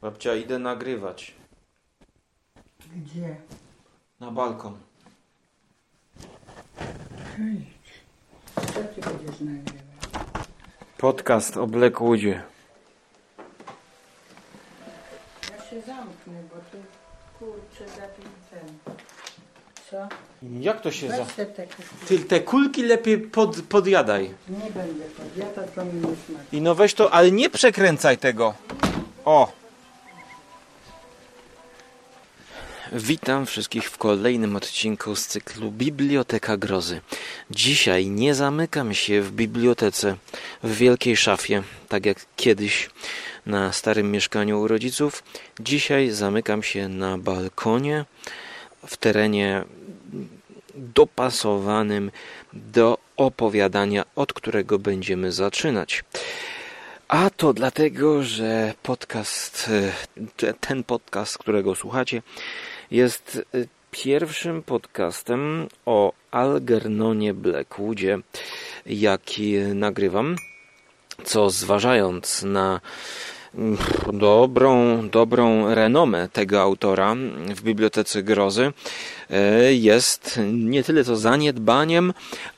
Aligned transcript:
Babcia, 0.00 0.34
idę 0.34 0.58
nagrywać. 0.58 1.34
Gdzie? 2.96 3.36
Na 4.20 4.30
balkon. 4.30 4.78
Idź. 7.38 7.90
Co 8.54 8.62
ty 8.72 9.00
będziesz 9.00 9.40
nagrywać? 9.40 10.46
Podcast 10.98 11.56
o 11.56 11.66
Blackwoodzie. 11.66 12.42
Ja 15.50 15.70
się 15.70 15.80
zamknę, 15.80 16.42
bo 16.50 16.56
tu 16.56 16.78
kurczę 17.38 17.84
taki 17.84 18.22
ten. 18.50 18.94
Co? 19.90 20.08
Jak 20.60 20.80
to 20.80 20.90
się 20.90 21.08
za... 21.08 21.24
Weź 21.24 21.34
te. 21.34 21.66
Ty 22.08 22.18
te 22.18 22.40
kulki 22.40 22.82
lepiej 22.82 23.18
pod, 23.18 23.62
podjadaj. 23.62 24.34
Nie 24.48 24.70
będę 24.70 25.04
podjadał, 25.04 25.64
to 25.74 25.84
mi 25.84 25.92
nie 25.92 26.00
smakuje. 26.00 26.44
I 26.52 26.62
no 26.62 26.74
weź 26.74 26.94
to, 26.94 27.12
ale 27.12 27.30
nie 27.30 27.50
przekręcaj 27.50 28.18
tego. 28.18 28.54
O! 29.24 29.59
Witam 32.92 33.46
wszystkich 33.46 33.90
w 33.90 33.98
kolejnym 33.98 34.56
odcinku 34.56 35.16
z 35.16 35.26
cyklu 35.26 35.70
Biblioteka 35.70 36.56
Grozy. 36.56 37.00
Dzisiaj 37.50 38.06
nie 38.06 38.34
zamykam 38.34 38.94
się 38.94 39.22
w 39.22 39.32
bibliotece 39.32 40.16
w 40.62 40.76
wielkiej 40.76 41.16
szafie, 41.16 41.62
tak 41.88 42.06
jak 42.06 42.26
kiedyś 42.36 42.90
na 43.46 43.72
starym 43.72 44.10
mieszkaniu 44.10 44.60
u 44.60 44.68
rodziców. 44.68 45.22
Dzisiaj 45.60 46.10
zamykam 46.10 46.62
się 46.62 46.88
na 46.88 47.18
balkonie 47.18 48.04
w 48.86 48.96
terenie 48.96 49.64
dopasowanym 50.74 52.10
do 52.52 52.98
opowiadania, 53.16 54.04
od 54.16 54.32
którego 54.32 54.78
będziemy 54.78 55.32
zaczynać. 55.32 56.04
A 57.08 57.30
to 57.30 57.52
dlatego, 57.52 58.22
że 58.22 58.74
podcast, 58.82 59.70
e, 59.72 59.92
te- 60.36 60.54
ten 60.54 60.84
podcast, 60.84 61.38
którego 61.38 61.74
słuchacie, 61.74 62.22
jest 62.90 63.42
e, 63.54 63.58
pierwszym 63.90 64.62
podcastem 64.62 65.68
o 65.86 66.12
Algernonie 66.30 67.34
Blackwoodzie, 67.34 68.18
jaki 68.86 69.58
nagrywam. 69.58 70.36
Co 71.24 71.50
zważając 71.50 72.42
na 72.42 72.80
mm, 73.54 73.78
dobrą, 74.12 75.08
dobrą 75.08 75.74
renomę 75.74 76.28
tego 76.32 76.60
autora 76.60 77.14
w 77.54 77.62
Bibliotece 77.62 78.22
Grozy, 78.22 78.72
e, 79.30 79.74
jest 79.74 80.40
nie 80.52 80.84
tyle 80.84 81.04
co 81.04 81.16
zaniedbaniem, 81.16 82.12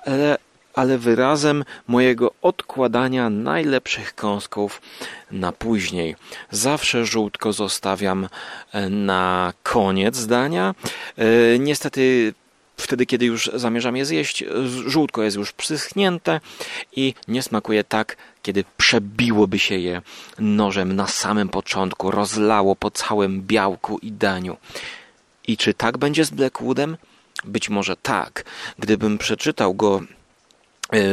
ale 0.07 0.39
ale 0.75 0.99
wyrazem 0.99 1.65
mojego 1.87 2.33
odkładania 2.43 3.31
najlepszych 3.31 4.15
kąsków 4.15 4.83
na 5.31 5.53
później. 5.53 6.17
Zawsze 6.51 7.07
żółtko 7.07 7.53
zostawiam 7.53 8.29
e, 8.73 8.89
na 8.89 9.53
koniec 9.63 10.17
zdania. 10.17 10.75
E, 11.19 11.59
Niestety 11.59 12.35
wtedy, 12.77 13.07
kiedy 13.07 13.27
już 13.27 13.51
zamierzam 13.55 13.97
je 13.97 14.05
zjeść, 14.05 14.45
żółtko 14.87 15.23
jest 15.23 15.37
już 15.37 15.53
przyschnięte 15.53 16.41
i 16.97 17.15
nie 17.29 17.43
smakuje 17.43 17.85
tak, 17.85 18.17
kiedy 18.43 18.65
przebiłoby 18.77 19.59
się 19.59 19.79
je 19.79 20.03
nożem 20.39 20.93
na 20.97 21.07
samym 21.07 21.49
początku, 21.49 22.11
rozlało 22.11 22.77
po 22.77 22.91
całym 22.91 23.43
białku 23.43 23.99
i 23.99 24.13
daniu. 24.13 24.57
I 25.47 25.57
czy 25.57 25.75
tak 25.75 25.99
będzie 25.99 26.25
z 26.25 26.31
Blackwoodem? 26.31 26.97
Być 27.45 27.69
może 27.71 27.97
tak. 27.97 28.45
Gdybym 28.79 29.19
przeczytał 29.19 29.75
go 29.75 30.01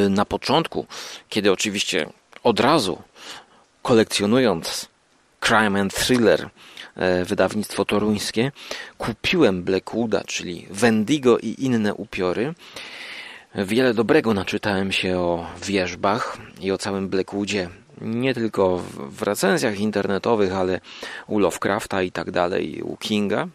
na 0.09 0.25
początku, 0.25 0.85
kiedy 1.29 1.51
oczywiście 1.51 2.09
od 2.43 2.59
razu 2.59 3.01
kolekcjonując 3.81 4.89
Crime 5.39 5.81
and 5.81 5.93
Thriller, 5.93 6.49
e, 6.95 7.25
wydawnictwo 7.25 7.85
toruńskie, 7.85 8.51
kupiłem 8.97 9.63
Blackwooda, 9.63 10.23
czyli 10.23 10.67
Wendigo 10.69 11.37
i 11.37 11.55
inne 11.57 11.93
upiory. 11.93 12.53
Wiele 13.55 13.93
dobrego 13.93 14.33
naczytałem 14.33 14.91
się 14.91 15.17
o 15.17 15.45
wierzbach 15.65 16.37
i 16.61 16.71
o 16.71 16.77
całym 16.77 17.09
Blackwoodzie, 17.09 17.69
nie 18.01 18.33
tylko 18.33 18.83
w 18.93 19.21
recenzjach 19.21 19.79
internetowych, 19.79 20.53
ale 20.53 20.79
u 21.27 21.39
Lovecrafta 21.39 22.01
i 22.03 22.11
tak 22.11 22.31
dalej, 22.31 22.81
u 22.81 22.97
Kinga 22.97 23.47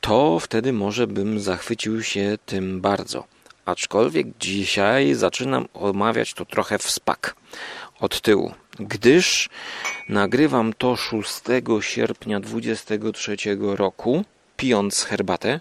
to 0.00 0.38
wtedy 0.40 0.72
może 0.72 1.06
bym 1.06 1.40
zachwycił 1.40 2.02
się 2.02 2.38
tym 2.46 2.80
bardzo. 2.80 3.24
Aczkolwiek 3.66 4.26
dzisiaj 4.40 5.14
zaczynam 5.14 5.68
omawiać 5.74 6.34
to 6.34 6.44
trochę 6.44 6.78
w 6.78 6.90
spak 6.90 7.36
od 8.00 8.20
tyłu, 8.20 8.54
gdyż 8.80 9.48
nagrywam 10.08 10.72
to 10.72 10.96
6 10.96 11.40
sierpnia 11.80 12.40
23 12.40 13.36
roku, 13.60 14.24
pijąc 14.56 15.02
herbatę 15.02 15.60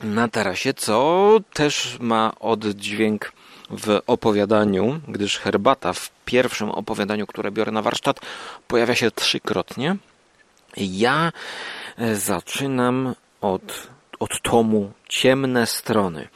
na 0.00 0.28
tarasie, 0.28 0.74
co 0.74 1.38
też 1.52 1.96
ma 2.00 2.32
oddźwięk 2.40 3.32
w 3.70 4.00
opowiadaniu, 4.06 5.00
gdyż 5.08 5.38
herbata 5.38 5.92
w 5.92 6.10
pierwszym 6.24 6.70
opowiadaniu, 6.70 7.26
które 7.26 7.50
biorę 7.50 7.72
na 7.72 7.82
warsztat, 7.82 8.20
pojawia 8.68 8.94
się 8.94 9.10
trzykrotnie. 9.10 9.96
Ja 10.76 11.32
e, 11.98 12.16
zaczynam 12.16 13.14
od, 13.40 13.88
od 14.20 14.42
tomu 14.42 14.92
Ciemne 15.08 15.66
Strony. 15.66 16.28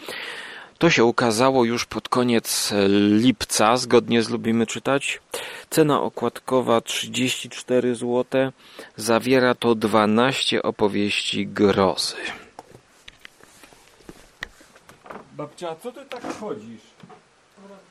To 0.78 0.91
się 0.91 1.05
ukazało 1.05 1.65
już 1.65 1.87
pod 1.87 2.09
koniec 2.09 2.72
e, 2.72 2.89
lipca, 2.89 3.77
zgodnie 3.77 4.22
z 4.22 4.28
Lubimy 4.28 4.67
Czytać. 4.67 5.21
Cena 5.71 6.00
okładkowa 6.00 6.81
34 6.81 7.95
zł. 7.95 8.53
Zawiera 8.97 9.55
to 9.55 9.75
12 9.75 10.62
opowieści 10.62 11.47
grozy. 11.47 12.17
Babcia, 15.33 15.77
co 15.83 15.93
ty 15.93 16.05
tak 16.05 16.39
chodzisz? 16.41 16.83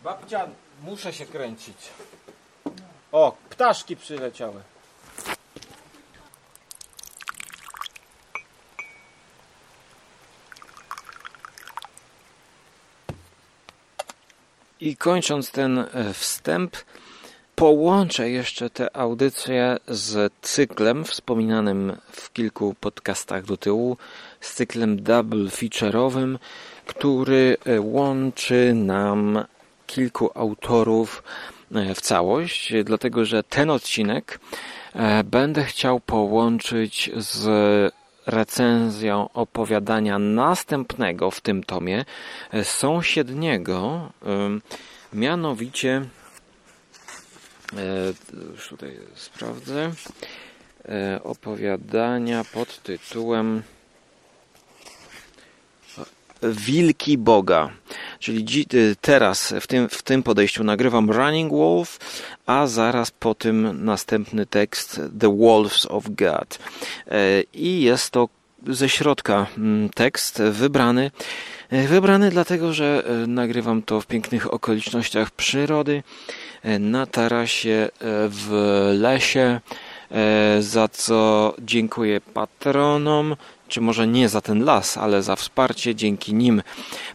Babcia, 0.03 0.47
muszę 0.83 1.13
się 1.13 1.25
kręcić. 1.25 1.77
O, 3.11 3.37
ptaszki 3.49 3.95
przyleciały. 3.95 4.61
I 14.83 14.95
kończąc 14.95 15.51
ten 15.51 15.79
e, 15.79 16.13
wstęp, 16.13 16.77
połączę 17.55 18.29
jeszcze 18.29 18.69
tę 18.69 18.97
audycję 18.97 19.77
z 19.87 20.33
cyklem 20.41 21.03
wspominanym 21.05 21.97
w 22.11 22.33
kilku 22.33 22.75
podcastach 22.79 23.45
do 23.45 23.57
tyłu, 23.57 23.97
z 24.41 24.53
cyklem 24.53 25.03
double 25.03 25.45
feature'owym, 25.45 26.37
który 26.85 27.57
e, 27.65 27.81
łączy 27.81 28.73
nam 28.73 29.45
kilku 29.87 30.31
autorów 30.35 31.23
e, 31.75 31.95
w 31.95 32.01
całość, 32.01 32.73
dlatego 32.83 33.25
że 33.25 33.43
ten 33.43 33.69
odcinek 33.69 34.39
będę 35.25 35.63
chciał 35.63 35.99
połączyć 35.99 37.11
z 37.17 37.93
recenzją 38.25 39.29
opowiadania 39.33 40.19
następnego 40.19 41.31
w 41.31 41.41
tym 41.41 41.63
tomie, 41.63 42.05
e, 42.51 42.63
sąsiedniego, 42.63 44.11
mianowicie 45.13 46.05
e, 47.77 48.13
już 48.51 48.67
tutaj 48.67 48.99
sprawdzę 49.15 49.91
e, 50.85 51.23
opowiadania 51.23 52.43
pod 52.53 52.83
tytułem 52.83 53.63
Wilki 56.51 57.17
Boga. 57.17 57.69
Czyli 58.19 58.65
y, 58.73 58.95
teraz 59.01 59.53
w 59.61 59.67
tym, 59.67 59.89
w 59.89 60.01
tym 60.01 60.23
podejściu 60.23 60.63
nagrywam 60.63 61.11
Running 61.11 61.51
Wolf, 61.51 61.99
a 62.45 62.67
zaraz 62.67 63.11
po 63.11 63.35
tym 63.35 63.85
następny 63.85 64.45
tekst 64.45 65.01
The 65.19 65.37
Wolves 65.37 65.85
of 65.85 66.03
God. 66.09 66.59
E, 67.07 67.41
I 67.53 67.81
jest 67.81 68.11
to 68.11 68.29
ze 68.67 68.89
środka 68.89 69.47
mm, 69.57 69.89
tekst 69.89 70.41
wybrany. 70.41 71.11
E, 71.69 71.87
Wybrany 71.87 72.29
dlatego, 72.29 72.73
że 72.73 73.03
e, 73.05 73.27
nagrywam 73.27 73.81
to 73.81 74.01
w 74.01 74.07
pięknych 74.07 74.53
okolicznościach 74.53 75.31
przyrody, 75.31 76.03
na 76.79 77.05
tarasie, 77.05 77.89
w 78.29 78.49
lesie, 78.99 79.59
za 80.59 80.87
co 80.87 81.53
dziękuję 81.59 82.21
patronom, 82.21 83.35
czy 83.73 83.81
może 83.81 84.07
nie 84.07 84.29
za 84.29 84.41
ten 84.41 84.63
las, 84.63 84.97
ale 84.97 85.23
za 85.23 85.35
wsparcie. 85.35 85.95
Dzięki 85.95 86.33
nim 86.33 86.61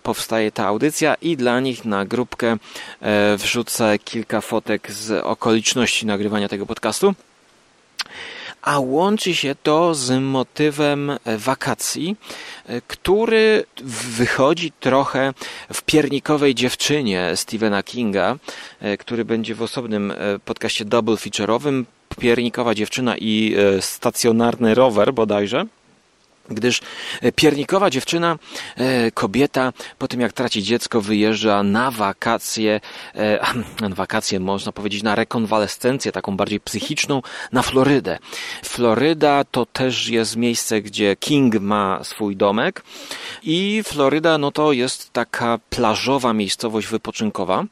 powstaje 0.03 0.53
ta 0.53 0.67
audycja 0.67 1.15
i 1.15 1.37
dla 1.37 1.61
nich 1.61 1.85
na 1.85 2.05
grupkę 2.05 2.57
e, 3.01 3.37
wrzucę 3.37 3.99
kilka 3.99 4.41
fotek 4.41 4.93
z 4.93 5.25
okoliczności 5.25 6.07
nagrywania 6.07 6.49
tego 6.49 6.67
podcastu. 6.67 7.15
A 8.63 8.79
łączy 8.79 9.35
się 9.35 9.55
to 9.63 9.95
z 9.95 10.23
motywem 10.23 11.11
e, 11.11 11.19
wakacji, 11.25 12.17
e, 12.67 12.81
który 12.81 13.65
wychodzi 14.19 14.73
trochę 14.81 15.35
w 15.73 15.83
piernikowej 15.83 16.55
dziewczynie 16.55 17.33
Stephena 17.35 17.83
Kinga, 17.83 18.37
który 18.99 19.25
będzie 19.25 19.55
w 19.55 19.63
osobnym 19.63 20.13
podcaście 20.45 20.85
double 20.85 21.15
feature'owym 21.15 21.85
Piernikowa 22.21 22.75
dziewczyna 22.75 23.17
i 23.19 23.57
stacjonarny 23.81 24.75
rower 24.75 25.15
bodajże 25.15 25.67
gdyż 26.51 26.81
e, 27.23 27.33
piernikowa 27.33 27.91
dziewczyna, 27.91 28.39
e, 28.77 29.11
kobieta, 29.11 29.73
po 29.99 30.09
tym 30.09 30.21
jak 30.21 30.33
traci 30.33 30.63
dziecko, 30.63 31.01
wyjeżdża 31.01 31.63
na 31.63 31.91
wakacje, 31.91 32.81
e, 33.15 33.47
na 33.81 33.95
wakacje 34.03 34.41
można 34.41 34.73
powiedzieć 34.73 35.03
na 35.03 35.15
rekonwalescencję, 35.15 36.13
taką 36.13 36.37
bardziej 36.37 36.61
psychiczną, 36.61 37.23
na 37.53 37.63
Florydę. 37.63 38.19
Floryda 38.65 39.45
to 39.45 39.67
też 39.67 40.09
jest 40.09 40.37
miejsce, 40.37 40.83
gdzie 40.83 41.17
King 41.17 41.61
ma 41.61 42.05
swój 42.05 42.37
domek 42.37 42.83
i 43.43 43.83
Floryda 43.87 44.39
no 44.39 44.53
to 44.53 44.73
jest 44.73 45.13
taka 45.13 45.59
plażowa 45.71 46.33
miejscowość 46.33 46.87
wypoczynkowa 46.87 47.65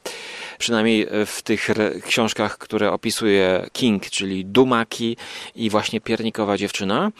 przynajmniej 0.57 1.07
w 1.25 1.41
tych 1.41 1.69
książkach, 2.05 2.57
które 2.57 2.91
opisuje 2.91 3.69
King, 3.73 4.09
czyli 4.09 4.45
Dumaki 4.45 5.17
i 5.55 5.69
właśnie 5.69 6.01
Piernikowa 6.01 6.57
dziewczyna, 6.57 7.11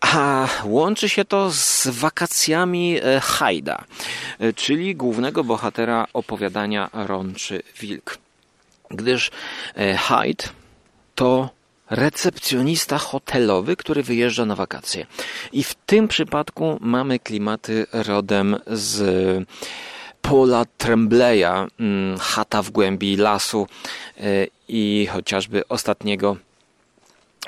a 0.00 0.48
łączy 0.64 1.08
się 1.08 1.24
to 1.24 1.50
z 1.50 1.88
wakacjami 1.88 2.98
e, 3.02 3.20
Hajda, 3.20 3.84
e, 4.38 4.52
czyli 4.52 4.96
głównego 4.96 5.44
bohatera 5.44 6.06
opowiadania 6.12 6.90
Rączy 6.92 7.62
Wilk. 7.80 8.18
Gdyż 8.90 9.30
e, 9.74 9.96
Hyde 9.96 10.44
to 11.14 11.50
recepcjonista 11.90 12.98
hotelowy, 12.98 13.76
który 13.76 14.02
wyjeżdża 14.02 14.46
na 14.46 14.56
wakacje. 14.56 15.06
I 15.52 15.64
w 15.64 15.74
tym 15.74 16.08
przypadku 16.08 16.78
mamy 16.80 17.18
klimaty 17.18 17.86
rodem 17.92 18.56
z 18.66 19.46
Paula 20.24 20.64
Trembleya, 20.78 21.68
mm, 21.80 22.18
Chata 22.18 22.62
w 22.62 22.70
głębi 22.70 23.16
lasu 23.16 23.66
e, 24.16 24.46
i 24.68 25.08
chociażby 25.12 25.68
ostatniego 25.68 26.36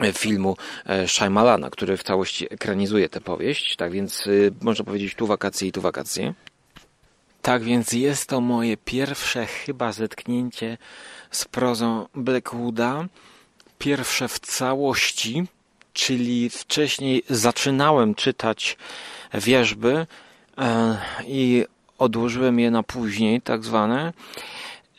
e, 0.01 0.13
filmu 0.13 0.57
e, 0.87 1.09
Shyamalana, 1.09 1.71
który 1.71 1.97
w 1.97 2.03
całości 2.03 2.47
ekranizuje 2.55 3.09
tę 3.09 3.21
powieść. 3.21 3.77
Tak 3.77 3.93
więc 3.93 4.25
można 4.63 4.85
powiedzieć 4.85 5.15
tu 5.15 5.27
wakacje 5.27 5.69
i 5.69 5.73
tu 5.73 5.81
wakacje. 5.81 6.35
Tak 7.43 7.63
więc 7.63 7.93
jest 7.93 8.29
to 8.29 8.41
moje 8.41 8.77
pierwsze 8.77 9.47
chyba 9.47 9.93
zetknięcie 9.93 10.79
z 11.31 11.45
prozą 11.45 12.07
Blackwooda. 12.15 13.05
Pierwsze 13.79 14.29
w 14.29 14.39
całości, 14.39 15.47
czyli 15.93 16.51
wcześniej 16.51 17.23
zaczynałem 17.31 18.15
czytać 18.15 18.77
wierzby 19.35 20.07
i 21.27 21.65
odłożyłem 21.99 22.61
je 22.61 22.71
na 22.71 22.83
później, 22.83 23.41
tak 23.41 23.65
zwane. 23.65 24.13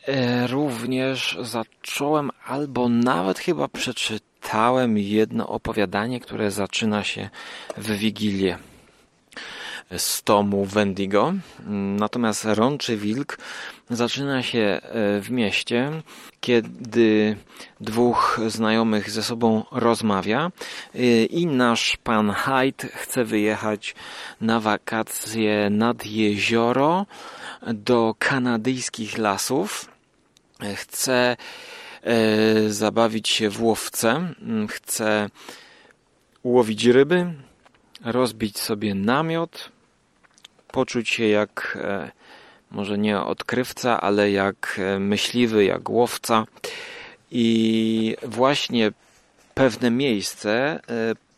E, 0.06 0.46
również 0.46 1.38
zacząłem, 1.40 2.30
albo 2.46 2.88
nawet 2.88 3.38
chyba 3.38 3.68
przeczytałem 3.68 4.98
jedno 4.98 5.48
opowiadanie, 5.48 6.20
które 6.20 6.50
zaczyna 6.50 7.04
się 7.04 7.30
w 7.76 7.90
Wigilię 7.90 8.58
z 9.96 10.22
tomu 10.22 10.64
Wendigo. 10.64 11.32
Natomiast 11.96 12.44
Rączy 12.44 12.96
Wilk 12.96 13.38
zaczyna 13.90 14.42
się 14.42 14.58
e, 14.58 14.80
w 15.20 15.30
mieście, 15.30 15.90
kiedy 16.40 17.36
dwóch 17.80 18.40
znajomych 18.46 19.10
ze 19.10 19.22
sobą 19.22 19.64
rozmawia 19.72 20.50
e, 20.94 21.24
i 21.24 21.46
nasz 21.46 21.96
pan 21.96 22.32
Hyde 22.32 22.88
chce 22.94 23.24
wyjechać 23.24 23.94
na 24.40 24.60
wakacje 24.60 25.70
nad 25.70 26.06
jezioro 26.06 27.06
do 27.74 28.14
kanadyjskich 28.18 29.18
lasów. 29.18 29.90
E, 30.60 30.74
chce 30.74 31.36
zabawić 32.68 33.28
się 33.28 33.50
w 33.50 33.62
łowce, 33.62 34.34
chce 34.68 35.30
łowić 36.44 36.84
ryby, 36.84 37.32
rozbić 38.04 38.58
sobie 38.58 38.94
namiot, 38.94 39.70
poczuć 40.72 41.08
się 41.08 41.26
jak 41.26 41.78
e, 41.80 42.10
może 42.70 42.98
nie 42.98 43.20
odkrywca, 43.20 44.00
ale 44.00 44.30
jak 44.30 44.80
e, 44.82 44.98
myśliwy, 44.98 45.64
jak 45.64 45.90
łowca. 45.90 46.44
I 47.30 48.16
właśnie 48.22 48.92
pewne 49.54 49.90
miejsce 49.90 50.50
e, 50.50 50.80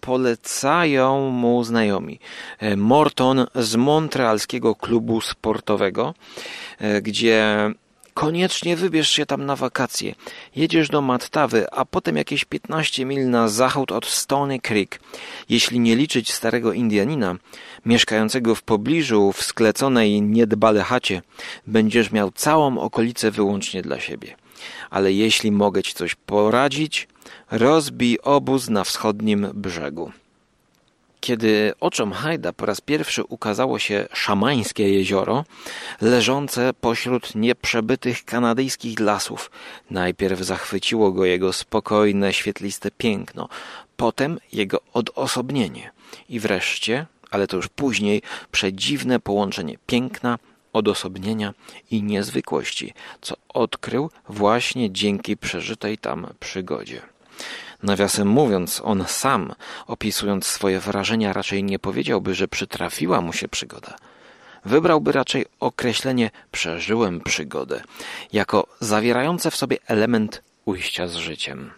polecają 0.00 1.30
mu 1.30 1.64
znajomi. 1.64 2.18
Morton 2.76 3.46
z 3.54 3.76
montrealskiego 3.76 4.74
klubu 4.74 5.20
sportowego, 5.20 6.14
gdzie 7.02 7.70
Koniecznie 8.14 8.76
wybierz 8.76 9.10
się 9.10 9.26
tam 9.26 9.46
na 9.46 9.56
wakacje. 9.56 10.14
Jedziesz 10.56 10.88
do 10.88 11.00
Mattawy, 11.02 11.70
a 11.70 11.84
potem 11.84 12.16
jakieś 12.16 12.44
15 12.44 13.04
mil 13.04 13.30
na 13.30 13.48
zachód 13.48 13.92
od 13.92 14.06
Stony 14.06 14.60
Creek. 14.60 15.00
Jeśli 15.48 15.80
nie 15.80 15.96
liczyć 15.96 16.32
starego 16.32 16.72
Indianina, 16.72 17.36
mieszkającego 17.86 18.54
w 18.54 18.62
pobliżu 18.62 19.32
w 19.32 19.42
skleconej 19.42 20.22
niedbale 20.22 20.82
chacie, 20.82 21.22
będziesz 21.66 22.12
miał 22.12 22.30
całą 22.30 22.78
okolicę 22.78 23.30
wyłącznie 23.30 23.82
dla 23.82 24.00
siebie. 24.00 24.36
Ale 24.90 25.12
jeśli 25.12 25.52
mogę 25.52 25.82
ci 25.82 25.94
coś 25.94 26.14
poradzić, 26.14 27.08
rozbij 27.50 28.18
obóz 28.22 28.68
na 28.68 28.84
wschodnim 28.84 29.48
brzegu. 29.54 30.12
Kiedy 31.20 31.72
oczom 31.80 32.12
Hajda 32.12 32.52
po 32.52 32.66
raz 32.66 32.80
pierwszy 32.80 33.24
ukazało 33.24 33.78
się 33.78 34.08
szamańskie 34.12 34.88
jezioro, 34.88 35.44
leżące 36.00 36.70
pośród 36.80 37.34
nieprzebytych 37.34 38.24
kanadyjskich 38.24 39.00
lasów, 39.00 39.50
najpierw 39.90 40.40
zachwyciło 40.40 41.12
go 41.12 41.24
jego 41.24 41.52
spokojne, 41.52 42.32
świetliste 42.32 42.90
piękno, 42.90 43.48
potem 43.96 44.38
jego 44.52 44.80
odosobnienie 44.92 45.90
i 46.28 46.40
wreszcie, 46.40 47.06
ale 47.30 47.46
to 47.46 47.56
już 47.56 47.68
później, 47.68 48.22
przedziwne 48.52 49.20
połączenie 49.20 49.76
piękna, 49.86 50.38
odosobnienia 50.72 51.54
i 51.90 52.02
niezwykłości, 52.02 52.94
co 53.20 53.34
odkrył 53.48 54.10
właśnie 54.28 54.92
dzięki 54.92 55.36
przeżytej 55.36 55.98
tam 55.98 56.26
przygodzie. 56.40 57.02
Nawiasem 57.82 58.28
mówiąc, 58.28 58.80
on 58.84 59.04
sam, 59.08 59.54
opisując 59.86 60.46
swoje 60.46 60.80
wrażenia, 60.80 61.32
raczej 61.32 61.64
nie 61.64 61.78
powiedziałby, 61.78 62.34
że 62.34 62.48
przytrafiła 62.48 63.20
mu 63.20 63.32
się 63.32 63.48
przygoda. 63.48 63.96
Wybrałby 64.64 65.12
raczej 65.12 65.46
określenie 65.60 66.30
przeżyłem 66.50 67.20
przygodę, 67.20 67.82
jako 68.32 68.66
zawierające 68.80 69.50
w 69.50 69.56
sobie 69.56 69.78
element 69.86 70.42
ujścia 70.64 71.08
z 71.08 71.16
życiem. 71.16 71.70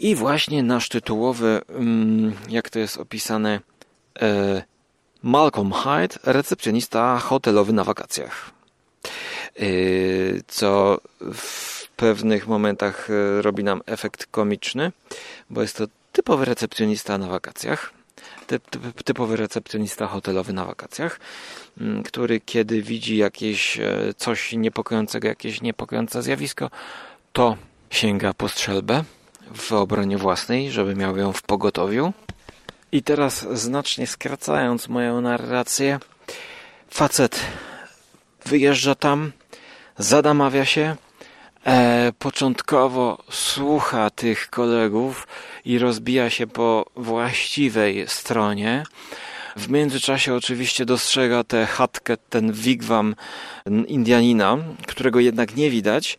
I 0.00 0.14
właśnie 0.14 0.62
nasz 0.62 0.88
tytułowy, 0.88 1.60
mm, 1.68 2.32
jak 2.48 2.70
to 2.70 2.78
jest 2.78 2.98
opisane, 2.98 3.60
e, 4.22 4.62
Malcolm 5.22 5.72
Hyde, 5.72 6.16
recepcjonista 6.24 7.18
hotelowy 7.18 7.72
na 7.72 7.84
wakacjach. 7.84 8.50
E, 9.56 9.62
co 10.48 11.00
w 11.34 11.79
pewnych 12.00 12.46
momentach 12.46 13.08
e, 13.10 13.42
robi 13.42 13.64
nam 13.64 13.82
efekt 13.86 14.26
komiczny, 14.26 14.92
bo 15.50 15.62
jest 15.62 15.76
to 15.76 15.84
typowy 16.12 16.44
recepcjonista 16.44 17.18
na 17.18 17.28
wakacjach. 17.28 17.92
Typ, 18.46 18.70
typ, 18.70 19.02
typowy 19.02 19.36
recepcjonista 19.36 20.06
hotelowy 20.06 20.52
na 20.52 20.64
wakacjach, 20.64 21.20
mm, 21.80 22.02
który 22.02 22.40
kiedy 22.40 22.82
widzi 22.82 23.16
jakieś 23.16 23.78
e, 23.80 24.14
coś 24.16 24.52
niepokojącego, 24.52 25.28
jakieś 25.28 25.62
niepokojące 25.62 26.22
zjawisko, 26.22 26.70
to 27.32 27.56
sięga 27.90 28.34
po 28.34 28.48
strzelbę 28.48 29.04
w 29.54 29.72
obronie 29.72 30.18
własnej, 30.18 30.70
żeby 30.70 30.94
miał 30.94 31.16
ją 31.16 31.32
w 31.32 31.42
pogotowiu. 31.42 32.12
I 32.92 33.02
teraz 33.02 33.46
znacznie 33.52 34.06
skracając 34.06 34.88
moją 34.88 35.20
narrację, 35.20 35.98
facet 36.90 37.40
wyjeżdża 38.46 38.94
tam, 38.94 39.32
zadamawia 39.98 40.64
się, 40.64 40.96
e, 41.66 42.12
początkowo 42.18 43.18
słucha 43.30 44.10
tych 44.10 44.50
kolegów 44.50 45.26
i 45.64 45.78
rozbija 45.78 46.30
się 46.30 46.46
po 46.46 46.86
właściwej 46.96 48.08
stronie. 48.08 48.84
W 49.56 49.68
międzyczasie 49.68 50.34
oczywiście 50.34 50.84
dostrzega 50.84 51.44
tę 51.44 51.66
chatkę, 51.66 52.16
ten 52.16 52.52
wigwam 52.52 53.14
Indianina, 53.86 54.58
którego 54.86 55.20
jednak 55.20 55.56
nie 55.56 55.70
widać. 55.70 56.18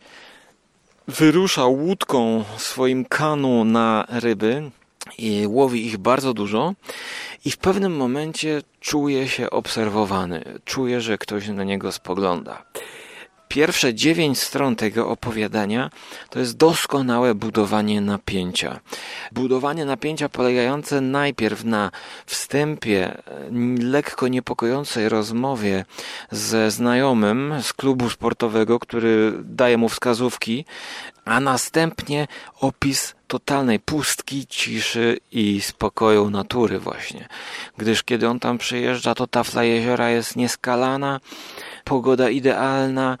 Wyrusza 1.08 1.66
łódką 1.66 2.44
swoim 2.56 3.04
kanu 3.04 3.64
na 3.64 4.06
ryby 4.08 4.70
i 5.18 5.46
łowi 5.46 5.86
ich 5.86 5.98
bardzo 5.98 6.34
dużo 6.34 6.74
i 7.44 7.50
w 7.50 7.56
pewnym 7.56 7.96
momencie 7.96 8.62
czuje 8.80 9.28
się 9.28 9.50
obserwowany, 9.50 10.44
czuje, 10.64 11.00
że 11.00 11.18
ktoś 11.18 11.48
na 11.48 11.64
niego 11.64 11.92
spogląda. 11.92 12.64
Pierwsze 13.52 13.94
dziewięć 13.94 14.38
stron 14.38 14.76
tego 14.76 15.08
opowiadania 15.08 15.90
to 16.30 16.38
jest 16.38 16.56
doskonałe 16.56 17.34
budowanie 17.34 18.00
napięcia. 18.00 18.80
Budowanie 19.32 19.84
napięcia 19.84 20.28
polegające 20.28 21.00
najpierw 21.00 21.64
na 21.64 21.90
wstępie, 22.26 23.22
lekko 23.78 24.28
niepokojącej 24.28 25.08
rozmowie 25.08 25.84
ze 26.30 26.70
znajomym 26.70 27.54
z 27.62 27.72
klubu 27.72 28.10
sportowego, 28.10 28.78
który 28.78 29.32
daje 29.44 29.78
mu 29.78 29.88
wskazówki, 29.88 30.64
a 31.24 31.40
następnie 31.40 32.28
opis 32.60 33.14
totalnej 33.26 33.80
pustki, 33.80 34.46
ciszy 34.46 35.18
i 35.32 35.60
spokoju 35.60 36.30
natury 36.30 36.78
właśnie. 36.78 37.28
Gdyż 37.78 38.02
kiedy 38.02 38.28
on 38.28 38.40
tam 38.40 38.58
przyjeżdża, 38.58 39.14
to 39.14 39.26
tafla 39.26 39.64
jeziora 39.64 40.10
jest 40.10 40.36
nieskalana, 40.36 41.20
pogoda 41.84 42.30
idealna 42.30 43.18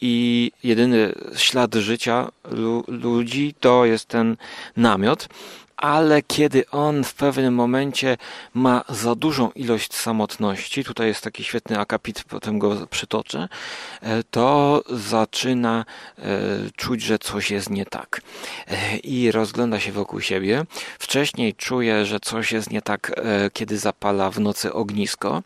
i 0.00 0.50
jedyny 0.64 1.12
ślad 1.36 1.74
życia 1.74 2.28
lu 2.50 2.84
ludzi 2.88 3.54
to 3.60 3.84
jest 3.84 4.08
ten 4.08 4.36
namiot 4.76 5.28
ale 5.76 6.22
kiedy 6.22 6.70
on 6.70 7.04
w 7.04 7.14
pewnym 7.14 7.54
momencie 7.54 8.16
ma 8.54 8.84
za 8.88 9.14
dużą 9.14 9.50
ilość 9.50 9.94
samotności, 9.94 10.84
tutaj 10.84 11.06
jest 11.06 11.24
taki 11.24 11.44
świetny 11.44 11.78
akapit, 11.78 12.24
potem 12.28 12.58
go 12.58 12.86
przytoczę, 12.86 13.48
e, 14.02 14.22
to 14.30 14.82
zaczyna 14.90 15.84
e, 16.18 16.22
czuć, 16.76 17.02
że 17.02 17.18
coś 17.18 17.50
jest 17.50 17.70
nie 17.70 17.86
tak. 17.86 18.20
E, 18.68 18.96
I 18.96 19.32
rozgląda 19.32 19.80
się 19.80 19.92
wokół 19.92 20.20
siebie. 20.20 20.64
Wcześniej 20.98 21.54
czuje, 21.54 22.06
że 22.06 22.20
coś 22.20 22.52
jest 22.52 22.70
nie 22.70 22.82
tak, 22.82 23.20
kiedy 23.52 23.78
zapala 23.78 24.30
w 24.30 24.40
nocy 24.40 24.72
ognisko. 24.72 25.42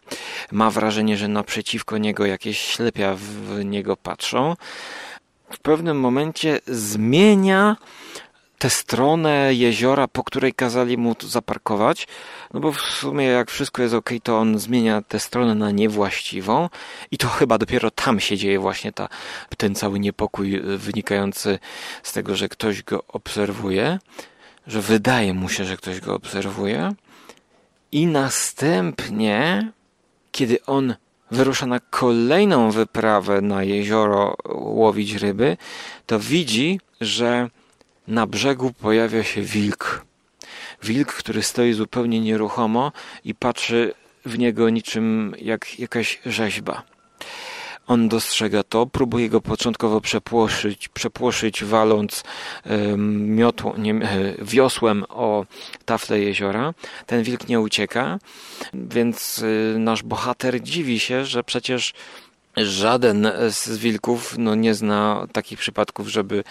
Ma 0.52 0.70
wrażenie, 0.70 1.16
że 1.16 1.28
naprzeciwko 1.28 1.98
niego 1.98 2.26
jakieś 2.26 2.58
ślepia 2.60 3.14
w 3.14 3.64
niego 3.64 3.96
patrzą. 3.96 4.56
W 5.50 5.58
pewnym 5.58 6.00
momencie 6.00 6.60
zmienia 6.66 7.76
tę 8.58 8.70
stronę 8.70 9.54
jeziora, 9.54 10.08
po 10.08 10.24
której 10.24 10.54
kazali 10.54 10.98
mu 10.98 11.16
zaparkować, 11.20 12.06
no 12.54 12.60
bo 12.60 12.72
w 12.72 12.80
sumie 12.80 13.26
jak 13.26 13.50
wszystko 13.50 13.82
jest 13.82 13.94
ok, 13.94 14.10
to 14.22 14.38
on 14.38 14.58
zmienia 14.58 15.02
tę 15.02 15.20
stronę 15.20 15.54
na 15.54 15.70
niewłaściwą. 15.70 16.68
I 17.10 17.18
to 17.18 17.28
chyba 17.28 17.58
dopiero 17.58 17.90
tam 17.90 18.20
się 18.20 18.36
dzieje 18.36 18.58
właśnie 18.58 18.92
ta, 18.92 19.08
ten 19.56 19.74
cały 19.74 20.00
niepokój 20.00 20.60
wynikający 20.60 21.58
z 22.02 22.12
tego, 22.12 22.36
że 22.36 22.48
ktoś 22.48 22.82
go 22.82 23.04
obserwuje, 23.08 23.98
że 24.66 24.80
wydaje 24.80 25.34
mu 25.34 25.48
się, 25.48 25.64
że 25.64 25.76
ktoś 25.76 26.00
go 26.00 26.14
obserwuje. 26.14 26.94
I 27.92 28.06
następnie, 28.06 29.72
kiedy 30.32 30.64
on 30.64 30.94
wyrusza 31.30 31.66
na 31.66 31.80
kolejną 31.80 32.70
wyprawę 32.70 33.40
na 33.40 33.62
jezioro 33.62 34.36
łowić 34.54 35.14
ryby, 35.14 35.56
to 36.06 36.18
widzi, 36.18 36.80
że 37.00 37.50
na 38.08 38.26
brzegu 38.26 38.72
pojawia 38.72 39.24
się 39.24 39.42
wilk. 39.42 40.04
Wilk, 40.82 41.12
który 41.12 41.42
stoi 41.42 41.72
zupełnie 41.72 42.20
nieruchomo 42.20 42.92
i 43.24 43.34
patrzy 43.34 43.94
w 44.26 44.38
niego 44.38 44.70
niczym 44.70 45.34
jak 45.38 45.78
jakaś 45.78 46.20
rzeźba. 46.26 46.82
On 47.86 48.08
dostrzega 48.08 48.62
to, 48.62 48.86
próbuje 48.86 49.28
go 49.28 49.40
początkowo 49.40 50.00
przepłoszyć, 50.00 50.88
przepłoszyć 50.88 51.64
waląc 51.64 52.24
miotło, 53.08 53.74
nie, 53.78 53.94
e, 53.94 54.34
wiosłem 54.44 55.04
o 55.08 55.46
tafle 55.84 56.20
jeziora. 56.20 56.74
Ten 57.06 57.22
wilk 57.22 57.48
nie 57.48 57.60
ucieka, 57.60 58.18
więc 58.74 59.38
y, 59.38 59.76
nasz 59.78 60.02
bohater 60.02 60.62
dziwi 60.62 61.00
się, 61.00 61.24
że 61.24 61.44
przecież 61.44 61.92
żaden 62.56 63.28
z 63.48 63.78
wilków 63.78 64.34
no, 64.38 64.54
nie 64.54 64.74
zna 64.74 65.26
takich 65.32 65.58
przypadków, 65.58 66.08
żeby 66.08 66.44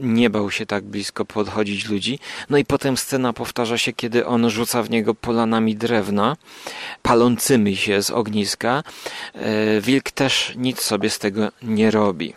nie 0.00 0.30
bał 0.30 0.50
się 0.50 0.66
tak 0.66 0.84
blisko 0.84 1.24
podchodzić 1.24 1.88
ludzi. 1.88 2.18
No 2.50 2.58
i 2.58 2.64
potem 2.64 2.96
scena 2.96 3.32
powtarza 3.32 3.78
się, 3.78 3.92
kiedy 3.92 4.26
on 4.26 4.50
rzuca 4.50 4.82
w 4.82 4.90
niego 4.90 5.14
polanami 5.14 5.76
drewna, 5.76 6.36
palącymi 7.02 7.76
się 7.76 8.02
z 8.02 8.10
ogniska. 8.10 8.82
E, 9.34 9.80
wilk 9.80 10.10
też 10.10 10.52
nic 10.56 10.80
sobie 10.80 11.10
z 11.10 11.18
tego 11.18 11.48
nie 11.62 11.90
robi. 11.90 12.34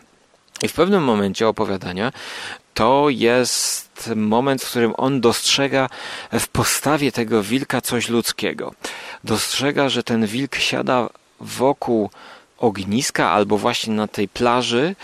I 0.63 0.67
w 0.67 0.74
pewnym 0.74 1.03
momencie 1.03 1.48
opowiadania 1.48 2.12
to 2.74 3.10
jest 3.10 4.12
moment, 4.15 4.63
w 4.63 4.70
którym 4.70 4.93
on 4.98 5.22
dostrzega 5.22 5.89
w 6.32 6.48
postawie 6.48 7.12
tego 7.12 7.43
wilka 7.43 7.82
coś 7.82 8.10
ludzkiego. 8.10 8.74
Dostrzega, 9.24 9.89
że 9.89 10.03
ten 10.03 10.25
wilk 10.25 10.55
siada 10.55 11.10
wokół 11.39 12.10
ogniska 12.58 13.29
albo 13.29 13.58
właśnie 13.58 13.93
na 13.93 14.08
tej 14.08 14.27
plaży 14.27 14.96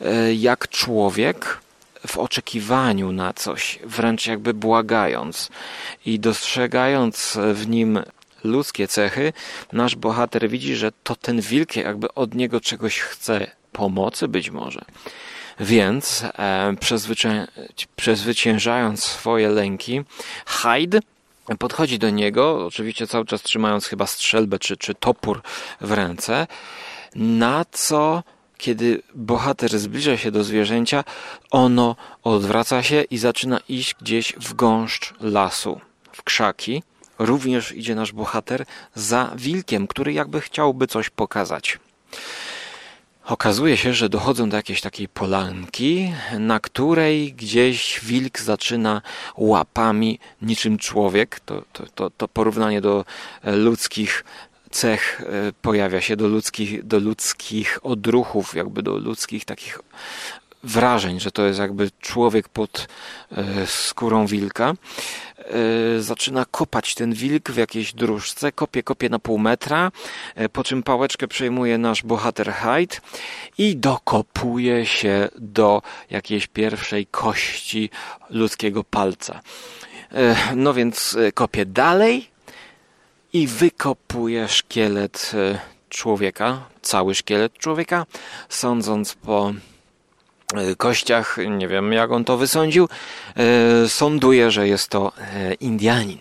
e, 0.00 0.34
jak 0.34 0.68
człowiek 0.68 1.58
w 2.06 2.18
oczekiwaniu 2.18 3.12
na 3.12 3.32
coś, 3.32 3.78
wręcz 3.84 4.26
jakby 4.26 4.54
błagając 4.54 5.50
i 6.06 6.20
dostrzegając 6.20 7.38
w 7.54 7.68
nim 7.68 8.02
ludzkie 8.44 8.88
cechy, 8.88 9.32
nasz 9.72 9.96
bohater 9.96 10.48
widzi, 10.48 10.76
że 10.76 10.92
to 11.02 11.16
ten 11.16 11.40
wilk 11.40 11.76
jakby 11.76 12.14
od 12.14 12.34
niego 12.34 12.60
czegoś 12.60 12.98
chce, 13.00 13.50
pomocy 13.72 14.28
być 14.28 14.50
może. 14.50 14.84
Więc 15.60 16.24
e, 16.38 16.74
przezwycię 16.80 17.46
przezwyciężając 17.96 19.04
swoje 19.04 19.48
lęki, 19.48 20.02
Hyde 20.46 21.00
podchodzi 21.58 21.98
do 21.98 22.10
niego, 22.10 22.66
oczywiście 22.66 23.06
cały 23.06 23.24
czas 23.24 23.42
trzymając 23.42 23.86
chyba 23.86 24.06
strzelbę 24.06 24.58
czy, 24.58 24.76
czy 24.76 24.94
topór 24.94 25.42
w 25.80 25.92
ręce, 25.92 26.46
na 27.14 27.64
co 27.70 28.22
kiedy 28.58 29.02
bohater 29.14 29.78
zbliża 29.78 30.16
się 30.16 30.30
do 30.30 30.44
zwierzęcia, 30.44 31.04
ono 31.50 31.96
odwraca 32.22 32.82
się 32.82 33.02
i 33.02 33.18
zaczyna 33.18 33.60
iść 33.68 33.94
gdzieś 34.00 34.32
w 34.32 34.54
gąszcz 34.54 35.14
lasu, 35.20 35.80
w 36.12 36.22
krzaki. 36.22 36.82
Również 37.18 37.72
idzie 37.72 37.94
nasz 37.94 38.12
bohater 38.12 38.66
za 38.94 39.32
wilkiem, 39.36 39.86
który 39.86 40.12
jakby 40.12 40.40
chciałby 40.40 40.86
coś 40.86 41.10
pokazać. 41.10 41.78
Okazuje 43.26 43.76
się, 43.76 43.94
że 43.94 44.08
dochodzą 44.08 44.48
do 44.48 44.56
jakiejś 44.56 44.80
takiej 44.80 45.08
polanki, 45.08 46.12
na 46.38 46.60
której 46.60 47.32
gdzieś 47.32 48.00
wilk 48.00 48.38
zaczyna 48.40 49.02
łapami 49.36 50.18
niczym 50.42 50.78
człowiek. 50.78 51.40
To, 51.40 51.62
to, 51.72 51.84
to, 51.94 52.10
to 52.10 52.28
porównanie 52.28 52.80
do 52.80 53.04
ludzkich 53.44 54.24
cech 54.76 55.20
e, 55.20 55.52
pojawia 55.62 56.00
się 56.00 56.16
do 56.16 56.28
ludzkich, 56.28 56.86
do 56.86 56.98
ludzkich 56.98 57.78
odruchów, 57.82 58.54
jakby 58.54 58.82
do 58.82 58.96
ludzkich 58.98 59.44
takich 59.44 59.78
wrażeń, 60.62 61.20
że 61.20 61.30
to 61.30 61.46
jest 61.46 61.58
jakby 61.58 61.90
człowiek 62.00 62.48
pod 62.48 62.88
e, 63.32 63.66
skórą 63.66 64.26
wilka. 64.26 64.74
E, 65.38 66.00
zaczyna 66.00 66.44
kopać 66.50 66.94
ten 66.94 67.14
wilk 67.14 67.50
w 67.50 67.56
jakiejś 67.56 67.94
dróżce, 67.94 68.52
kopie, 68.52 68.82
kopie 68.82 69.08
na 69.08 69.18
pół 69.18 69.38
metra, 69.38 69.92
po 70.52 70.64
czym 70.64 70.82
pałeczkę 70.82 71.28
przejmuje 71.28 71.78
nasz 71.78 72.02
bohater 72.02 72.52
Hyde 72.52 72.96
i 73.58 73.76
dokopuje 73.76 74.86
się 74.86 75.28
do 75.38 75.82
jakiejś 76.10 76.46
pierwszej 76.46 77.06
kości 77.06 77.90
ludzkiego 78.30 78.84
palca. 78.84 79.40
No 80.56 80.74
więc 80.74 81.16
kopie 81.34 81.66
dalej, 81.66 82.35
i 83.36 83.46
wykopuje 83.46 84.48
szkielet 84.48 85.32
e, 85.34 85.58
człowieka, 85.88 86.60
cały 86.82 87.14
szkielet 87.14 87.52
człowieka, 87.58 88.06
sądząc 88.48 89.14
po 89.14 89.52
e, 90.54 90.76
kościach, 90.76 91.36
nie 91.48 91.68
wiem 91.68 91.92
jak 91.92 92.10
on 92.10 92.24
to 92.24 92.36
wysądził, 92.36 92.88
e, 93.36 93.88
sąduje, 93.88 94.50
że 94.50 94.68
jest 94.68 94.88
to 94.88 95.12
Indianin. 95.60 96.18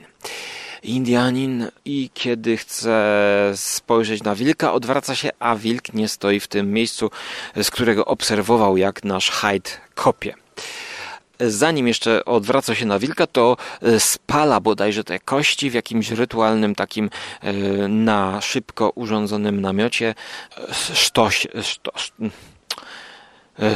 Indianin 0.83 1.67
i 1.85 2.09
kiedy 2.13 2.57
chce 2.57 3.51
spojrzeć 3.55 4.23
na 4.23 4.35
wilka, 4.35 4.73
odwraca 4.73 5.15
się, 5.15 5.29
a 5.39 5.55
wilk 5.55 5.93
nie 5.93 6.07
stoi 6.07 6.39
w 6.39 6.47
tym 6.47 6.73
miejscu, 6.73 7.11
z 7.63 7.71
którego 7.71 8.05
obserwował, 8.05 8.77
jak 8.77 9.03
nasz 9.03 9.31
Hyde 9.31 9.69
kopie 9.95 10.33
zanim 11.39 11.87
jeszcze 11.87 12.25
odwraca 12.25 12.75
się 12.75 12.85
na 12.85 12.99
wilka, 12.99 13.27
to 13.27 13.57
e, 13.81 13.99
spala 13.99 14.59
bodajże 14.59 15.03
te 15.03 15.19
kości 15.19 15.69
w 15.69 15.73
jakimś 15.73 16.11
rytualnym 16.11 16.75
takim 16.75 17.09
e, 17.41 17.53
na 17.87 18.41
szybko 18.41 18.89
urządzonym 18.89 19.61
namiocie. 19.61 20.15
E, 20.57 20.73
sztoś, 20.93 21.47
sztos, 21.61 22.11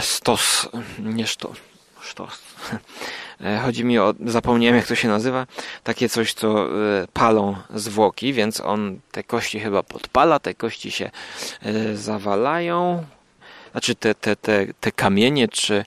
stos, 0.01 0.69
nie 0.99 1.27
sztos, 1.27 1.57
sztos. 2.01 2.39
Chodzi 3.63 3.85
mi 3.85 3.99
o, 3.99 4.13
zapomniałem 4.25 4.75
jak 4.75 4.87
to 4.87 4.95
się 4.95 5.07
nazywa, 5.07 5.47
takie 5.83 6.09
coś, 6.09 6.33
co 6.33 6.67
palą 7.13 7.55
zwłoki, 7.73 8.33
więc 8.33 8.61
on 8.61 8.99
te 9.11 9.23
kości 9.23 9.59
chyba 9.59 9.83
podpala, 9.83 10.39
te 10.39 10.53
kości 10.53 10.91
się 10.91 11.11
zawalają, 11.93 13.05
znaczy 13.71 13.95
te, 13.95 14.15
te, 14.15 14.35
te, 14.35 14.67
te 14.79 14.91
kamienie, 14.91 15.47
czy 15.47 15.85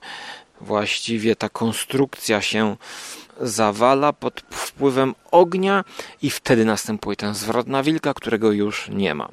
właściwie 0.63 1.35
ta 1.35 1.49
konstrukcja 1.49 2.41
się 2.41 2.75
zawala 3.41 4.13
pod 4.13 4.43
wpływem 4.51 5.15
ognia 5.31 5.83
i 6.21 6.29
wtedy 6.29 6.65
następuje 6.65 7.15
ten 7.15 7.33
zwrot 7.33 7.67
na 7.67 7.83
wilka, 7.83 8.13
którego 8.13 8.51
już 8.51 8.89
nie 8.89 9.15
ma. 9.15 9.29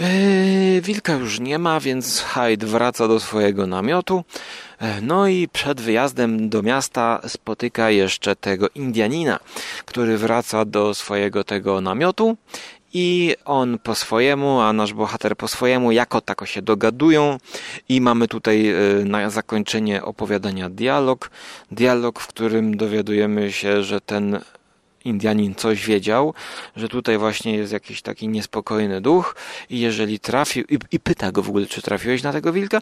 Eee, 0.00 0.80
wilka 0.80 1.12
już 1.12 1.40
nie 1.40 1.58
ma, 1.58 1.80
więc 1.80 2.20
Hyde 2.20 2.66
wraca 2.66 3.08
do 3.08 3.20
swojego 3.20 3.66
namiotu. 3.66 4.24
Eee, 4.80 5.02
no 5.02 5.28
i 5.28 5.48
przed 5.48 5.80
wyjazdem 5.80 6.48
do 6.48 6.62
miasta 6.62 7.20
spotyka 7.28 7.90
jeszcze 7.90 8.36
tego 8.36 8.68
Indianina, 8.74 9.38
który 9.84 10.18
wraca 10.18 10.64
do 10.64 10.94
swojego 10.94 11.44
tego 11.44 11.80
namiotu 11.80 12.36
i 12.92 13.34
on 13.44 13.78
po 13.78 13.94
swojemu, 13.94 14.60
a 14.60 14.72
nasz 14.72 14.92
bohater 14.92 15.36
po 15.36 15.48
swojemu, 15.48 15.92
jako 15.92 16.20
tako 16.20 16.46
się 16.46 16.62
dogadują 16.62 17.38
i 17.88 18.00
mamy 18.00 18.28
tutaj 18.28 18.68
e, 18.68 18.74
na 19.04 19.30
zakończenie 19.30 20.02
opowiadania 20.04 20.70
dialog. 20.70 21.30
Dialog, 21.70 22.20
w 22.20 22.26
którym 22.26 22.76
dowiadujemy 22.76 23.52
się, 23.52 23.82
że 23.82 24.00
ten 24.00 24.40
Indianin 25.04 25.54
coś 25.54 25.86
wiedział, 25.86 26.34
że 26.76 26.88
tutaj 26.88 27.18
właśnie 27.18 27.56
jest 27.56 27.72
jakiś 27.72 28.02
taki 28.02 28.28
niespokojny 28.28 29.00
duch 29.00 29.36
i 29.70 29.80
jeżeli 29.80 30.20
trafił, 30.20 30.64
i, 30.68 30.78
i 30.92 31.00
pyta 31.00 31.32
go 31.32 31.42
w 31.42 31.48
ogóle, 31.48 31.66
czy 31.66 31.82
trafiłeś 31.82 32.22
na 32.22 32.32
tego 32.32 32.52
wilka, 32.52 32.80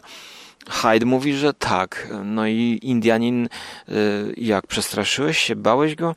Hyde 0.67 1.05
mówi, 1.05 1.33
że 1.33 1.53
tak. 1.53 2.07
No 2.23 2.47
i 2.47 2.79
Indianin, 2.81 3.45
y, 3.89 4.33
jak 4.37 4.67
przestraszyłeś 4.67 5.37
się, 5.37 5.55
bałeś 5.55 5.95
go? 5.95 6.15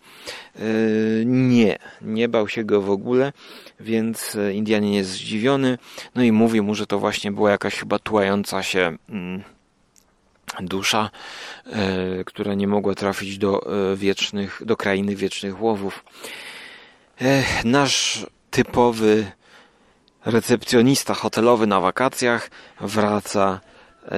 Y, 0.60 1.24
nie, 1.26 1.78
nie 2.02 2.28
bał 2.28 2.48
się 2.48 2.64
go 2.64 2.82
w 2.82 2.90
ogóle, 2.90 3.32
więc 3.80 4.34
y, 4.34 4.54
Indianin 4.54 4.92
jest 4.92 5.10
zdziwiony. 5.10 5.78
No 6.14 6.22
i 6.22 6.32
mówi 6.32 6.60
mu, 6.60 6.74
że 6.74 6.86
to 6.86 6.98
właśnie 6.98 7.32
była 7.32 7.50
jakaś 7.50 7.74
chyba 7.74 7.98
tułająca 7.98 8.62
się 8.62 8.96
mm, 9.08 9.42
dusza, 10.60 11.10
która 12.26 12.54
nie 12.54 12.68
mogła 12.68 12.94
trafić 12.94 13.38
do 13.38 13.66
wiecznych, 13.96 14.62
do 14.64 14.76
krainy 14.76 15.16
wiecznych 15.16 15.62
łowów. 15.62 16.04
Nasz 17.64 18.26
typowy 18.50 19.32
recepcjonista 20.24 21.14
hotelowy 21.14 21.66
na 21.66 21.80
wakacjach 21.80 22.50
wraca 22.80 23.60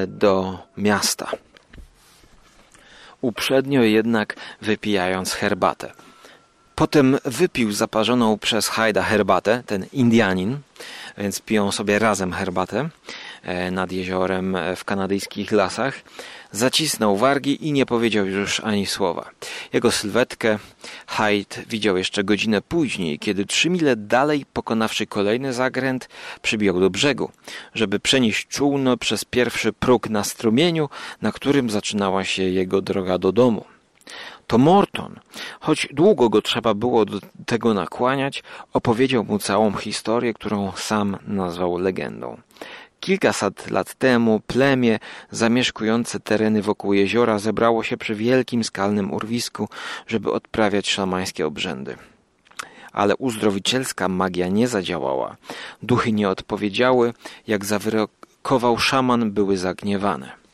do 0.09 0.59
miasta. 0.77 1.31
Uprzednio 3.21 3.83
jednak 3.83 4.37
wypijając 4.61 5.33
herbatę. 5.33 5.93
Potem 6.75 7.19
wypił 7.25 7.73
zaparzoną 7.73 8.39
przez 8.39 8.69
Hajda 8.69 9.03
herbatę, 9.03 9.63
ten 9.67 9.87
Indianin, 9.93 10.59
więc 11.19 11.41
piją 11.41 11.73
sobie 11.73 11.99
razem 11.99 12.33
herbatę 12.33 12.79
e, 12.79 12.89
nad 13.73 13.93
jeziorem 13.93 14.57
w 14.77 14.85
kanadyjskich 14.85 15.53
lasach. 15.53 16.01
Zacisnął 16.53 17.17
wargi 17.17 17.69
i 17.69 17.73
nie 17.73 17.87
powiedział 17.87 18.27
już 18.27 18.61
ani 18.61 18.87
słowa. 18.87 19.31
Jego 19.73 19.91
sylwetkę 19.91 20.59
Hyde 21.07 21.63
widział 21.69 21.97
jeszcze 21.97 22.25
godzinę 22.25 22.63
później, 22.63 23.19
kiedy 23.19 23.47
trzy 23.47 23.71
mile 23.71 23.97
dalej, 23.97 24.47
pokonawszy 24.53 25.07
kolejny 25.07 25.53
zakręt, 25.53 26.09
przybijał 26.43 26.81
do 26.81 26.91
brzegu, 26.91 27.31
żeby 27.75 28.01
przenieść 28.01 28.47
czółno 28.49 28.97
przez 28.97 29.25
pierwszy 29.25 29.73
próg 29.73 30.09
na 30.09 30.25
strumieniu, 30.25 30.89
na 31.23 31.33
którym 31.33 31.71
zaczynała 31.71 32.25
się 32.25 32.43
jego 32.43 32.81
droga 32.81 33.19
do 33.19 33.33
domu. 33.33 33.65
To 34.47 34.59
Morton, 34.59 35.21
choć 35.61 35.89
długo 35.91 36.29
go 36.29 36.43
trzeba 36.43 36.75
było 36.75 37.05
do 37.05 37.19
tego 37.47 37.75
nakłaniać, 37.75 38.43
opowiedział 38.73 39.25
mu 39.25 39.39
całą 39.39 39.73
historię, 39.73 40.35
którą 40.35 40.73
sam 40.77 41.17
nazwał 41.27 41.79
legendą. 41.79 42.37
Kilkaset 43.05 43.71
lat 43.71 43.95
temu 43.95 44.41
plemię 44.47 44.99
zamieszkujące 45.31 46.21
tereny 46.21 46.63
wokół 46.63 46.93
jeziora 46.93 47.39
zebrało 47.39 47.83
się 47.83 47.97
przy 47.97 48.15
wielkim 48.15 48.65
skalnym 48.65 49.13
urwisku, 49.13 49.69
żeby 50.07 50.33
odprawiać 50.33 50.91
szamańskie 50.91 51.47
obrzędy. 51.47 51.97
Ale 52.93 53.17
uzdrowicielska 53.17 54.09
magia 54.09 54.49
nie 54.49 54.69
zadziałała. 54.69 55.37
Duchy 55.83 56.13
nie 56.13 56.29
odpowiedziały, 56.29 57.13
jak 57.47 57.65
zawyrokował 57.65 58.79
szaman, 58.79 59.31
były 59.33 59.57
zagniewane. 59.57 60.45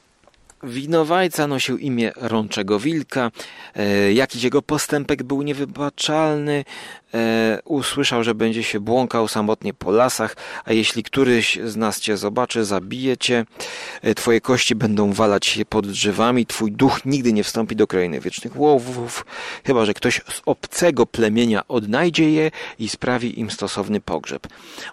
Winowajca 0.63 1.47
nosił 1.47 1.79
imię 1.79 2.13
Rączego 2.17 2.79
Wilka. 2.79 3.31
E, 3.77 4.13
jakiś 4.13 4.43
jego 4.43 4.63
postępek 4.63 5.23
był 5.23 5.43
niewybaczalny. 5.43 6.65
E, 7.15 7.59
usłyszał, 7.65 8.25
że 8.25 8.35
będzie 8.35 8.63
się 8.63 8.81
błąkał 8.81 9.29
samotnie 9.29 9.75
po 9.75 9.91
lasach, 9.91 10.37
a 10.65 10.73
jeśli 10.73 11.03
któryś 11.03 11.59
z 11.65 11.77
nas 11.77 12.01
cię 12.01 12.17
zobaczy, 12.17 12.65
zabije 12.65 13.17
cię. 13.17 13.45
E, 14.03 14.15
twoje 14.15 14.41
kości 14.41 14.75
będą 14.75 15.13
walać 15.13 15.47
się 15.47 15.65
pod 15.65 15.87
drzewami. 15.87 16.47
Twój 16.47 16.73
duch 16.73 17.05
nigdy 17.05 17.33
nie 17.33 17.45
wstąpi 17.45 17.77
do 17.77 17.87
krainy 17.87 18.21
wiecznych 18.21 18.61
łowów, 18.61 19.27
chyba 19.65 19.85
że 19.85 19.95
ktoś 19.95 20.21
z 20.29 20.43
obcego 20.47 21.07
plemienia 21.07 21.69
odnajdzie 21.69 22.31
je 22.31 22.51
i 22.79 22.89
sprawi 22.89 23.41
im 23.41 23.51
stosowny 23.51 24.01
pogrzeb. 24.01 24.47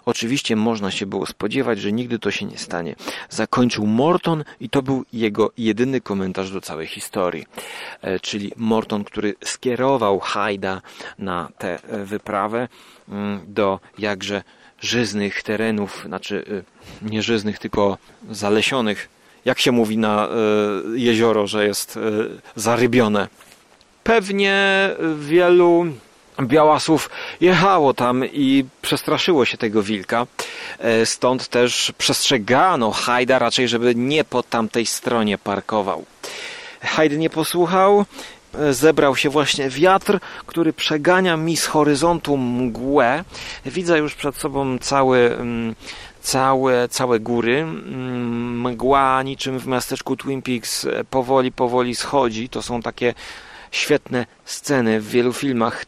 Oczywiście 0.06 0.56
można 0.56 0.90
się 0.90 1.06
było 1.06 1.26
spodziewać, 1.26 1.80
że 1.80 1.92
nigdy 1.92 2.18
to 2.18 2.30
się 2.30 2.46
nie 2.46 2.58
stanie. 2.58 2.94
Zakończył 3.30 3.86
Morton 3.86 4.44
i 4.60 4.70
to 4.70 4.82
był 4.82 5.04
jego 5.12 5.52
jedyny 5.58 6.00
komentarz 6.00 6.50
do 6.50 6.60
całej 6.60 6.86
historii. 6.86 7.46
E, 8.02 8.20
czyli 8.20 8.52
Morton, 8.56 9.04
który 9.04 9.34
skierował 9.44 10.18
Hajda 10.20 10.82
na 11.18 11.48
tę 11.58 11.78
e, 11.82 12.07
wyprawę 12.08 12.68
mm, 13.08 13.40
do 13.46 13.80
jakże 13.98 14.42
żyznych 14.80 15.42
terenów, 15.42 16.02
znaczy 16.06 16.44
e, 17.02 17.10
nie 17.10 17.22
żyznych, 17.22 17.58
tylko 17.58 17.98
zalesionych. 18.30 19.08
Jak 19.44 19.58
się 19.58 19.72
mówi 19.72 19.98
na 19.98 20.28
jezioro, 20.94 21.46
że 21.46 21.66
jest 21.66 21.98
zarybione? 22.56 23.28
Pewnie 24.04 24.90
wielu 25.18 25.86
Białasów 26.42 27.10
jechało 27.40 27.94
tam 27.94 28.24
i 28.24 28.64
przestraszyło 28.82 29.44
się 29.44 29.56
tego 29.56 29.82
wilka. 29.82 30.26
E, 30.78 31.06
stąd 31.06 31.48
też 31.48 31.92
przestrzegano 31.98 32.90
Hajda 32.90 33.38
raczej, 33.38 33.68
żeby 33.68 33.94
nie 33.94 34.24
po 34.24 34.42
tamtej 34.42 34.86
stronie 34.86 35.38
parkował. 35.38 36.04
Hajd 36.80 37.18
nie 37.18 37.30
posłuchał. 37.30 38.04
E, 38.54 38.72
zebrał 38.72 39.16
się 39.16 39.30
właśnie 39.30 39.70
wiatr, 39.70 40.18
który 40.46 40.72
przegania 40.72 41.36
mi 41.36 41.56
z 41.56 41.66
horyzontu 41.66 42.36
mgłę. 42.36 43.24
Widzę 43.66 43.98
już 43.98 44.14
przed 44.14 44.36
sobą 44.36 44.78
cały 44.78 45.36
mm, 45.36 45.74
całe, 46.20 46.88
całe 46.88 47.20
góry. 47.20 47.58
Mm, 47.58 48.60
mgła 48.60 49.22
niczym 49.22 49.58
w 49.58 49.66
miasteczku 49.66 50.16
Twin 50.16 50.42
Peaks 50.42 50.84
e, 50.84 51.04
powoli, 51.04 51.52
powoli 51.52 51.94
schodzi. 51.94 52.48
To 52.48 52.62
są 52.62 52.82
takie 52.82 53.14
świetne 53.70 54.26
sceny 54.44 55.00
w 55.00 55.08
wielu 55.08 55.32
filmach 55.32 55.84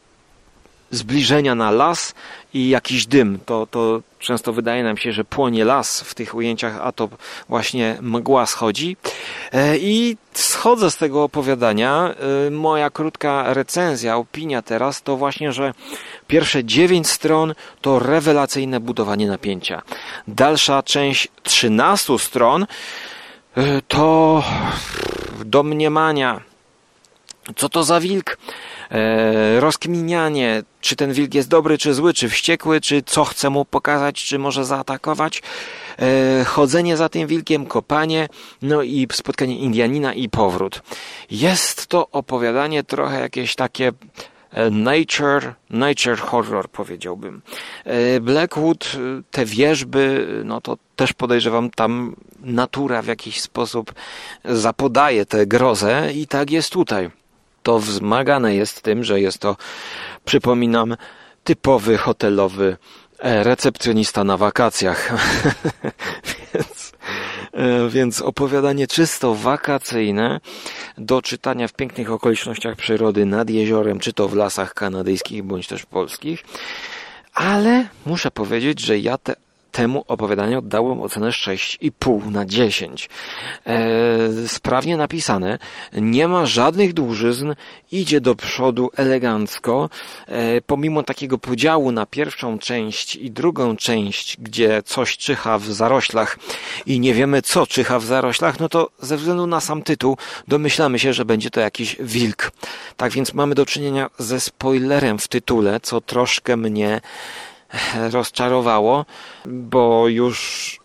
zbliżenia 0.90 1.54
na 1.54 1.70
las 1.70 2.14
i 2.54 2.68
jakiś 2.68 3.06
dym. 3.06 3.38
To, 3.46 3.66
to 3.70 4.02
często 4.18 4.52
wydaje 4.52 4.84
nam 4.84 4.96
się, 4.96 5.12
że 5.12 5.24
płonie 5.24 5.64
las 5.64 6.00
w 6.00 6.14
tych 6.14 6.34
ujęciach, 6.34 6.78
a 6.82 6.92
to 6.92 7.08
właśnie 7.48 7.96
mgła 8.00 8.46
schodzi. 8.46 8.96
E, 9.52 9.78
I 9.78 10.16
schodzę 10.34 10.90
z 10.90 10.96
tego 10.96 11.24
opowiadania. 11.24 12.14
E, 12.46 12.50
moja 12.50 12.90
krótka 12.90 13.54
recenzja, 13.54 14.16
opinia 14.16 14.62
teraz 14.62 15.02
to 15.02 15.16
właśnie, 15.16 15.52
że 15.52 15.74
pierwsze 16.26 16.64
dziewięć 16.64 17.08
stron 17.08 17.54
to 17.80 17.98
rewelacyjne 17.98 18.80
budowanie 18.80 19.28
napięcia. 19.28 19.82
Dalsza 20.28 20.82
część 20.82 21.28
13 21.42 22.18
stron 22.18 22.66
e, 23.56 23.82
to 23.88 24.42
domniemania. 25.44 26.40
Co 27.56 27.68
to 27.68 27.84
za 27.84 28.00
wilk? 28.00 28.36
E, 28.90 29.60
rozkminianie, 29.60 30.62
czy 30.80 30.96
ten 30.96 31.12
wilk 31.12 31.34
jest 31.34 31.48
dobry, 31.48 31.78
czy 31.78 31.94
zły, 31.94 32.14
czy 32.14 32.28
wściekły, 32.28 32.80
czy 32.80 33.02
co 33.02 33.24
chce 33.24 33.50
mu 33.50 33.64
pokazać, 33.64 34.24
czy 34.24 34.38
może 34.38 34.64
zaatakować, 34.64 35.42
e, 35.98 36.44
chodzenie 36.44 36.96
za 36.96 37.08
tym 37.08 37.26
wilkiem, 37.26 37.66
kopanie, 37.66 38.28
no 38.62 38.82
i 38.82 39.06
spotkanie 39.12 39.58
Indianina 39.58 40.14
i 40.14 40.28
powrót. 40.28 40.82
Jest 41.30 41.86
to 41.86 42.08
opowiadanie 42.10 42.84
trochę 42.84 43.20
jakieś 43.20 43.54
takie 43.54 43.92
e, 44.50 44.70
nature, 44.70 45.54
nature 45.70 46.18
horror 46.18 46.68
powiedziałbym. 46.68 47.42
Blackwood, 48.20 48.96
te 49.30 49.44
wieżby, 49.44 50.26
no 50.44 50.60
to 50.60 50.76
też 50.96 51.12
podejrzewam 51.12 51.70
tam 51.70 52.16
natura 52.40 53.02
w 53.02 53.06
jakiś 53.06 53.40
sposób 53.40 53.94
zapodaje 54.44 55.26
tę 55.26 55.46
grozę 55.46 56.12
i 56.14 56.26
tak 56.26 56.50
jest 56.50 56.72
tutaj 56.72 57.10
to 57.62 57.78
wzmagane 57.78 58.54
jest 58.54 58.82
tym, 58.82 59.04
że 59.04 59.20
jest 59.20 59.38
to, 59.38 59.56
przypominam, 60.24 60.96
typowy 61.44 61.96
hotelowy 61.96 62.76
e, 63.18 63.44
recepcjonista 63.44 64.24
na 64.24 64.36
wakacjach. 64.36 65.12
więc, 66.54 66.92
e, 67.52 67.88
więc 67.88 68.22
opowiadanie 68.22 68.86
czysto 68.86 69.34
wakacyjne 69.34 70.40
do 70.98 71.22
czytania 71.22 71.68
w 71.68 71.72
pięknych 71.72 72.10
okolicznościach 72.10 72.76
przyrody 72.76 73.26
nad 73.26 73.50
jeziorem, 73.50 73.98
czy 73.98 74.12
to 74.12 74.28
w 74.28 74.34
lasach 74.34 74.74
kanadyjskich, 74.74 75.42
bądź 75.42 75.66
też 75.66 75.86
polskich. 75.86 76.44
Ale 77.34 77.88
muszę 78.06 78.30
powiedzieć, 78.30 78.80
że 78.80 78.98
ja 78.98 79.18
te 79.18 79.34
temu 79.72 80.04
opowiadaniu 80.08 80.62
dałem 80.62 81.00
ocenę 81.00 81.28
6,5 81.28 82.30
na 82.30 82.46
10. 82.46 83.08
E, 83.66 84.48
sprawnie 84.48 84.96
napisane, 84.96 85.58
nie 85.92 86.28
ma 86.28 86.46
żadnych 86.46 86.92
dłużyzn, 86.92 87.54
idzie 87.92 88.20
do 88.20 88.34
przodu 88.34 88.90
elegancko, 88.96 89.90
e, 90.26 90.60
pomimo 90.60 91.02
takiego 91.02 91.38
podziału 91.38 91.92
na 91.92 92.06
pierwszą 92.06 92.58
część 92.58 93.16
i 93.16 93.30
drugą 93.30 93.76
część, 93.76 94.36
gdzie 94.40 94.82
coś 94.82 95.16
czyha 95.16 95.58
w 95.58 95.64
zaroślach 95.64 96.38
i 96.86 97.00
nie 97.00 97.14
wiemy 97.14 97.42
co 97.42 97.66
czyha 97.66 97.98
w 97.98 98.04
zaroślach, 98.04 98.60
no 98.60 98.68
to 98.68 98.90
ze 99.00 99.16
względu 99.16 99.46
na 99.46 99.60
sam 99.60 99.82
tytuł 99.82 100.16
domyślamy 100.48 100.98
się, 100.98 101.12
że 101.12 101.24
będzie 101.24 101.50
to 101.50 101.60
jakiś 101.60 101.96
wilk. 102.00 102.52
Tak 102.96 103.12
więc 103.12 103.34
mamy 103.34 103.54
do 103.54 103.66
czynienia 103.66 104.10
ze 104.18 104.40
spoilerem 104.40 105.18
w 105.18 105.28
tytule, 105.28 105.80
co 105.80 106.00
troszkę 106.00 106.56
mnie 106.56 107.00
rozczarowało, 108.10 109.06
bo 109.46 110.08
już 110.08 110.80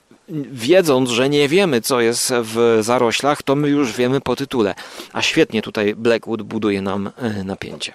wiedząc, 0.52 1.10
że 1.10 1.30
nie 1.30 1.50
wiemy, 1.50 1.82
co 1.82 2.02
jest 2.02 2.34
w 2.42 2.80
zaroślach, 2.82 3.44
to 3.44 3.56
my 3.56 3.70
już 3.70 3.94
wiemy 3.94 4.22
po 4.22 4.36
tytule. 4.36 4.76
A 5.14 5.22
świetnie 5.22 5.62
tutaj 5.62 5.96
Blackwood 5.96 6.42
buduje 6.42 6.82
nam 6.82 7.12
e, 7.18 7.44
napięcie. 7.44 7.94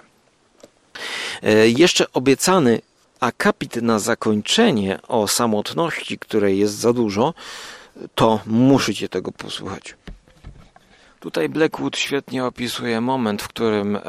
E, 1.43 1.69
jeszcze 1.69 2.11
obiecany 2.13 2.81
akapit 3.19 3.75
na 3.75 3.99
zakończenie 3.99 4.99
o 5.07 5.27
samotności, 5.27 6.19
której 6.19 6.59
jest 6.59 6.73
za 6.73 6.93
dużo, 6.93 7.33
to 8.15 8.39
musicie 8.45 9.09
tego 9.09 9.31
posłuchać. 9.31 9.95
Tutaj 11.21 11.49
Blackwood 11.49 11.97
świetnie 11.97 12.45
opisuje 12.45 13.01
moment, 13.01 13.41
w 13.41 13.47
którym 13.47 13.95
e, 13.95 14.01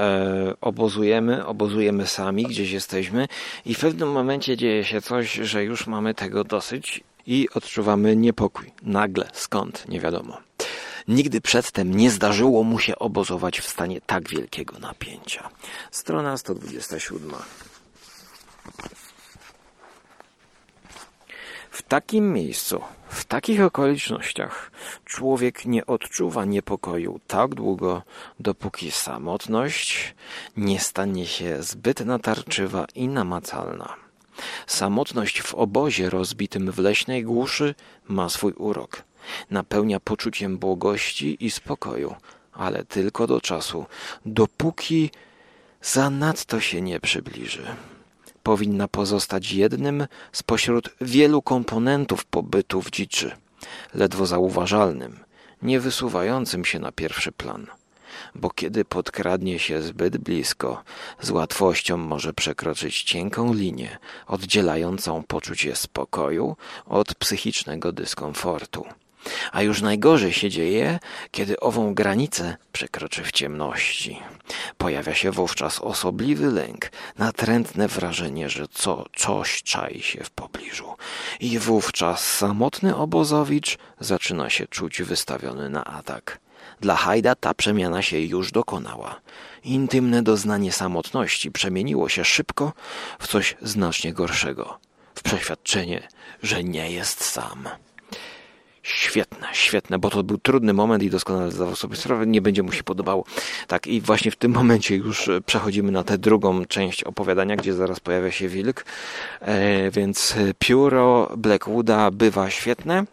obozujemy, 0.60 1.46
obozujemy 1.46 2.06
sami, 2.06 2.44
gdzieś 2.44 2.70
jesteśmy 2.70 3.28
i 3.66 3.74
w 3.74 3.78
pewnym 3.78 4.12
momencie 4.12 4.56
dzieje 4.56 4.84
się 4.84 5.02
coś, 5.02 5.32
że 5.32 5.64
już 5.64 5.86
mamy 5.86 6.14
tego 6.14 6.44
dosyć 6.44 7.04
i 7.26 7.48
odczuwamy 7.54 8.16
niepokój. 8.16 8.72
Nagle, 8.82 9.30
skąd, 9.32 9.88
nie 9.88 10.00
wiadomo. 10.00 10.38
Nigdy 11.08 11.40
przedtem 11.40 11.94
nie 11.94 12.10
zdarzyło 12.10 12.62
mu 12.62 12.78
się 12.78 12.98
obozować 12.98 13.60
w 13.60 13.68
stanie 13.68 14.00
tak 14.00 14.28
wielkiego 14.28 14.78
napięcia. 14.78 15.48
Strona 15.90 16.36
127. 16.36 17.30
W 21.70 21.82
takim 21.82 22.32
miejscu, 22.32 22.80
w 23.12 23.24
takich 23.24 23.62
okolicznościach, 23.62 24.70
człowiek 25.04 25.64
nie 25.64 25.86
odczuwa 25.86 26.44
niepokoju 26.44 27.20
tak 27.26 27.54
długo, 27.54 28.02
dopóki 28.40 28.90
samotność 28.90 30.14
nie 30.56 30.80
stanie 30.80 31.26
się 31.26 31.62
zbyt 31.62 32.00
natarczywa 32.00 32.86
i 32.94 33.08
namacalna. 33.08 33.94
Samotność 34.66 35.42
w 35.42 35.54
obozie 35.54 36.10
rozbitym 36.10 36.72
w 36.72 36.78
leśnej 36.78 37.24
głuszy 37.24 37.74
ma 38.08 38.28
swój 38.28 38.52
urok. 38.52 39.02
Napełnia 39.50 40.00
poczuciem 40.00 40.58
błogości 40.58 41.46
i 41.46 41.50
spokoju, 41.50 42.14
ale 42.52 42.84
tylko 42.84 43.26
do 43.26 43.40
czasu, 43.40 43.86
dopóki 44.26 45.10
zanadto 45.82 46.60
się 46.60 46.82
nie 46.82 47.00
przybliży. 47.00 47.76
Powinna 48.42 48.88
pozostać 48.88 49.52
jednym 49.52 50.06
spośród 50.32 50.90
wielu 51.00 51.42
komponentów 51.42 52.24
pobytu 52.24 52.82
w 52.82 52.90
dziczy, 52.90 53.36
ledwo 53.94 54.26
zauważalnym, 54.26 55.20
nie 55.62 55.80
wysuwającym 55.80 56.64
się 56.64 56.78
na 56.78 56.92
pierwszy 56.92 57.32
plan 57.32 57.66
bo 58.34 58.50
kiedy 58.50 58.84
podkradnie 58.84 59.58
się 59.58 59.82
zbyt 59.82 60.18
blisko, 60.18 60.82
z 61.20 61.30
łatwością 61.30 61.96
może 61.96 62.32
przekroczyć 62.32 63.02
cienką 63.02 63.54
linię 63.54 63.98
oddzielającą 64.26 65.22
poczucie 65.22 65.76
spokoju 65.76 66.56
od 66.86 67.14
psychicznego 67.14 67.92
dyskomfortu. 67.92 68.84
A 69.52 69.62
już 69.62 69.82
najgorzej 69.82 70.32
się 70.32 70.50
dzieje, 70.50 70.98
kiedy 71.30 71.60
ową 71.60 71.94
granicę 71.94 72.56
przekroczy 72.72 73.22
w 73.22 73.32
ciemności. 73.32 74.18
Pojawia 74.78 75.14
się 75.14 75.30
wówczas 75.30 75.80
osobliwy 75.80 76.46
lęk, 76.46 76.90
natrętne 77.18 77.88
wrażenie, 77.88 78.48
że 78.48 78.68
co, 78.68 79.06
coś 79.16 79.62
czai 79.62 80.02
się 80.02 80.24
w 80.24 80.30
pobliżu. 80.30 80.94
I 81.40 81.58
wówczas 81.58 82.36
samotny 82.36 82.96
obozowicz 82.96 83.78
zaczyna 84.00 84.50
się 84.50 84.66
czuć 84.66 85.02
wystawiony 85.02 85.70
na 85.70 85.84
atak. 85.84 86.38
Dla 86.80 86.96
Hajda 86.96 87.34
ta 87.34 87.54
przemiana 87.54 88.02
się 88.02 88.20
już 88.20 88.52
dokonała. 88.52 89.20
Intymne 89.64 90.22
doznanie 90.22 90.72
samotności 90.72 91.50
przemieniło 91.50 92.08
się 92.08 92.24
szybko 92.24 92.72
w 93.18 93.28
coś 93.28 93.56
znacznie 93.62 94.12
gorszego. 94.12 94.78
W 95.14 95.22
przeświadczenie, 95.22 96.08
że 96.42 96.64
nie 96.64 96.90
jest 96.90 97.24
sam. 97.24 97.68
Świetne, 98.82 99.48
świetne, 99.52 99.98
bo 99.98 100.10
to 100.10 100.22
był 100.22 100.38
trudny 100.38 100.72
moment 100.72 101.02
i 101.02 101.10
doskonale 101.10 101.50
zdawał 101.52 101.76
sobie 101.76 101.96
sprawę, 101.96 102.26
nie 102.26 102.42
będzie 102.42 102.62
mu 102.62 102.72
się 102.72 102.82
podobało. 102.82 103.24
Tak, 103.66 103.86
i 103.86 104.00
właśnie 104.00 104.30
w 104.30 104.36
tym 104.36 104.52
momencie 104.52 104.96
już 104.96 105.30
przechodzimy 105.46 105.92
na 105.92 106.04
tę 106.04 106.18
drugą 106.18 106.64
część 106.64 107.04
opowiadania, 107.04 107.56
gdzie 107.56 107.74
zaraz 107.74 108.00
pojawia 108.00 108.30
się 108.30 108.48
wilk. 108.48 108.84
E, 109.40 109.90
więc 109.90 110.34
pióro 110.58 111.32
Blackwooda 111.36 112.10
bywa 112.10 112.50
świetne. 112.50 113.04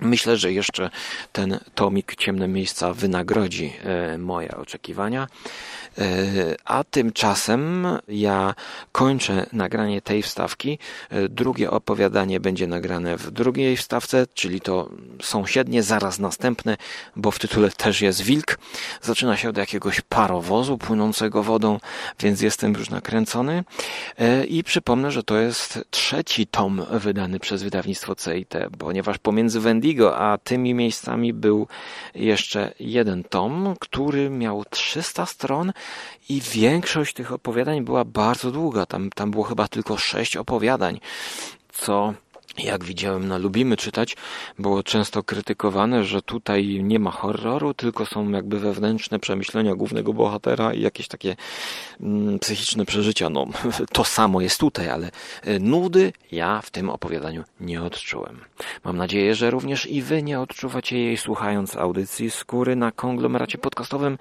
Myślę, 0.00 0.36
że 0.36 0.52
jeszcze 0.52 0.90
ten 1.32 1.58
tomik 1.74 2.14
Ciemne 2.16 2.48
Miejsca 2.48 2.92
wynagrodzi 2.92 3.72
e, 3.84 4.18
moje 4.18 4.56
oczekiwania. 4.56 5.26
E, 5.98 6.56
a 6.64 6.84
tymczasem 6.84 7.86
ja 8.08 8.54
kończę 8.92 9.46
nagranie 9.52 10.02
tej 10.02 10.22
wstawki. 10.22 10.78
E, 11.10 11.28
drugie 11.28 11.70
opowiadanie 11.70 12.40
będzie 12.40 12.66
nagrane 12.66 13.16
w 13.16 13.30
drugiej 13.30 13.76
wstawce, 13.76 14.26
czyli 14.34 14.60
to 14.60 14.90
sąsiednie, 15.22 15.82
zaraz 15.82 16.18
następne, 16.18 16.76
bo 17.16 17.30
w 17.30 17.38
tytule 17.38 17.70
też 17.70 18.00
jest 18.00 18.22
wilk. 18.22 18.58
Zaczyna 19.02 19.36
się 19.36 19.48
od 19.48 19.56
jakiegoś 19.56 20.00
parowozu 20.00 20.78
płynącego 20.78 21.42
wodą, 21.42 21.80
więc 22.20 22.40
jestem 22.40 22.72
już 22.72 22.90
nakręcony. 22.90 23.64
E, 24.18 24.44
I 24.44 24.64
przypomnę, 24.64 25.10
że 25.10 25.22
to 25.22 25.38
jest 25.38 25.84
trzeci 25.90 26.46
tom 26.46 26.86
wydany 26.90 27.40
przez 27.40 27.62
wydawnictwo 27.62 28.14
CIT, 28.14 28.54
ponieważ 28.78 29.18
pomiędzy 29.18 29.60
Wendigo 29.60 30.16
a 30.18 30.38
tymi 30.38 30.74
miejscami 30.74 31.32
był 31.32 31.68
jeszcze 32.14 32.72
jeden 32.80 33.24
tom, 33.24 33.74
który 33.80 34.30
miał 34.30 34.64
300 34.70 35.26
stron 35.26 35.72
i 36.28 36.40
większość 36.40 37.14
tych 37.14 37.32
opowiadań 37.32 37.84
była 37.84 38.04
bardzo 38.04 38.50
długa. 38.50 38.86
Tam, 38.86 39.10
tam 39.10 39.30
było 39.30 39.44
chyba 39.44 39.68
tylko 39.68 39.96
sześć 39.96 40.36
opowiadań, 40.36 41.00
co 41.72 42.14
jak 42.58 42.84
widziałem 42.84 43.28
na 43.28 43.38
Lubimy 43.38 43.76
czytać, 43.76 44.16
było 44.58 44.82
często 44.82 45.22
krytykowane, 45.22 46.04
że 46.04 46.22
tutaj 46.22 46.80
nie 46.82 46.98
ma 46.98 47.10
horroru, 47.10 47.74
tylko 47.74 48.06
są 48.06 48.30
jakby 48.30 48.60
wewnętrzne 48.60 49.18
przemyślenia 49.18 49.74
głównego 49.74 50.12
bohatera 50.12 50.74
i 50.74 50.80
jakieś 50.80 51.08
takie 51.08 51.36
mm, 52.00 52.38
psychiczne 52.38 52.84
przeżycia. 52.84 53.30
No, 53.30 53.46
to 53.92 54.04
samo 54.04 54.40
jest 54.40 54.60
tutaj, 54.60 54.88
ale 54.88 55.10
e, 55.42 55.58
nudy 55.58 56.12
ja 56.32 56.60
w 56.60 56.70
tym 56.70 56.90
opowiadaniu 56.90 57.44
nie 57.60 57.82
odczułem. 57.82 58.40
Mam 58.84 58.96
nadzieję, 58.96 59.34
że 59.34 59.50
również 59.50 59.86
i 59.86 60.02
wy 60.02 60.22
nie 60.22 60.40
odczuwacie 60.40 60.98
jej 60.98 61.16
słuchając 61.16 61.76
audycji 61.76 62.30
Skóry 62.30 62.76
na 62.76 62.92
konglomeracie 62.92 63.58
podcastowym 63.58 64.18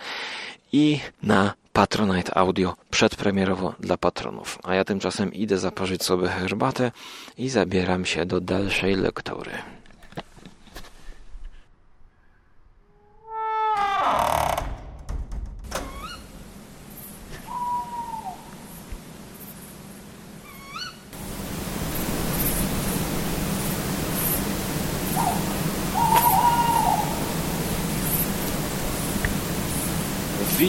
i 0.76 1.00
na 1.24 1.54
Patronite 1.74 2.38
Audio 2.38 2.76
przedpremierowo 2.90 3.74
dla 3.80 3.98
patronów. 3.98 4.60
A 4.64 4.76
ja 4.76 4.84
tymczasem 4.84 5.34
idę 5.34 5.58
zaparzyć 5.58 6.04
sobie 6.04 6.28
herbatę 6.28 6.92
i 7.38 7.50
zabieram 7.50 8.06
się 8.06 8.26
do 8.26 8.42
dalszej 8.42 8.96
lektury. 8.96 9.52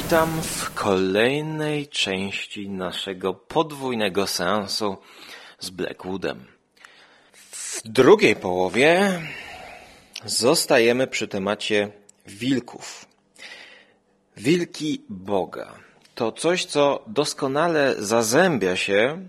Witam 0.06 0.42
w 0.42 0.74
kolejnej 0.74 1.88
części 1.88 2.68
naszego 2.68 3.34
podwójnego 3.34 4.26
seansu 4.26 4.96
z 5.58 5.70
Blackwoodem. 5.70 6.46
W 7.32 7.80
drugiej 7.84 8.36
połowie 8.36 9.20
zostajemy 10.24 11.06
przy 11.06 11.28
temacie 11.28 11.90
wilków. 12.26 13.06
Wilki 14.36 15.02
Boga. 15.08 15.74
To 16.14 16.32
coś, 16.32 16.64
co 16.64 17.04
doskonale 17.06 17.94
zazębia 17.98 18.76
się 18.76 19.28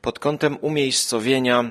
pod 0.00 0.18
kątem 0.18 0.58
umiejscowienia 0.60 1.70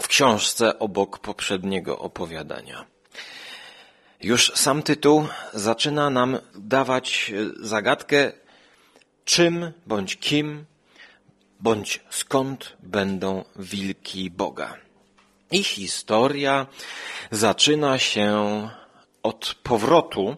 w 0.00 0.08
książce 0.08 0.78
obok 0.78 1.18
poprzedniego 1.18 1.98
opowiadania. 1.98 2.93
Już 4.24 4.52
sam 4.54 4.82
tytuł 4.82 5.28
zaczyna 5.52 6.10
nam 6.10 6.38
dawać 6.54 7.32
e, 7.34 7.66
zagadkę, 7.66 8.32
czym 9.24 9.72
bądź 9.86 10.16
kim 10.16 10.64
bądź 11.60 12.00
skąd 12.10 12.76
będą 12.82 13.44
wilki 13.56 14.30
Boga. 14.30 14.76
Ich 15.50 15.66
historia 15.66 16.66
zaczyna 17.30 17.98
się 17.98 18.28
od 19.22 19.54
powrotu 19.62 20.36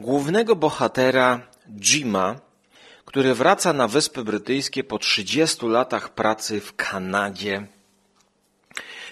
głównego 0.00 0.56
bohatera 0.56 1.40
Jima, 1.80 2.40
który 3.04 3.34
wraca 3.34 3.72
na 3.72 3.88
Wyspy 3.88 4.24
Brytyjskie 4.24 4.84
po 4.84 4.98
30 4.98 5.66
latach 5.66 6.08
pracy 6.14 6.60
w 6.60 6.76
Kanadzie, 6.76 7.66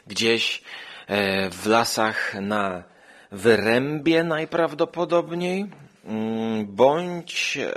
gdzieś 0.07 0.63
e, 1.07 1.51
w 1.51 1.67
lasach 1.67 2.35
na 2.41 2.94
wyrębie 3.33 4.25
najprawdopodobniej, 4.25 5.67
mm, 6.05 6.67
bądź 6.67 7.59
e, 7.59 7.71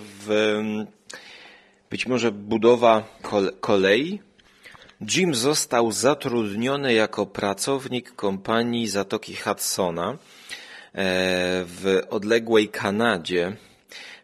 w 0.00 0.58
być 1.90 2.06
może 2.06 2.32
budowa 2.32 3.04
kolei 3.60 4.20
Jim 5.16 5.34
został 5.34 5.92
zatrudniony 5.92 6.94
jako 6.94 7.26
pracownik 7.26 8.14
kompanii 8.14 8.88
Zatoki 8.88 9.36
Hudsona 9.36 10.10
e, 10.10 10.16
w 11.64 12.00
odległej 12.10 12.68
Kanadzie, 12.68 13.56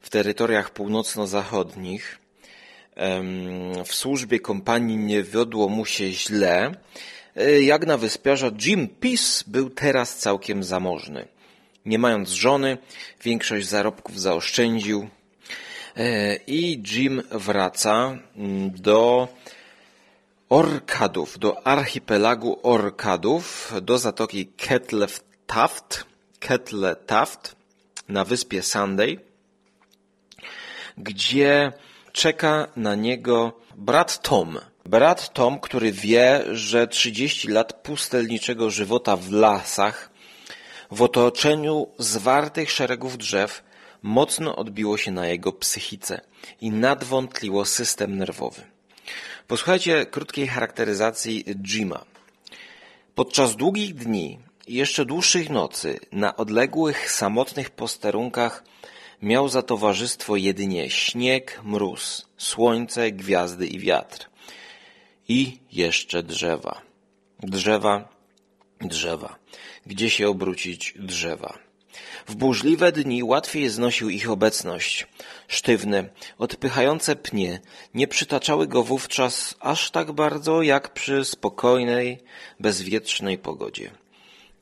w 0.00 0.10
terytoriach 0.10 0.70
północno-zachodnich. 0.70 2.18
W 3.84 3.94
służbie 3.94 4.40
kompanii 4.40 4.96
nie 4.96 5.22
wiodło 5.22 5.68
mu 5.68 5.84
się 5.84 6.10
źle. 6.10 6.74
E, 7.36 7.62
jak 7.62 7.86
na 7.86 7.96
wyspiarza, 7.96 8.50
Jim 8.66 8.88
Peace 8.88 9.44
był 9.46 9.70
teraz 9.70 10.16
całkiem 10.16 10.64
zamożny. 10.64 11.28
Nie 11.86 11.98
mając 11.98 12.28
żony, 12.30 12.78
większość 13.22 13.68
zarobków 13.68 14.20
zaoszczędził 14.20 15.08
e, 15.96 16.36
i 16.36 16.82
Jim 16.92 17.22
wraca 17.30 18.18
mm, 18.36 18.70
do 18.70 19.28
Orkadów, 20.48 21.38
do 21.38 21.66
archipelagu 21.66 22.58
Orkadów, 22.62 23.72
do 23.82 23.98
zatoki 23.98 24.46
Kettle 24.46 25.06
Taft, 25.46 26.04
Kettle 26.40 26.96
Taft 26.96 27.56
na 28.08 28.24
wyspie 28.24 28.62
Sunday, 28.62 29.18
gdzie 30.98 31.72
czeka 32.12 32.68
na 32.76 32.94
niego 32.94 33.52
brat 33.76 34.22
Tom. 34.22 34.58
Brat 34.88 35.32
Tom, 35.32 35.60
który 35.60 35.92
wie, 35.92 36.44
że 36.52 36.86
30 36.86 37.48
lat 37.48 37.72
pustelniczego 37.82 38.70
żywota 38.70 39.16
w 39.16 39.32
lasach, 39.32 40.10
w 40.90 41.02
otoczeniu 41.02 41.86
zwartych 41.98 42.70
szeregów 42.70 43.18
drzew, 43.18 43.62
mocno 44.02 44.56
odbiło 44.56 44.96
się 44.96 45.10
na 45.10 45.26
jego 45.26 45.52
psychice 45.52 46.20
i 46.60 46.70
nadwątliło 46.70 47.64
system 47.64 48.18
nerwowy. 48.18 48.62
Posłuchajcie 49.48 50.06
krótkiej 50.06 50.46
charakteryzacji 50.46 51.44
Jima. 51.62 52.04
Podczas 53.14 53.56
długich 53.56 53.94
dni 53.94 54.38
i 54.66 54.74
jeszcze 54.74 55.04
dłuższych 55.04 55.50
nocy 55.50 56.00
na 56.12 56.36
odległych, 56.36 57.12
samotnych 57.12 57.70
posterunkach 57.70 58.64
miał 59.22 59.48
za 59.48 59.62
towarzystwo 59.62 60.36
jedynie 60.36 60.90
śnieg, 60.90 61.60
mróz, 61.62 62.26
słońce, 62.36 63.12
gwiazdy 63.12 63.66
i 63.66 63.78
wiatr. 63.78 64.33
I 65.28 65.58
jeszcze 65.72 66.22
drzewa. 66.22 66.80
Drzewa, 67.42 68.08
drzewa. 68.80 69.38
Gdzie 69.86 70.10
się 70.10 70.28
obrócić 70.28 70.94
drzewa? 70.98 71.58
W 72.26 72.34
burzliwe 72.34 72.92
dni 72.92 73.22
łatwiej 73.22 73.68
znosił 73.68 74.10
ich 74.10 74.30
obecność. 74.30 75.06
Sztywne, 75.48 76.08
odpychające 76.38 77.16
pnie 77.16 77.60
nie 77.94 78.08
przytaczały 78.08 78.66
go 78.66 78.82
wówczas 78.82 79.54
aż 79.60 79.90
tak 79.90 80.12
bardzo 80.12 80.62
jak 80.62 80.92
przy 80.92 81.24
spokojnej, 81.24 82.18
bezwietrznej 82.60 83.38
pogodzie. 83.38 83.90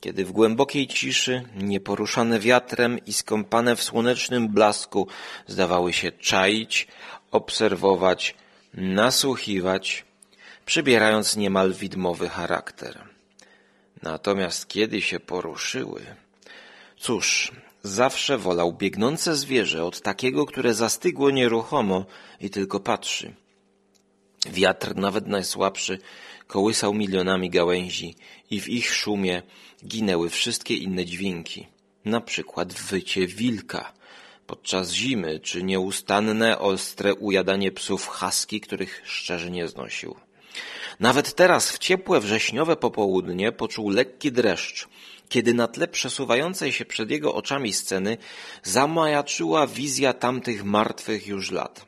Kiedy 0.01 0.25
w 0.25 0.33
głębokiej 0.33 0.87
ciszy, 0.87 1.43
nieporuszane 1.57 2.41
wiatrem 2.41 3.05
i 3.07 3.13
skąpane 3.13 3.77
w 3.77 3.83
słonecznym 3.83 4.49
blasku, 4.49 5.09
zdawały 5.47 5.93
się 5.93 6.13
czaić, 6.13 6.87
obserwować, 7.31 8.35
nasłuchiwać, 8.75 10.05
przybierając 10.67 11.37
niemal 11.37 11.73
widmowy 11.73 12.29
charakter. 12.29 13.05
Natomiast 14.03 14.69
kiedy 14.69 15.03
się 15.03 15.21
poruszyły, 15.21 16.03
Cóż, 17.03 17.53
zawsze 17.83 18.39
wolał 18.39 18.73
biegnące 18.73 19.37
zwierzę 19.37 19.85
od 19.85 20.01
takiego, 20.01 20.47
które 20.47 20.75
zastygło 20.75 21.31
nieruchomo 21.31 22.05
i 22.41 22.51
tylko 22.51 22.81
patrzy. 22.81 23.35
Wiatr, 24.47 24.97
nawet 24.97 25.27
najsłabszy, 25.27 25.99
kołysał 26.47 26.95
milionami 26.95 27.51
gałęzi 27.51 28.15
i 28.51 28.61
w 28.61 28.69
ich 28.69 28.95
szumie 28.95 29.43
ginęły 29.87 30.31
wszystkie 30.31 30.75
inne 30.75 31.05
dźwięki, 31.05 31.67
na 32.05 32.21
przykład 32.21 32.73
wycie 32.73 33.27
wilka 33.27 33.93
podczas 34.47 34.93
zimy, 34.93 35.41
czy 35.41 35.63
nieustanne, 35.63 36.59
ostre 36.59 37.15
ujadanie 37.15 37.73
psów 37.73 38.09
haski, 38.09 38.61
których 38.61 39.03
szczerze 39.05 39.51
nie 39.51 39.69
znosił. 39.69 40.17
Nawet 41.01 41.35
teraz, 41.35 41.71
w 41.71 41.79
ciepłe 41.79 42.21
wrześniowe 42.21 42.77
popołudnie, 42.77 43.53
poczuł 43.53 43.91
lekki 43.91 44.33
dreszcz, 44.33 44.89
kiedy 45.29 45.55
na 45.55 45.69
tle 45.69 45.89
przesuwającej 45.89 46.73
się 46.73 46.85
przed 46.85 47.11
jego 47.11 47.35
oczami 47.35 47.73
sceny 47.73 48.17
zamajaczyła 48.63 49.67
wizja 49.67 50.13
tamtych 50.13 50.65
martwych 50.65 51.27
już 51.27 51.51
lat. 51.51 51.87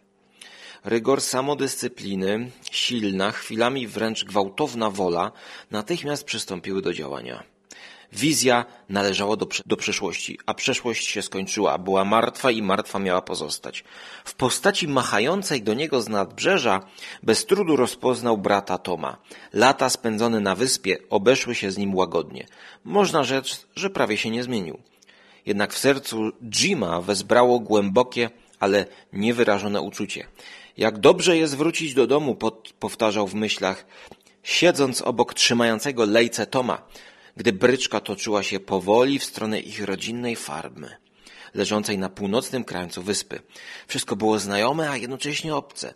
Rygor 0.85 1.21
samodyscypliny, 1.21 2.51
silna, 2.71 3.31
chwilami 3.31 3.87
wręcz 3.87 4.25
gwałtowna 4.25 4.91
wola 4.91 5.33
natychmiast 5.71 6.25
przystąpiły 6.25 6.83
do 6.83 6.93
działania. 6.93 7.54
Wizja 8.15 8.65
należała 8.89 9.37
do, 9.37 9.47
do 9.67 9.77
przeszłości, 9.77 10.39
a 10.47 10.55
przeszłość 10.55 11.07
się 11.07 11.23
skończyła, 11.23 11.79
była 11.79 12.05
martwa 12.05 12.51
i 12.51 12.63
martwa 12.63 12.99
miała 12.99 13.23
pozostać. 13.23 13.85
W 14.25 14.35
postaci 14.35 14.89
machającej 14.89 15.63
do 15.63 15.75
niego 15.75 16.03
z 16.03 16.09
nadbrzeża 16.09 16.81
bez 17.23 17.47
trudu 17.47 17.77
rozpoznał 17.77 18.39
brata 18.39 18.79
Toma. 18.79 19.17
Lata 19.53 19.91
spędzone 19.91 20.41
na 20.41 20.55
wyspie 20.55 20.99
obeszły 21.11 21.55
się 21.55 21.71
z 21.71 21.79
nim 21.79 21.95
łagodnie. 21.95 22.47
Można 22.85 23.25
rzec, 23.25 23.67
że 23.77 23.91
prawie 23.91 24.17
się 24.17 24.31
nie 24.31 24.43
zmienił. 24.43 24.79
Jednak 25.47 25.73
w 25.73 25.79
sercu 25.79 26.33
Jima 26.51 27.01
wezbrało 27.01 27.61
głębokie, 27.61 28.31
ale 28.61 28.87
niewyrażone 29.13 29.81
uczucie. 29.81 30.27
Jak 30.77 30.99
dobrze 30.99 31.37
jest 31.37 31.57
wrócić 31.57 31.95
do 31.95 32.07
domu, 32.07 32.35
pod, 32.35 32.73
powtarzał 32.81 33.27
w 33.27 33.35
myślach, 33.35 33.87
siedząc 34.43 35.03
obok 35.03 35.35
trzymającego 35.35 36.05
lejce 36.05 36.47
Toma 36.47 36.83
gdy 37.37 37.53
bryczka 37.53 38.01
toczyła 38.01 38.43
się 38.43 38.61
powoli 38.61 39.19
w 39.19 39.25
stronę 39.25 39.61
ich 39.61 39.85
rodzinnej 39.85 40.37
farmy, 40.37 40.97
leżącej 41.55 41.99
na 41.99 42.09
północnym 42.09 42.65
krańcu 42.65 43.03
wyspy. 43.03 43.41
Wszystko 43.87 44.17
było 44.17 44.39
znajome, 44.39 44.91
a 44.91 44.97
jednocześnie 44.97 45.55
obce. 45.55 45.95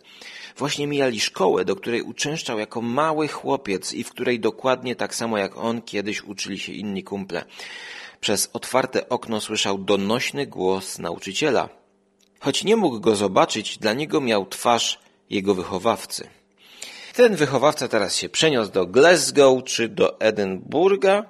Właśnie 0.57 0.87
mijali 0.87 1.19
szkołę, 1.19 1.65
do 1.65 1.75
której 1.75 2.01
uczęszczał 2.01 2.59
jako 2.59 2.81
mały 2.81 3.27
chłopiec 3.27 3.93
i 3.93 4.03
w 4.03 4.09
której 4.09 4.39
dokładnie 4.39 4.95
tak 4.95 5.15
samo 5.15 5.37
jak 5.37 5.57
on 5.57 5.81
kiedyś 5.81 6.23
uczyli 6.23 6.59
się 6.59 6.73
inni 6.73 7.03
kumple. 7.03 7.45
Przez 8.21 8.49
otwarte 8.53 9.09
okno 9.09 9.41
słyszał 9.41 9.77
donośny 9.77 10.47
głos 10.47 10.99
nauczyciela. 10.99 11.69
Choć 12.39 12.63
nie 12.63 12.75
mógł 12.75 12.99
go 12.99 13.15
zobaczyć, 13.15 13.77
dla 13.77 13.93
niego 13.93 14.21
miał 14.21 14.45
twarz 14.45 14.99
jego 15.29 15.55
wychowawcy. 15.55 16.38
Ten 17.19 17.35
wychowawca 17.35 17.87
teraz 17.87 18.15
się 18.15 18.29
przeniósł 18.29 18.71
do 18.71 18.85
Glasgow 18.85 19.63
czy 19.63 19.87
do 19.89 20.19
Edynburga. 20.19 21.23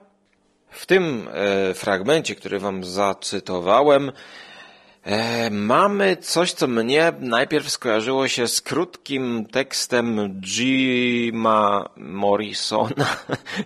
W 0.70 0.86
tym 0.86 1.30
e, 1.32 1.74
fragmencie, 1.74 2.36
który 2.36 2.60
wam 2.60 2.84
zacytowałem, 2.84 4.12
e, 5.04 5.50
mamy 5.50 6.18
coś, 6.18 6.54
co 6.54 6.68
mnie 6.68 7.14
najpierw 7.20 7.70
skojarzyło 7.70 8.28
się 8.28 8.48
z 8.48 8.62
krótkim 8.62 9.46
tekstem 9.52 10.42
Jima 10.42 11.90
Morrisona, 11.98 13.18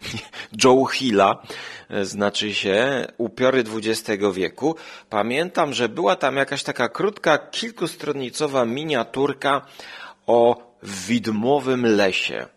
Joe 0.64 0.86
Hilla, 0.86 1.42
e, 1.90 2.06
znaczy 2.06 2.54
się 2.54 3.08
Upiory 3.18 3.64
XX 3.74 4.24
wieku. 4.34 4.76
Pamiętam, 5.10 5.74
że 5.74 5.90
była 5.90 6.16
tam 6.16 6.36
jakaś 6.36 6.64
taka 6.64 6.90
krótka, 6.90 7.38
kilkustronicowa 7.38 8.66
miniaturka 8.66 9.62
o 10.28 10.73
w 10.84 11.08
widmowym 11.08 11.86
lesie. 11.86 12.48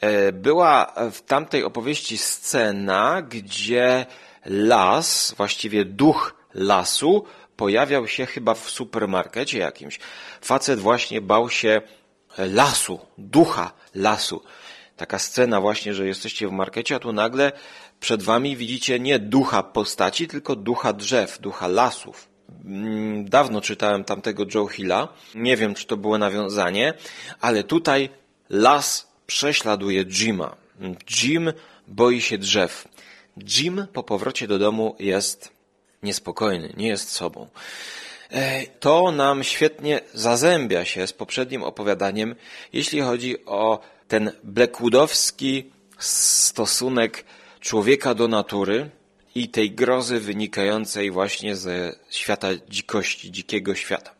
E, 0.00 0.32
była 0.32 0.94
w 1.12 1.22
tamtej 1.22 1.64
opowieści 1.64 2.18
scena, 2.18 3.22
gdzie 3.22 4.06
las, 4.46 5.34
właściwie 5.36 5.84
duch 5.84 6.34
lasu, 6.54 7.24
pojawiał 7.56 8.08
się 8.08 8.26
chyba 8.26 8.54
w 8.54 8.70
supermarkecie 8.70 9.58
jakimś. 9.58 9.98
Facet 10.40 10.80
właśnie 10.80 11.20
bał 11.20 11.50
się 11.50 11.82
lasu, 12.38 13.00
ducha 13.18 13.72
lasu. 13.94 14.42
Taka 14.96 15.18
scena 15.18 15.60
właśnie, 15.60 15.94
że 15.94 16.06
jesteście 16.06 16.48
w 16.48 16.52
markecie, 16.52 16.94
a 16.94 16.98
tu 16.98 17.12
nagle 17.12 17.52
przed 18.00 18.22
wami 18.22 18.56
widzicie 18.56 19.00
nie 19.00 19.18
ducha 19.18 19.62
postaci, 19.62 20.28
tylko 20.28 20.56
ducha 20.56 20.92
drzew, 20.92 21.38
ducha 21.40 21.68
lasów. 21.68 22.29
Mm, 22.64 23.28
dawno 23.28 23.60
czytałem 23.60 24.04
tamtego 24.04 24.44
Joe 24.54 24.66
Hilla. 24.66 25.08
Nie 25.34 25.56
wiem, 25.56 25.74
czy 25.74 25.86
to 25.86 25.96
było 25.96 26.18
nawiązanie, 26.18 26.94
ale 27.40 27.64
tutaj 27.64 28.08
las 28.50 29.08
prześladuje 29.26 30.04
Jima. 30.04 30.56
Jim 31.22 31.52
boi 31.88 32.20
się 32.20 32.38
drzew. 32.38 32.88
Jim 33.36 33.86
po 33.92 34.02
powrocie 34.02 34.46
do 34.48 34.58
domu 34.58 34.96
jest 34.98 35.52
niespokojny, 36.02 36.72
nie 36.76 36.88
jest 36.88 37.10
sobą. 37.10 37.48
E, 38.30 38.66
to 38.66 39.10
nam 39.10 39.44
świetnie 39.44 40.00
zazębia 40.14 40.84
się 40.84 41.06
z 41.06 41.12
poprzednim 41.12 41.62
opowiadaniem, 41.62 42.34
jeśli 42.72 43.00
chodzi 43.00 43.44
o 43.46 43.80
ten 44.08 44.32
Blackwoodowski 44.44 45.70
stosunek 45.98 47.24
człowieka 47.60 48.14
do 48.14 48.28
natury, 48.28 48.90
i 49.34 49.48
tej 49.48 49.70
grozy 49.70 50.20
wynikającej 50.20 51.10
właśnie 51.10 51.56
ze 51.56 51.96
świata 52.10 52.48
dzikości, 52.68 53.30
dzikiego 53.30 53.74
świata. 53.74 54.14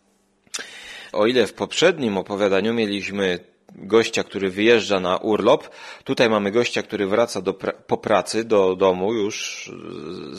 O 1.12 1.26
ile 1.26 1.46
w 1.46 1.52
poprzednim 1.52 2.18
opowiadaniu 2.18 2.74
mieliśmy 2.74 3.38
gościa, 3.74 4.24
który 4.24 4.50
wyjeżdża 4.50 5.00
na 5.00 5.16
urlop. 5.16 5.68
Tutaj 6.04 6.30
mamy 6.30 6.50
gościa, 6.50 6.82
który 6.82 7.06
wraca 7.06 7.40
do 7.40 7.54
po 7.86 7.96
pracy 7.96 8.44
do 8.44 8.76
domu, 8.76 9.14
już 9.14 9.70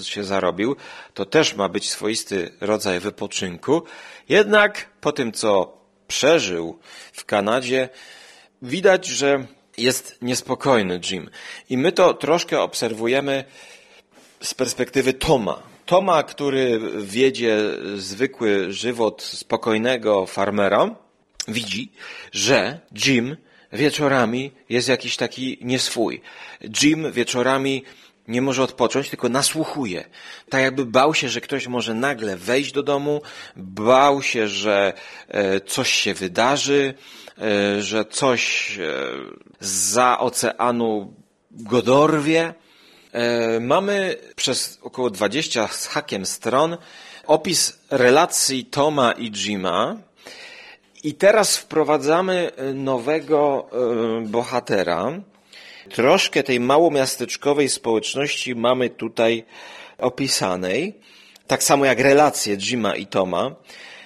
się 0.02 0.24
zarobił. 0.24 0.76
To 1.14 1.26
też 1.26 1.56
ma 1.56 1.70
być 1.70 1.90
swoisty 1.90 2.52
rodzaj 2.62 3.00
wypoczynku. 3.00 3.84
Jednak 4.30 4.90
po 5.02 5.12
tym, 5.12 5.32
co 5.32 5.78
przeżył 6.08 6.80
w 7.14 7.26
Kanadzie, 7.26 7.90
widać, 8.62 9.06
że 9.06 9.46
jest 9.78 10.18
niespokojny 10.22 11.00
Jim. 11.10 11.30
I 11.70 11.78
my 11.78 11.92
to 11.92 12.14
troszkę 12.14 12.62
obserwujemy 12.62 13.44
z 14.42 14.54
perspektywy 14.54 15.14
Toma. 15.14 15.64
Toma, 15.86 16.24
który 16.24 16.80
wiedzie 16.98 17.58
zwykły 17.96 18.74
żywot 18.74 19.22
spokojnego 19.24 20.26
farmera, 20.26 20.96
widzi, 21.48 21.92
że 22.32 22.80
Jim 23.06 23.38
wieczorami 23.74 24.52
jest 24.70 24.90
jakiś 24.90 25.18
taki 25.18 25.58
nieswój. 25.62 26.22
Jim 26.82 27.12
wieczorami 27.12 27.84
nie 28.28 28.42
może 28.42 28.64
odpocząć, 28.64 29.10
tylko 29.10 29.30
nasłuchuje. 29.30 30.10
Tak 30.50 30.62
jakby 30.62 30.86
bał 30.86 31.14
się, 31.14 31.30
że 31.30 31.42
ktoś 31.42 31.68
może 31.68 31.94
nagle 31.94 32.38
wejść 32.38 32.72
do 32.72 32.84
domu, 32.84 33.22
bał 33.56 34.22
się, 34.22 34.48
że 34.48 34.94
e, 35.28 35.62
coś 35.62 35.92
się 35.92 36.14
wydarzy, 36.14 36.94
e, 37.38 37.82
że 37.82 38.06
coś 38.06 38.72
e, 38.80 38.84
za 39.60 40.20
oceanu 40.20 41.14
go 41.52 41.82
dorwie. 41.82 42.54
Mamy 43.60 44.16
przez 44.36 44.80
około 44.82 45.10
20 45.10 45.68
z 45.68 45.88
hakiem 45.88 46.26
stron 46.26 46.78
opis 47.28 47.80
relacji 47.90 48.66
Toma 48.66 49.12
i 49.12 49.32
Jima, 49.32 49.98
i 51.04 51.14
teraz 51.14 51.58
wprowadzamy 51.58 52.52
nowego 52.74 53.70
bohatera, 54.26 55.22
Troszkę 55.90 56.44
tej 56.44 56.60
małomiasteczkowej 56.60 57.70
społeczności 57.70 58.56
mamy 58.56 58.90
tutaj 58.90 59.44
opisanej, 59.98 60.94
tak 61.48 61.64
samo 61.64 61.86
jak 61.86 62.00
relacje 62.00 62.58
Jima 62.58 62.96
i 62.96 63.08
Toma, 63.08 63.56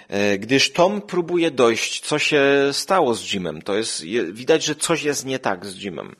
e, 0.07 0.37
gdyż 0.37 0.71
Tom 0.71 1.01
próbuje 1.01 1.51
dojść, 1.51 2.01
co 2.01 2.19
się 2.19 2.43
stało 2.71 3.15
z 3.15 3.33
Jimem. 3.33 3.61
To 3.61 3.75
jest, 3.75 4.03
widać, 4.31 4.63
że 4.63 4.75
coś 4.75 5.03
jest 5.03 5.25
nie 5.25 5.39
tak 5.39 5.65
z 5.65 5.75
Jimem. 5.75 6.15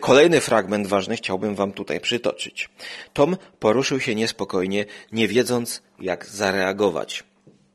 Kolejny 0.00 0.40
fragment 0.40 0.86
ważny 0.86 1.16
chciałbym 1.16 1.54
wam 1.54 1.72
tutaj 1.72 2.00
przytoczyć. 2.00 2.68
Tom 3.12 3.36
poruszył 3.58 4.00
się 4.00 4.14
niespokojnie, 4.14 4.84
nie 5.12 5.28
wiedząc 5.28 5.82
jak 6.00 6.26
zareagować. 6.26 7.24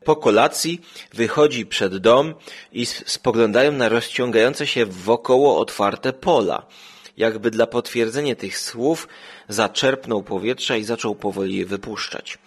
Po 0.03 0.15
kolacji 0.15 0.81
wychodzi 1.13 1.65
przed 1.65 1.97
dom 1.97 2.33
i 2.71 2.85
spoglądają 2.85 3.71
na 3.71 3.89
rozciągające 3.89 4.67
się 4.67 4.85
wokoło 4.85 5.59
otwarte 5.59 6.13
pola. 6.13 6.67
Jakby 7.17 7.51
dla 7.51 7.67
potwierdzenia 7.67 8.35
tych 8.35 8.59
słów 8.59 9.07
zaczerpnął 9.49 10.23
powietrza 10.23 10.77
i 10.77 10.83
zaczął 10.83 11.15
powoli 11.15 11.57
je 11.57 11.65
wypuszczać. 11.65 12.37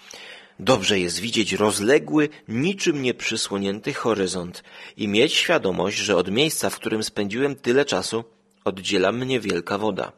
Dobrze 0.60 0.98
jest 0.98 1.18
widzieć 1.20 1.52
rozległy, 1.52 2.28
niczym 2.48 3.02
nieprzysłonięty 3.02 3.94
horyzont 3.94 4.62
i 4.96 5.08
mieć 5.08 5.32
świadomość, 5.32 5.98
że 5.98 6.16
od 6.16 6.30
miejsca, 6.30 6.70
w 6.70 6.76
którym 6.76 7.02
spędziłem 7.02 7.56
tyle 7.56 7.84
czasu, 7.84 8.24
oddziela 8.68 9.12
mnie 9.12 9.40
wielka 9.40 9.78
woda. 9.78 10.12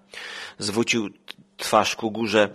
Zwrócił 0.58 1.10
twarz 1.56 1.96
ku 1.96 2.10
górze, 2.10 2.48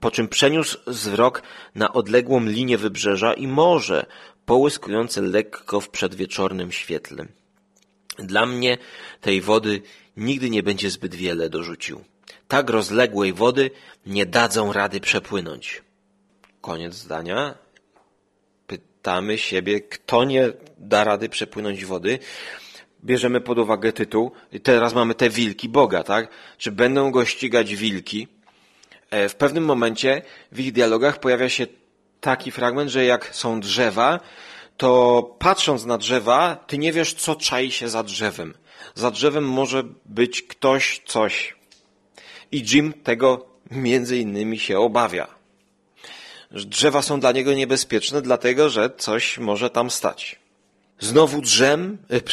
po 0.00 0.10
czym 0.10 0.28
przeniósł 0.28 0.78
wzrok 0.86 1.42
na 1.74 1.92
odległą 1.92 2.44
linię 2.44 2.78
wybrzeża 2.78 3.34
i 3.34 3.46
morze, 3.46 4.06
połyskujące 4.46 5.20
lekko 5.20 5.80
w 5.80 5.88
przedwieczornym 5.88 6.72
świetle. 6.72 7.26
Dla 8.18 8.46
mnie 8.46 8.78
tej 9.20 9.40
wody 9.40 9.82
nigdy 10.16 10.50
nie 10.50 10.62
będzie 10.62 10.90
zbyt 10.90 11.14
wiele, 11.14 11.48
dorzucił. 11.48 12.04
Tak 12.48 12.70
rozległej 12.70 13.32
wody 13.32 13.70
nie 14.06 14.26
dadzą 14.26 14.72
rady 14.72 15.00
przepłynąć. 15.00 15.82
Koniec 16.60 16.94
zdania. 16.94 17.54
Pytamy 18.66 19.38
siebie, 19.38 19.80
kto 19.80 20.24
nie 20.24 20.52
da 20.78 21.04
rady 21.04 21.28
przepłynąć 21.28 21.84
wody. 21.84 22.18
Bierzemy 23.04 23.40
pod 23.40 23.58
uwagę 23.58 23.92
tytuł. 23.92 24.32
Teraz 24.62 24.94
mamy 24.94 25.14
te 25.14 25.30
wilki 25.30 25.68
Boga, 25.68 26.02
tak? 26.02 26.28
Czy 26.58 26.72
będą 26.72 27.10
go 27.10 27.24
ścigać 27.24 27.74
wilki? 27.76 28.28
E, 29.10 29.28
w 29.28 29.34
pewnym 29.34 29.64
momencie 29.64 30.22
w 30.52 30.60
ich 30.60 30.72
dialogach 30.72 31.20
pojawia 31.20 31.48
się 31.48 31.66
taki 32.20 32.50
fragment, 32.50 32.90
że 32.90 33.04
jak 33.04 33.34
są 33.34 33.60
drzewa, 33.60 34.20
to 34.76 35.22
patrząc 35.38 35.84
na 35.84 35.98
drzewa, 35.98 36.64
ty 36.66 36.78
nie 36.78 36.92
wiesz, 36.92 37.14
co 37.14 37.36
czai 37.36 37.70
się 37.70 37.88
za 37.88 38.02
drzewem. 38.02 38.54
Za 38.94 39.10
drzewem 39.10 39.48
może 39.48 39.84
być 40.04 40.42
ktoś, 40.42 41.02
coś. 41.06 41.56
I 42.52 42.64
Jim 42.72 42.92
tego 42.92 43.46
między 43.70 44.18
innymi 44.18 44.58
się 44.58 44.78
obawia. 44.78 45.26
Drzewa 46.50 47.02
są 47.02 47.20
dla 47.20 47.32
niego 47.32 47.54
niebezpieczne, 47.54 48.22
dlatego 48.22 48.68
że 48.68 48.90
coś 48.96 49.38
może 49.38 49.70
tam 49.70 49.90
stać. 49.90 50.39
Znowu 51.00 51.40
drzem. 51.40 51.98
E, 52.10 52.20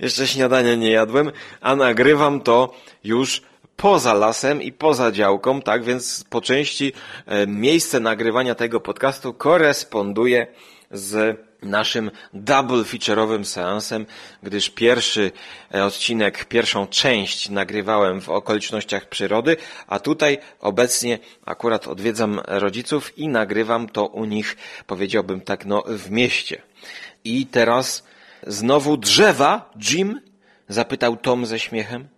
Jeszcze 0.00 0.26
śniadania 0.26 0.74
nie 0.74 0.90
jadłem, 0.90 1.32
a 1.60 1.76
nagrywam 1.76 2.40
to 2.40 2.74
już 3.04 3.42
poza 3.76 4.14
lasem 4.14 4.62
i 4.62 4.72
poza 4.72 5.12
działką, 5.12 5.62
tak 5.62 5.84
więc 5.84 6.24
po 6.30 6.40
części 6.40 6.92
e, 7.26 7.46
miejsce 7.46 8.00
nagrywania 8.00 8.54
tego 8.54 8.80
podcastu 8.80 9.34
koresponduje 9.34 10.46
z 10.90 11.40
naszym 11.62 12.10
double 12.34 12.82
feature'owym 12.82 13.44
seansem, 13.44 14.06
gdyż 14.42 14.70
pierwszy 14.70 15.32
e, 15.74 15.84
odcinek, 15.84 16.44
pierwszą 16.44 16.86
część 16.86 17.48
nagrywałem 17.48 18.20
w 18.20 18.28
okolicznościach 18.28 19.08
przyrody, 19.08 19.56
a 19.86 20.00
tutaj 20.00 20.38
obecnie 20.60 21.18
akurat 21.44 21.88
odwiedzam 21.88 22.40
rodziców 22.46 23.18
i 23.18 23.28
nagrywam 23.28 23.88
to 23.88 24.06
u 24.06 24.24
nich, 24.24 24.56
powiedziałbym 24.86 25.40
tak, 25.40 25.66
no 25.66 25.84
w 25.86 26.10
mieście. 26.10 26.62
I 27.24 27.46
teraz 27.46 28.08
Znowu 28.46 28.96
drzewa, 28.96 29.70
Jim? 29.90 30.20
zapytał 30.68 31.16
Tom 31.16 31.46
ze 31.46 31.58
śmiechem. 31.58 32.08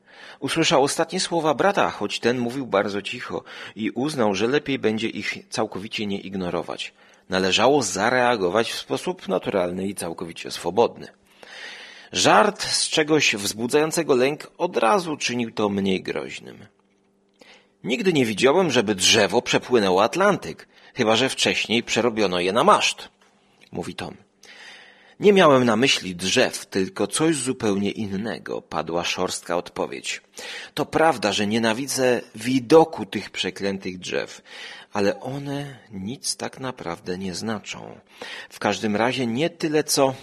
Usłyszał 0.40 0.82
ostatnie 0.82 1.20
słowa 1.20 1.54
brata, 1.54 1.90
choć 1.90 2.20
ten 2.20 2.38
mówił 2.38 2.66
bardzo 2.66 3.02
cicho 3.02 3.44
i 3.76 3.90
uznał, 3.90 4.34
że 4.34 4.46
lepiej 4.46 4.78
będzie 4.78 5.08
ich 5.08 5.48
całkowicie 5.48 6.06
nie 6.06 6.20
ignorować. 6.20 6.92
Należało 7.30 7.82
zareagować 7.82 8.72
w 8.72 8.78
sposób 8.78 9.28
naturalny 9.28 9.88
i 9.88 9.94
całkowicie 9.94 10.50
swobodny. 10.50 11.08
Żart 12.12 12.62
z 12.62 12.88
czegoś 12.88 13.34
wzbudzającego 13.34 14.14
lęk 14.14 14.50
od 14.58 14.76
razu 14.76 15.16
czynił 15.16 15.50
to 15.50 15.68
mniej 15.68 16.02
groźnym. 16.02 16.66
Nigdy 17.84 18.12
nie 18.12 18.26
widziałem, 18.26 18.70
żeby 18.70 18.94
drzewo 18.94 19.42
przepłynęło 19.42 20.02
Atlantyk, 20.02 20.68
chyba 20.94 21.16
że 21.16 21.28
wcześniej 21.28 21.82
przerobiono 21.82 22.40
je 22.40 22.52
na 22.52 22.64
maszt, 22.64 23.08
mówi 23.72 23.94
Tom. 23.94 24.16
Nie 25.20 25.32
miałem 25.32 25.64
na 25.64 25.76
myśli 25.76 26.16
drzew, 26.16 26.66
tylko 26.66 27.06
coś 27.06 27.36
zupełnie 27.36 27.90
innego, 27.90 28.62
padła 28.62 29.04
szorstka 29.04 29.56
odpowiedź. 29.56 30.22
To 30.74 30.86
prawda, 30.86 31.32
że 31.32 31.46
nienawidzę 31.46 32.20
widoku 32.34 33.06
tych 33.06 33.30
przeklętych 33.30 33.98
drzew, 33.98 34.42
ale 34.92 35.20
one 35.20 35.78
nic 35.90 36.36
tak 36.36 36.60
naprawdę 36.60 37.18
nie 37.18 37.34
znaczą. 37.34 38.00
W 38.50 38.58
każdym 38.58 38.96
razie 38.96 39.26
nie 39.26 39.50
tyle, 39.50 39.84
co 39.84 40.14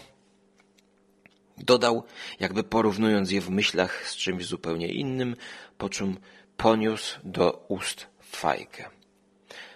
dodał, 1.58 2.04
jakby 2.40 2.64
porównując 2.64 3.32
je 3.32 3.42
w 3.42 3.50
myślach 3.50 4.08
z 4.10 4.16
czymś 4.16 4.46
zupełnie 4.46 4.88
innym, 4.88 5.36
po 5.78 5.90
czym 5.90 6.18
poniósł 6.58 7.20
do 7.24 7.66
ust 7.68 8.08
fajkę. 8.22 8.90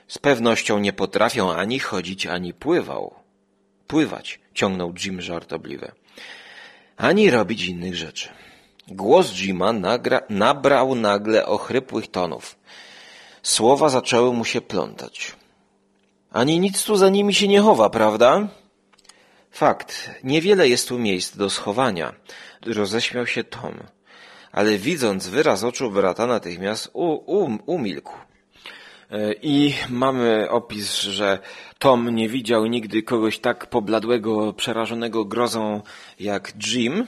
Z 0.07 0.17
pewnością 0.17 0.79
nie 0.79 0.93
potrafią 0.93 1.53
ani 1.53 1.79
chodzić, 1.79 2.27
ani 2.27 2.53
pływał 2.53 3.21
pływać, 3.91 4.39
ciągnął 4.53 4.93
Jim 5.03 5.21
żartobliwie. 5.21 5.91
Ani 6.97 7.29
robić 7.29 7.65
innych 7.65 7.95
rzeczy. 7.95 8.29
Głos 8.87 9.31
Jima 9.31 9.73
nagra, 9.73 10.21
nabrał 10.29 10.95
nagle 10.95 11.45
ochrypłych 11.45 12.07
tonów. 12.07 12.55
Słowa 13.43 13.89
zaczęły 13.89 14.33
mu 14.33 14.45
się 14.45 14.61
plątać. 14.61 15.35
Ani 16.31 16.59
nic 16.59 16.83
tu 16.83 16.95
za 16.95 17.09
nimi 17.09 17.33
się 17.33 17.47
nie 17.47 17.61
chowa, 17.61 17.89
prawda? 17.89 18.47
Fakt, 19.51 20.11
niewiele 20.23 20.69
jest 20.69 20.87
tu 20.87 20.99
miejsc 20.99 21.37
do 21.37 21.49
schowania. 21.49 22.13
Roześmiał 22.65 23.27
się 23.27 23.43
Tom. 23.43 23.73
Ale 24.51 24.77
widząc 24.77 25.27
wyraz 25.27 25.63
oczu 25.63 25.91
brata 25.91 26.27
natychmiast 26.27 26.89
u, 26.93 27.13
um, 27.13 27.59
umilkł. 27.65 28.13
E, 29.11 29.33
I 29.41 29.73
mamy 29.89 30.49
opis, 30.49 31.01
że 31.01 31.39
Tom 31.79 32.15
nie 32.15 32.29
widział 32.29 32.65
nigdy 32.65 33.03
kogoś 33.03 33.39
tak 33.39 33.67
pobladłego, 33.67 34.53
przerażonego 34.53 35.25
grozą 35.25 35.81
jak 36.19 36.53
Jim. 36.67 37.07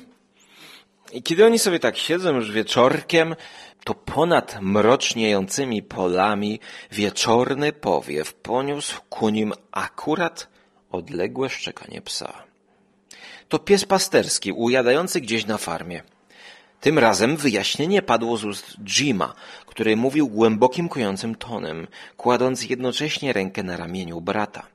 I 1.13 1.23
kiedy 1.23 1.45
oni 1.45 1.59
sobie 1.59 1.79
tak 1.79 1.97
siedzą 1.97 2.35
już 2.35 2.51
wieczorkiem, 2.51 3.35
to 3.83 3.93
ponad 3.93 4.57
mroczniejącymi 4.61 5.83
polami 5.83 6.59
wieczorny 6.91 7.73
powiew 7.73 8.33
poniósł 8.33 9.01
ku 9.09 9.29
nim 9.29 9.53
akurat 9.71 10.47
odległe 10.91 11.49
szczekanie 11.49 12.01
psa. 12.01 12.33
To 13.49 13.59
pies 13.59 13.85
pasterski, 13.85 14.51
ujadający 14.51 15.21
gdzieś 15.21 15.45
na 15.45 15.57
farmie. 15.57 16.03
Tym 16.81 16.99
razem 16.99 17.37
wyjaśnienie 17.37 18.01
padło 18.01 18.37
z 18.37 18.45
ust 18.45 18.77
Jima, 18.85 19.33
który 19.65 19.95
mówił 19.95 20.27
głębokim, 20.27 20.89
kojącym 20.89 21.35
tonem, 21.35 21.87
kładąc 22.17 22.69
jednocześnie 22.69 23.33
rękę 23.33 23.63
na 23.63 23.77
ramieniu 23.77 24.21
brata. 24.21 24.72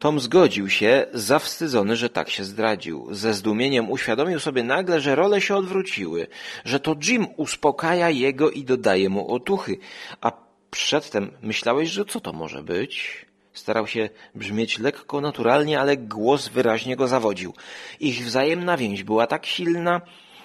Tom 0.00 0.20
zgodził 0.20 0.68
się, 0.68 1.06
zawstydzony, 1.12 1.96
że 1.96 2.08
tak 2.10 2.30
się 2.30 2.44
zdradził. 2.44 3.08
Ze 3.10 3.34
zdumieniem 3.34 3.90
uświadomił 3.90 4.40
sobie 4.40 4.62
nagle, 4.62 5.00
że 5.00 5.14
role 5.14 5.40
się 5.40 5.56
odwróciły, 5.56 6.26
że 6.64 6.80
to 6.80 6.96
Jim 7.02 7.26
uspokaja 7.36 8.10
jego 8.10 8.50
i 8.50 8.64
dodaje 8.64 9.08
mu 9.08 9.34
otuchy. 9.34 9.78
A 10.20 10.32
przedtem 10.70 11.30
myślałeś, 11.42 11.90
że 11.90 12.04
co 12.04 12.20
to 12.20 12.32
może 12.32 12.62
być? 12.62 13.26
Starał 13.52 13.86
się 13.86 14.08
brzmieć 14.34 14.78
lekko 14.78 15.20
naturalnie, 15.20 15.80
ale 15.80 15.96
głos 15.96 16.48
wyraźnie 16.48 16.96
go 16.96 17.08
zawodził. 17.08 17.54
Ich 18.00 18.24
wzajemna 18.24 18.76
więź 18.76 19.02
była 19.02 19.26
tak 19.26 19.46
silna, 19.46 20.00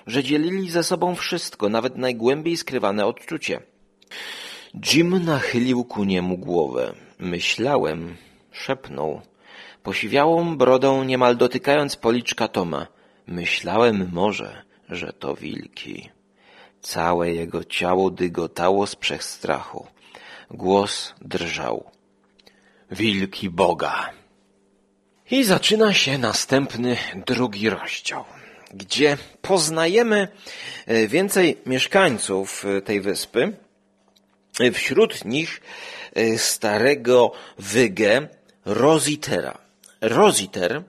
że 0.07 0.23
dzielili 0.23 0.71
ze 0.71 0.83
sobą 0.83 1.15
wszystko, 1.15 1.69
nawet 1.69 1.97
najgłębiej 1.97 2.57
skrywane 2.57 3.05
odczucie. 3.05 3.59
Jim 4.93 5.25
nachylił 5.25 5.83
ku 5.83 6.03
niemu 6.03 6.37
głowę. 6.37 6.93
Myślałem, 7.19 8.15
szepnął 8.51 9.21
posiwiałą 9.85 10.57
brodą 10.57 11.03
niemal 11.03 11.37
dotykając 11.37 11.95
policzka 11.95 12.47
Toma. 12.47 12.87
Myślałem 13.27 14.09
może, 14.13 14.63
że 14.89 15.13
to 15.13 15.35
wilki. 15.35 16.09
Całe 16.81 17.31
jego 17.31 17.63
ciało 17.63 18.09
dygotało 18.09 18.87
z 18.87 18.95
przestrachu. 18.95 19.87
Głos 20.51 21.13
drżał. 21.21 21.91
Wilki 22.91 23.49
Boga. 23.49 24.09
I 25.31 25.43
zaczyna 25.43 25.93
się 25.93 26.17
następny, 26.17 26.97
drugi 27.25 27.69
rozdział, 27.69 28.25
gdzie 28.73 29.17
poznajemy 29.41 30.27
e, 30.85 31.07
więcej 31.07 31.57
mieszkańców 31.65 32.65
e, 32.65 32.81
tej 32.81 33.01
wyspy. 33.01 33.53
Wśród 34.73 35.25
nich 35.25 35.61
e, 36.13 36.37
starego 36.37 37.31
Wygę 37.57 38.27
Rositera. 38.65 39.64
Rositer, 40.07 40.83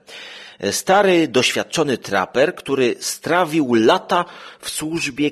stary, 0.71 1.27
doświadczony 1.27 1.97
traper, 1.97 2.55
który 2.55 2.95
strawił 2.99 3.73
lata 3.73 4.25
w 4.59 4.69
służbie 4.69 5.31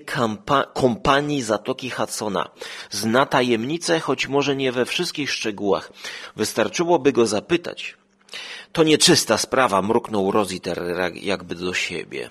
kompanii 0.73 1.41
Zatoki 1.41 1.89
Hudsona. 1.89 2.49
Zna 2.89 3.25
tajemnice, 3.25 3.99
choć 3.99 4.27
może 4.27 4.55
nie 4.55 4.71
we 4.71 4.85
wszystkich 4.85 5.31
szczegółach. 5.31 5.91
Wystarczyłoby 6.35 7.11
go 7.11 7.25
zapytać. 7.25 7.95
To 8.71 8.83
nieczysta 8.83 9.37
sprawa, 9.37 9.81
mruknął 9.81 10.31
Rositer 10.31 10.83
jakby 11.21 11.55
do 11.55 11.73
siebie. 11.73 12.29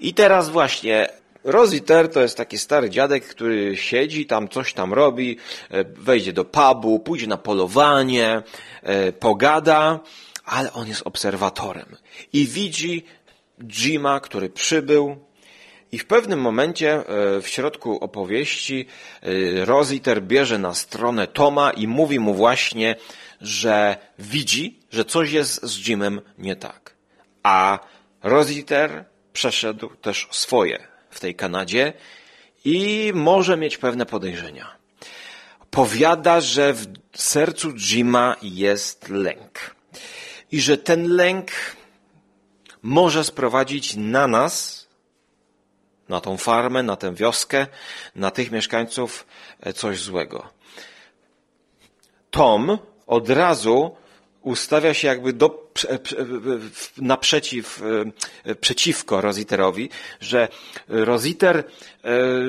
I 0.00 0.14
teraz 0.14 0.48
właśnie 0.48 1.08
Rositer 1.44 2.08
to 2.08 2.20
jest 2.20 2.36
taki 2.36 2.58
stary 2.58 2.90
dziadek, 2.90 3.28
który 3.28 3.76
siedzi, 3.76 4.26
tam 4.26 4.48
coś 4.48 4.74
tam 4.74 4.92
robi, 4.92 5.38
e, 5.70 5.84
wejdzie 5.84 6.32
do 6.32 6.44
pubu, 6.44 7.00
pójdzie 7.00 7.26
na 7.26 7.36
polowanie, 7.36 8.42
e, 8.82 9.12
pogada, 9.12 10.00
ale 10.46 10.72
on 10.72 10.88
jest 10.88 11.02
obserwatorem 11.04 11.96
i 12.32 12.46
widzi 12.46 13.04
Jima, 13.68 14.20
który 14.20 14.50
przybył 14.50 15.16
i 15.92 15.98
w 15.98 16.06
pewnym 16.06 16.40
momencie 16.40 16.92
e, 16.92 17.04
w 17.40 17.48
środku 17.48 17.98
opowieści 18.04 18.86
e, 19.22 19.64
Rositer 19.64 20.22
bierze 20.22 20.58
na 20.58 20.74
stronę 20.74 21.26
Toma 21.26 21.70
i 21.70 21.86
mówi 21.86 22.20
mu 22.20 22.34
właśnie, 22.34 22.96
że 23.40 23.96
widzi, 24.18 24.78
że 24.90 25.04
coś 25.04 25.32
jest 25.32 25.66
z 25.66 25.88
Jimem 25.88 26.20
nie 26.38 26.56
tak. 26.56 26.94
A 27.42 27.78
Rositer 28.22 29.04
przeszedł 29.32 29.88
też 29.88 30.28
swoje 30.30 30.78
w 31.10 31.20
tej 31.20 31.34
Kanadzie 31.34 31.92
i 32.64 33.12
może 33.14 33.56
mieć 33.56 33.78
pewne 33.78 34.06
podejrzenia. 34.06 34.76
Powiada, 35.70 36.40
że 36.40 36.74
w 36.74 36.86
sercu 37.14 37.72
Jima 37.72 38.36
jest 38.42 39.08
lęk 39.08 39.75
i 40.52 40.60
że 40.60 40.78
ten 40.78 41.08
lęk 41.08 41.50
może 42.82 43.24
sprowadzić 43.24 43.96
na 43.96 44.26
nas, 44.26 44.86
na 46.08 46.20
tą 46.20 46.36
farmę, 46.36 46.82
na 46.82 46.96
tę 46.96 47.14
wioskę, 47.14 47.66
na 48.14 48.30
tych 48.30 48.50
mieszkańców 48.50 49.26
e, 49.60 49.72
coś 49.72 50.00
złego. 50.00 50.48
Tom 52.30 52.78
od 53.06 53.30
razu 53.30 53.96
ustawia 54.46 54.94
się 54.94 55.08
jakby 55.08 55.32
do, 55.32 55.72
naprzeciw, 56.96 57.82
e, 58.44 58.54
przeciwko 58.54 59.20
Rositerowi, 59.20 59.90
że 60.20 60.48
Rositer 60.88 61.56
e, 61.56 61.64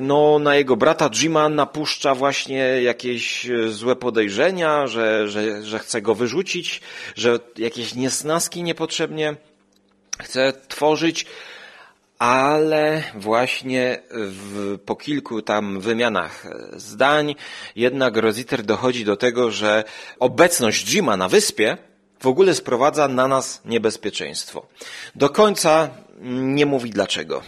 no, 0.01 0.39
na 0.39 0.55
jego 0.55 0.75
brata 0.75 1.09
Jima 1.09 1.49
napuszcza 1.49 2.15
właśnie 2.15 2.57
jakieś 2.81 3.47
złe 3.69 3.95
podejrzenia, 3.95 4.87
że, 4.87 5.27
że, 5.27 5.63
że 5.63 5.79
chce 5.79 6.01
go 6.01 6.15
wyrzucić, 6.15 6.81
że 7.15 7.39
jakieś 7.57 7.95
niesnaski 7.95 8.63
niepotrzebnie 8.63 9.35
chce 10.21 10.53
tworzyć, 10.67 11.25
ale 12.19 13.03
właśnie 13.15 14.01
w, 14.11 14.77
po 14.85 14.95
kilku 14.95 15.41
tam 15.41 15.79
wymianach 15.79 16.45
zdań 16.73 17.35
jednak 17.75 18.17
Rositer 18.17 18.63
dochodzi 18.63 19.05
do 19.05 19.15
tego, 19.15 19.51
że 19.51 19.83
obecność 20.19 20.87
Jima 20.87 21.17
na 21.17 21.29
wyspie 21.29 21.77
w 22.19 22.27
ogóle 22.27 22.55
sprowadza 22.55 23.07
na 23.07 23.27
nas 23.27 23.61
niebezpieczeństwo. 23.65 24.65
Do 25.15 25.29
końca 25.29 25.89
nie 26.21 26.65
mówi 26.65 26.89
dlaczego. 26.89 27.41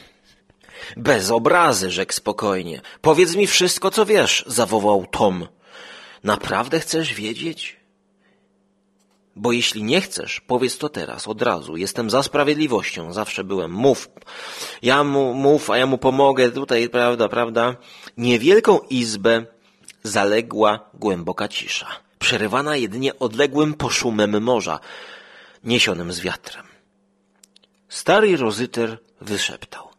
Bez 0.97 1.31
obrazy, 1.31 1.91
rzekł 1.91 2.13
spokojnie. 2.13 2.81
Powiedz 3.01 3.35
mi 3.35 3.47
wszystko, 3.47 3.91
co 3.91 4.05
wiesz, 4.05 4.43
zawołał 4.47 5.05
Tom. 5.05 5.47
Naprawdę 6.23 6.79
chcesz 6.79 7.13
wiedzieć? 7.13 7.79
Bo 9.35 9.51
jeśli 9.51 9.83
nie 9.83 10.01
chcesz, 10.01 10.41
powiedz 10.41 10.77
to 10.77 10.89
teraz, 10.89 11.27
od 11.27 11.41
razu. 11.41 11.77
Jestem 11.77 12.09
za 12.09 12.23
sprawiedliwością, 12.23 13.13
zawsze 13.13 13.43
byłem. 13.43 13.71
Mów. 13.71 14.09
Ja 14.81 15.03
mu, 15.03 15.33
mów, 15.33 15.69
a 15.69 15.77
ja 15.77 15.85
mu 15.85 15.97
pomogę. 15.97 16.51
Tutaj, 16.51 16.89
prawda, 16.89 17.29
prawda. 17.29 17.75
Niewielką 18.17 18.79
izbę 18.89 19.45
zaległa 20.03 20.89
głęboka 20.93 21.47
cisza, 21.47 21.87
przerywana 22.19 22.75
jedynie 22.75 23.19
odległym 23.19 23.73
poszumem 23.73 24.43
morza, 24.43 24.79
niesionym 25.63 26.13
z 26.13 26.19
wiatrem. 26.19 26.65
Stary 27.89 28.37
rozyter 28.37 28.97
wyszeptał. 29.21 29.89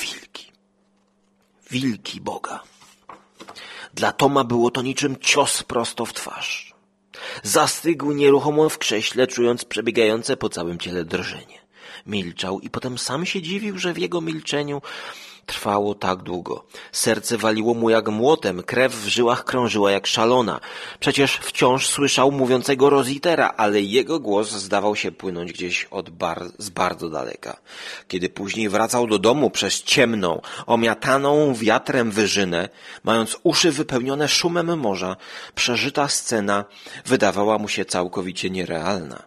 Wilki. 0.00 0.52
Wilki 1.70 2.20
Boga. 2.20 2.62
Dla 3.94 4.12
Toma 4.12 4.44
było 4.44 4.70
to 4.70 4.82
niczym 4.82 5.16
cios 5.16 5.62
prosto 5.62 6.06
w 6.06 6.12
twarz. 6.12 6.74
Zastygł 7.42 8.12
nieruchomo 8.12 8.68
w 8.68 8.78
krześle, 8.78 9.26
czując 9.26 9.64
przebiegające 9.64 10.36
po 10.36 10.48
całym 10.48 10.78
ciele 10.78 11.04
drżenie. 11.04 11.58
Milczał 12.06 12.60
i 12.60 12.70
potem 12.70 12.98
sam 12.98 13.26
się 13.26 13.42
dziwił, 13.42 13.78
że 13.78 13.92
w 13.92 13.98
jego 13.98 14.20
milczeniu 14.20 14.82
trwało 15.48 15.94
tak 15.94 16.22
długo. 16.22 16.64
Serce 16.92 17.38
waliło 17.38 17.74
mu 17.74 17.90
jak 17.90 18.08
młotem, 18.08 18.62
krew 18.62 18.94
w 18.94 19.08
żyłach 19.08 19.44
krążyła 19.44 19.90
jak 19.90 20.06
szalona. 20.06 20.60
Przecież 21.00 21.36
wciąż 21.36 21.86
słyszał 21.86 22.32
mówiącego 22.32 22.90
Rositera, 22.90 23.54
ale 23.56 23.80
jego 23.80 24.20
głos 24.20 24.50
zdawał 24.50 24.96
się 24.96 25.12
płynąć 25.12 25.52
gdzieś 25.52 25.84
od 25.84 26.10
bar 26.10 26.44
z 26.58 26.70
bardzo 26.70 27.08
daleka. 27.10 27.56
Kiedy 28.08 28.28
później 28.28 28.68
wracał 28.68 29.06
do 29.06 29.18
domu 29.18 29.50
przez 29.50 29.82
ciemną, 29.82 30.40
omiataną 30.66 31.54
wiatrem 31.54 32.10
wyżynę, 32.10 32.68
mając 33.04 33.36
uszy 33.42 33.72
wypełnione 33.72 34.28
szumem 34.28 34.78
morza, 34.78 35.16
przeżyta 35.54 36.08
scena 36.08 36.64
wydawała 37.06 37.58
mu 37.58 37.68
się 37.68 37.84
całkowicie 37.84 38.50
nierealna. 38.50 39.22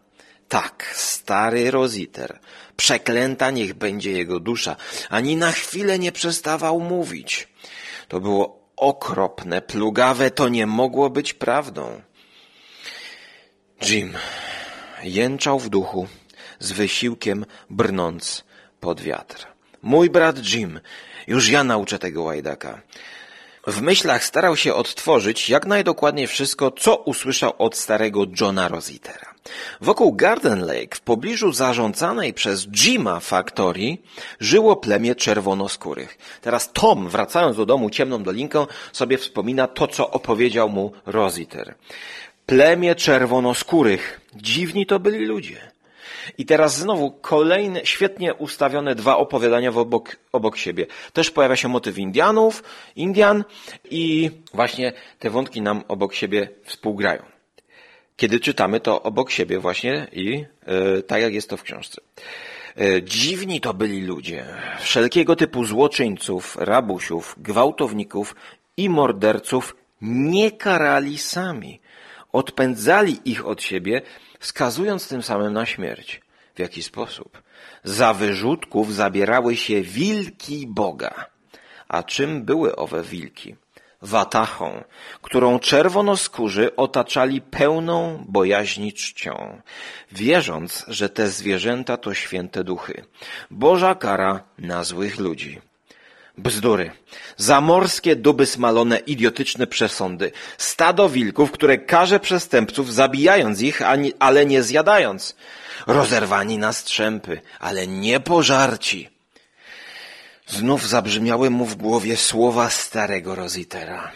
Tak, 0.52 0.92
stary 0.96 1.72
Rositer, 1.72 2.40
przeklęta 2.82 3.52
niech 3.52 3.74
będzie 3.74 4.12
jego 4.12 4.40
dusza, 4.40 4.76
ani 5.10 5.36
na 5.36 5.52
chwilę 5.52 6.00
nie 6.00 6.12
przestawał 6.12 6.80
mówić. 6.80 7.48
To 8.08 8.20
było 8.20 8.60
okropne, 8.76 9.62
plugawe, 9.62 10.32
to 10.32 10.50
nie 10.50 10.66
mogło 10.68 11.10
być 11.10 11.34
prawdą. 11.34 12.02
Jim 13.82 14.14
jęczał 15.04 15.60
w 15.60 15.70
duchu, 15.70 16.08
z 16.60 16.72
wysiłkiem 16.72 17.46
brnąc 17.70 18.44
pod 18.80 19.02
wiatr. 19.02 19.48
Mój 19.82 20.10
brat 20.10 20.38
Jim, 20.46 20.80
już 21.28 21.50
ja 21.50 21.64
nauczę 21.64 22.00
tego 22.00 22.24
łajdaka. 22.24 22.82
W 23.68 23.82
myślach 23.82 24.24
starał 24.24 24.58
się 24.58 24.74
odtworzyć 24.74 25.50
jak 25.50 25.66
najdokładniej 25.66 26.28
wszystko, 26.28 26.72
co 26.72 26.96
usłyszał 26.96 27.54
od 27.58 27.78
starego 27.78 28.26
Johna 28.40 28.68
Rositera. 28.68 29.31
Wokół 29.82 30.14
Garden 30.14 30.66
Lake, 30.66 30.96
w 30.96 31.02
pobliżu 31.02 31.52
zarządzanej 31.52 32.34
przez 32.34 32.68
Jima 32.68 33.20
faktorii, 33.20 34.02
żyło 34.40 34.76
plemię 34.76 35.16
czerwonoskórych. 35.16 36.18
Teraz 36.42 36.72
Tom, 36.74 37.10
wracając 37.10 37.58
do 37.58 37.66
domu 37.66 37.90
ciemną 37.90 38.24
dolinką, 38.24 38.68
sobie 38.92 39.18
wspomina 39.18 39.68
to, 39.68 39.88
co 39.88 40.12
opowiedział 40.12 40.70
mu 40.70 40.92
Rositer. 41.06 41.76
plemię 42.46 42.96
czerwonoskórych. 42.96 44.22
Dziwni 44.36 44.86
to 44.86 45.00
byli 45.00 45.26
ludzie. 45.26 45.72
I 46.38 46.46
teraz 46.46 46.78
znowu 46.78 47.12
kolejne, 47.12 47.82
świetnie 47.84 48.34
ustawione 48.34 48.96
dwa 48.96 49.18
opowiadania 49.18 49.70
obok, 49.70 50.16
obok 50.32 50.58
siebie. 50.58 50.86
Też 51.14 51.32
pojawia 51.32 51.56
się 51.56 51.68
motyw 51.68 51.98
Indianów, 51.98 52.64
Indian 52.96 53.44
i 53.90 54.32
właśnie 54.54 54.94
te 55.20 55.30
wątki 55.30 55.62
nam 55.62 55.84
obok 55.88 56.14
siebie 56.14 56.50
współgrają. 56.64 57.31
Kiedy 58.22 58.40
czytamy 58.40 58.80
to 58.80 59.04
obok 59.04 59.32
siebie 59.32 59.60
właśnie 59.60 60.08
i 60.12 60.46
e, 60.66 61.02
tak 61.02 61.22
jak 61.22 61.34
jest 61.34 61.50
to 61.50 61.58
w 61.58 61.64
książce. 61.64 62.02
E, 62.78 63.04
dziwni 63.04 63.62
to 63.62 63.74
byli 63.74 64.02
ludzie, 64.02 64.46
wszelkiego 64.80 65.36
typu 65.36 65.66
złoczyńców, 65.66 66.58
rabusiów, 66.60 67.36
gwałtowników 67.38 68.36
i 68.78 68.90
morderców 68.90 69.76
nie 70.02 70.52
karali 70.52 71.18
sami. 71.18 71.80
Odpędzali 72.32 73.20
ich 73.26 73.48
od 73.48 73.64
siebie, 73.64 74.02
skazując 74.40 75.08
tym 75.08 75.24
samym 75.24 75.54
na 75.54 75.66
śmierć. 75.66 76.22
W 76.56 76.60
jaki 76.60 76.84
sposób? 76.84 77.42
Za 77.84 78.14
wyrzutków 78.14 78.94
zabierały 78.94 79.56
się 79.56 79.82
wilki 79.82 80.68
Boga. 80.68 81.26
A 81.88 82.04
czym 82.04 82.44
były 82.44 82.76
owe 82.76 83.04
wilki? 83.04 83.56
Watachą, 84.02 84.84
którą 85.22 85.60
czerwonoskórzy 85.60 86.76
otaczali 86.76 87.42
pełną 87.42 88.26
bojaźni 88.28 88.94
czcią, 88.94 89.62
wierząc, 90.12 90.86
że 90.88 91.10
te 91.10 91.30
zwierzęta 91.30 91.98
to 91.98 92.14
święte 92.14 92.64
duchy. 92.64 93.06
Boża 93.52 93.96
kara 93.96 94.44
na 94.58 94.84
złych 94.84 95.20
ludzi. 95.20 95.62
Bzdury. 96.38 96.92
Zamorskie 97.38 98.16
duby 98.16 98.46
smalone, 98.46 98.98
idiotyczne 98.98 99.68
przesądy. 99.68 100.32
Stado 100.58 101.10
wilków, 101.10 101.52
które 101.52 101.78
karze 101.78 102.20
przestępców, 102.20 102.94
zabijając 102.94 103.62
ich, 103.62 103.82
ale 104.20 104.46
nie 104.46 104.64
zjadając. 104.64 105.36
Rozerwani 105.88 106.58
na 106.58 106.74
strzępy, 106.74 107.42
ale 107.60 107.88
nie 107.88 108.20
pożarci. 108.20 109.10
Znów 110.52 110.90
zabrzmiały 110.90 111.50
mu 111.50 111.66
w 111.66 111.76
głowie 111.76 112.18
słowa 112.18 112.70
starego 112.70 113.36
Rositera. 113.36 114.12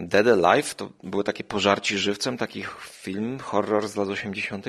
Dead 0.00 0.26
Alive 0.26 0.74
to 0.74 0.90
były 1.02 1.24
takie 1.24 1.44
pożarci 1.44 1.98
żywcem, 1.98 2.38
taki 2.38 2.64
film, 2.80 3.38
horror 3.38 3.88
z 3.88 3.96
lat 3.96 4.08
80. 4.08 4.66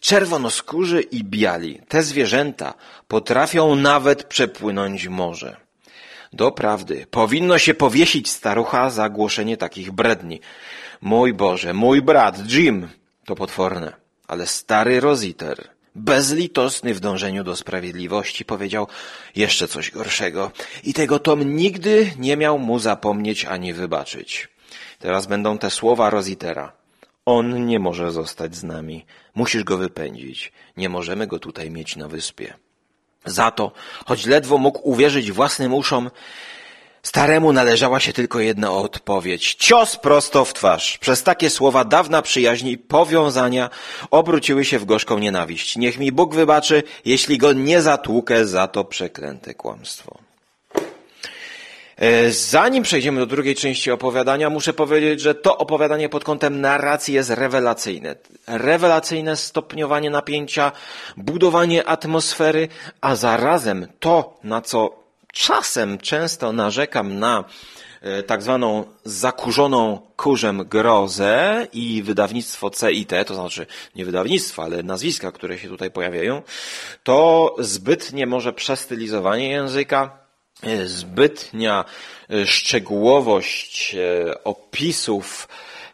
Czerwonoskórzy 0.00 1.00
i 1.00 1.24
biali, 1.24 1.80
te 1.88 2.02
zwierzęta 2.02 2.74
potrafią 3.08 3.74
nawet 3.74 4.24
przepłynąć 4.24 5.08
morze. 5.08 5.56
Doprawdy, 6.32 7.06
powinno 7.10 7.58
się 7.58 7.74
powiesić 7.74 8.30
starucha 8.30 8.90
za 8.90 9.08
głoszenie 9.08 9.56
takich 9.56 9.92
bredni. 9.92 10.40
Mój 11.00 11.34
Boże, 11.34 11.74
mój 11.74 12.02
brat 12.02 12.52
Jim, 12.52 12.88
to 13.24 13.34
potworne, 13.34 13.92
ale 14.26 14.46
stary 14.46 15.00
Rositer 15.00 15.77
bezlitosny 15.98 16.94
w 16.94 17.00
dążeniu 17.00 17.44
do 17.44 17.56
sprawiedliwości, 17.56 18.44
powiedział 18.44 18.86
jeszcze 19.36 19.68
coś 19.68 19.90
gorszego. 19.90 20.50
I 20.84 20.94
tego 20.94 21.18
Tom 21.18 21.56
nigdy 21.56 22.12
nie 22.18 22.36
miał 22.36 22.58
mu 22.58 22.78
zapomnieć 22.78 23.44
ani 23.44 23.74
wybaczyć. 23.74 24.48
Teraz 24.98 25.26
będą 25.26 25.58
te 25.58 25.70
słowa 25.70 26.10
Rositera. 26.10 26.72
On 27.24 27.66
nie 27.66 27.78
może 27.78 28.12
zostać 28.12 28.56
z 28.56 28.64
nami. 28.64 29.06
Musisz 29.34 29.64
go 29.64 29.76
wypędzić. 29.76 30.52
Nie 30.76 30.88
możemy 30.88 31.26
go 31.26 31.38
tutaj 31.38 31.70
mieć 31.70 31.96
na 31.96 32.08
wyspie. 32.08 32.54
Za 33.24 33.50
to, 33.50 33.72
choć 34.06 34.26
ledwo 34.26 34.58
mógł 34.58 34.80
uwierzyć 34.90 35.32
własnym 35.32 35.74
uszom, 35.74 36.10
Staremu 37.02 37.52
należała 37.52 38.00
się 38.00 38.12
tylko 38.12 38.40
jedna 38.40 38.72
odpowiedź. 38.72 39.54
Cios 39.54 39.96
prosto 39.96 40.44
w 40.44 40.54
twarz. 40.54 40.98
Przez 40.98 41.22
takie 41.22 41.50
słowa 41.50 41.84
dawna 41.84 42.22
przyjaźni 42.22 42.72
i 42.72 42.78
powiązania 42.78 43.70
obróciły 44.10 44.64
się 44.64 44.78
w 44.78 44.84
gorzką 44.84 45.18
nienawiść. 45.18 45.76
Niech 45.76 45.98
mi 45.98 46.12
Bóg 46.12 46.34
wybaczy, 46.34 46.82
jeśli 47.04 47.38
go 47.38 47.52
nie 47.52 47.82
zatłukę 47.82 48.46
za 48.46 48.68
to 48.68 48.84
przeklęte 48.84 49.54
kłamstwo. 49.54 50.18
E, 51.98 52.30
zanim 52.30 52.82
przejdziemy 52.82 53.20
do 53.20 53.26
drugiej 53.26 53.54
części 53.54 53.90
opowiadania, 53.90 54.50
muszę 54.50 54.72
powiedzieć, 54.72 55.20
że 55.20 55.34
to 55.34 55.58
opowiadanie 55.58 56.08
pod 56.08 56.24
kątem 56.24 56.60
narracji 56.60 57.14
jest 57.14 57.30
rewelacyjne. 57.30 58.14
Rewelacyjne 58.46 59.36
stopniowanie 59.36 60.10
napięcia, 60.10 60.72
budowanie 61.16 61.88
atmosfery, 61.88 62.68
a 63.00 63.16
zarazem 63.16 63.86
to, 64.00 64.38
na 64.44 64.60
co 64.60 64.97
Czasem 65.32 65.98
często 65.98 66.52
narzekam 66.52 67.18
na 67.18 67.44
e, 68.00 68.22
tak 68.22 68.42
zwaną 68.42 68.84
zakurzoną 69.04 70.00
kurzem 70.16 70.64
grozę 70.64 71.66
i 71.72 72.02
wydawnictwo 72.02 72.70
CIT, 72.70 73.12
to 73.26 73.34
znaczy 73.34 73.66
nie 73.94 74.04
wydawnictwo, 74.04 74.62
ale 74.62 74.82
nazwiska, 74.82 75.32
które 75.32 75.58
się 75.58 75.68
tutaj 75.68 75.90
pojawiają, 75.90 76.42
to 77.02 77.54
zbytnie 77.58 78.26
może 78.26 78.52
przestylizowanie 78.52 79.48
języka, 79.48 80.18
e, 80.62 80.86
zbytnia 80.86 81.84
e, 82.30 82.46
szczegółowość 82.46 83.96
opisów, 84.44 85.48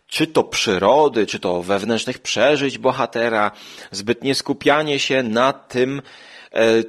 czy 0.07 0.26
to 0.26 0.45
przyrody, 0.45 1.26
czy 1.26 1.41
to 1.41 1.62
wewnętrznych 1.62 2.18
przeżyć 2.18 2.78
bohatera, 2.78 3.51
zbytnie 3.91 4.35
skupianie 4.35 4.99
się 4.99 5.22
na 5.22 5.53
tym, 5.53 6.03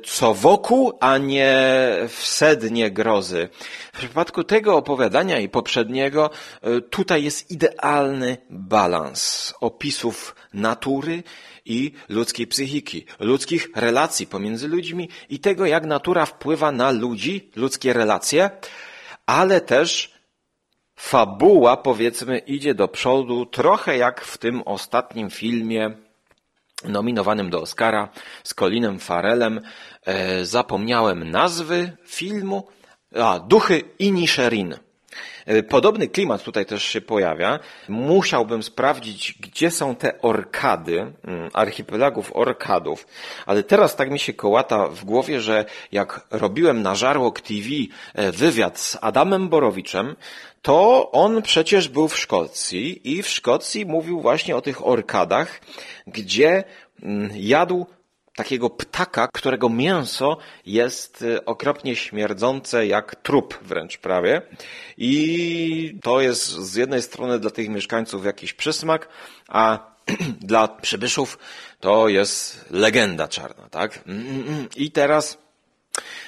co 0.03 0.33
wokół, 0.33 0.93
a 0.99 1.17
nie 1.17 1.57
w 2.09 2.25
sednie 2.25 2.91
grozy. 2.91 3.49
W 3.93 3.97
przypadku 3.97 4.43
tego 4.43 4.77
opowiadania 4.77 5.39
i 5.39 5.49
poprzedniego 5.49 6.29
e, 6.61 6.81
tutaj 6.81 7.23
jest 7.23 7.51
idealny 7.51 8.37
balans 8.49 9.53
opisów 9.61 10.35
natury 10.53 11.23
i 11.65 11.91
ludzkiej 12.09 12.47
psychiki, 12.47 13.05
ludzkich 13.19 13.69
relacji 13.75 14.27
pomiędzy 14.27 14.67
ludźmi 14.67 15.09
i 15.29 15.39
tego, 15.39 15.65
jak 15.65 15.85
natura 15.85 16.25
wpływa 16.25 16.71
na 16.71 16.91
ludzi, 16.91 17.51
ludzkie 17.55 17.93
relacje, 17.93 18.49
ale 19.25 19.61
też 19.61 20.13
fabuła, 20.95 21.77
powiedzmy, 21.77 22.37
idzie 22.37 22.73
do 22.73 22.87
przodu, 22.87 23.45
trochę 23.45 23.97
jak 23.97 24.21
w 24.21 24.37
tym 24.37 24.61
ostatnim 24.61 25.29
filmie 25.29 26.04
nominowanym 26.87 27.49
do 27.49 27.61
Oscara 27.61 28.09
z 28.43 28.53
Colinem 28.53 28.99
Farelem. 28.99 29.61
E, 30.05 30.45
zapomniałem 30.45 31.31
nazwy 31.31 31.97
filmu. 32.05 32.67
A, 33.15 33.39
Duchy 33.39 33.81
Inisherin. 33.99 34.75
E, 35.45 35.63
podobny 35.63 36.07
klimat 36.07 36.43
tutaj 36.43 36.65
też 36.65 36.83
się 36.83 37.01
pojawia. 37.01 37.59
Musiałbym 37.89 38.63
sprawdzić, 38.63 39.35
gdzie 39.39 39.71
są 39.71 39.95
te 39.95 40.21
orkady, 40.21 40.99
mm, 40.99 41.49
archipelagów 41.53 42.35
orkadów, 42.35 43.07
ale 43.45 43.63
teraz 43.63 43.95
tak 43.95 44.11
mi 44.11 44.19
się 44.19 44.33
kołata 44.33 44.87
w 44.87 45.05
głowie, 45.05 45.41
że 45.41 45.65
jak 45.91 46.27
robiłem 46.31 46.81
na 46.81 46.95
Żarłok 46.95 47.41
TV 47.41 47.69
e, 48.13 48.31
wywiad 48.31 48.79
z 48.79 48.97
Adamem 49.01 49.49
Borowiczem, 49.49 50.15
to 50.65 51.11
on 51.11 51.41
przecież 51.41 51.89
był 51.89 52.07
w 52.07 52.17
Szkocji 52.17 53.11
i 53.17 53.23
w 53.23 53.29
Szkocji 53.29 53.85
mówił 53.85 54.21
właśnie 54.21 54.55
o 54.55 54.61
tych 54.61 54.87
orkadach, 54.87 55.61
gdzie 56.07 56.63
mm, 57.03 57.31
jadł 57.35 57.85
takiego 58.35 58.69
ptaka, 58.69 59.27
którego 59.33 59.69
mięso 59.69 60.37
jest 60.65 61.21
y, 61.21 61.45
okropnie 61.45 61.95
śmierdzące 61.95 62.87
jak 62.87 63.15
trup 63.15 63.59
wręcz 63.61 63.97
prawie. 63.97 64.41
I 64.97 65.99
to 66.03 66.21
jest 66.21 66.45
z 66.45 66.75
jednej 66.75 67.01
strony 67.01 67.39
dla 67.39 67.51
tych 67.51 67.69
mieszkańców 67.69 68.25
jakiś 68.25 68.53
przysmak, 68.53 69.09
a 69.47 69.79
dla 70.51 70.67
przybyszów 70.67 71.37
to 71.79 72.07
jest 72.07 72.65
legenda 72.71 73.27
czarna, 73.27 73.69
tak? 73.69 73.99
Mm, 74.07 74.43
mm. 74.47 74.67
I 74.75 74.91
teraz 74.91 75.44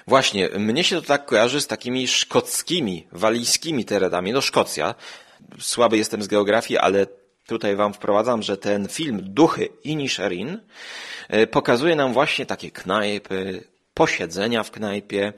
właśnie, 0.08 0.50
mnie 0.50 0.84
się 0.84 0.96
to 0.96 1.08
tak 1.08 1.26
kojarzy 1.26 1.62
z 1.62 1.68
takimi 1.68 2.08
szkockimi, 2.08 3.08
walijskimi 3.12 3.86
terenami. 3.86 4.32
No 4.32 4.42
Szkocja, 4.42 4.96
słaby 5.60 5.98
jestem 5.98 6.24
z 6.24 6.28
geografii, 6.28 6.78
ale 6.78 7.08
tutaj 7.48 7.76
wam 7.76 7.94
wprowadzam, 7.94 8.44
że 8.44 8.58
ten 8.58 8.88
film 8.88 9.20
Duchy 9.24 9.70
Inisherin 9.84 10.60
E, 11.30 11.48
pokazuje 11.48 11.96
nam 11.96 12.14
właśnie 12.14 12.46
takie 12.46 12.72
knajpy, 12.72 13.64
posiedzenia 13.94 14.64
w 14.64 14.72
knajpie, 14.72 15.34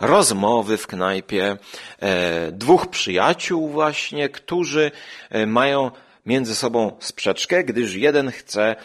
rozmowy 0.00 0.76
w 0.76 0.86
knajpie, 0.86 1.56
e, 2.00 2.52
dwóch 2.52 2.86
przyjaciół 2.86 3.68
właśnie, 3.68 4.28
którzy 4.28 4.90
e, 5.30 5.46
mają 5.46 5.90
między 6.26 6.54
sobą 6.54 6.96
sprzeczkę, 7.00 7.64
gdyż 7.64 7.94
jeden 7.94 8.30
chce 8.30 8.76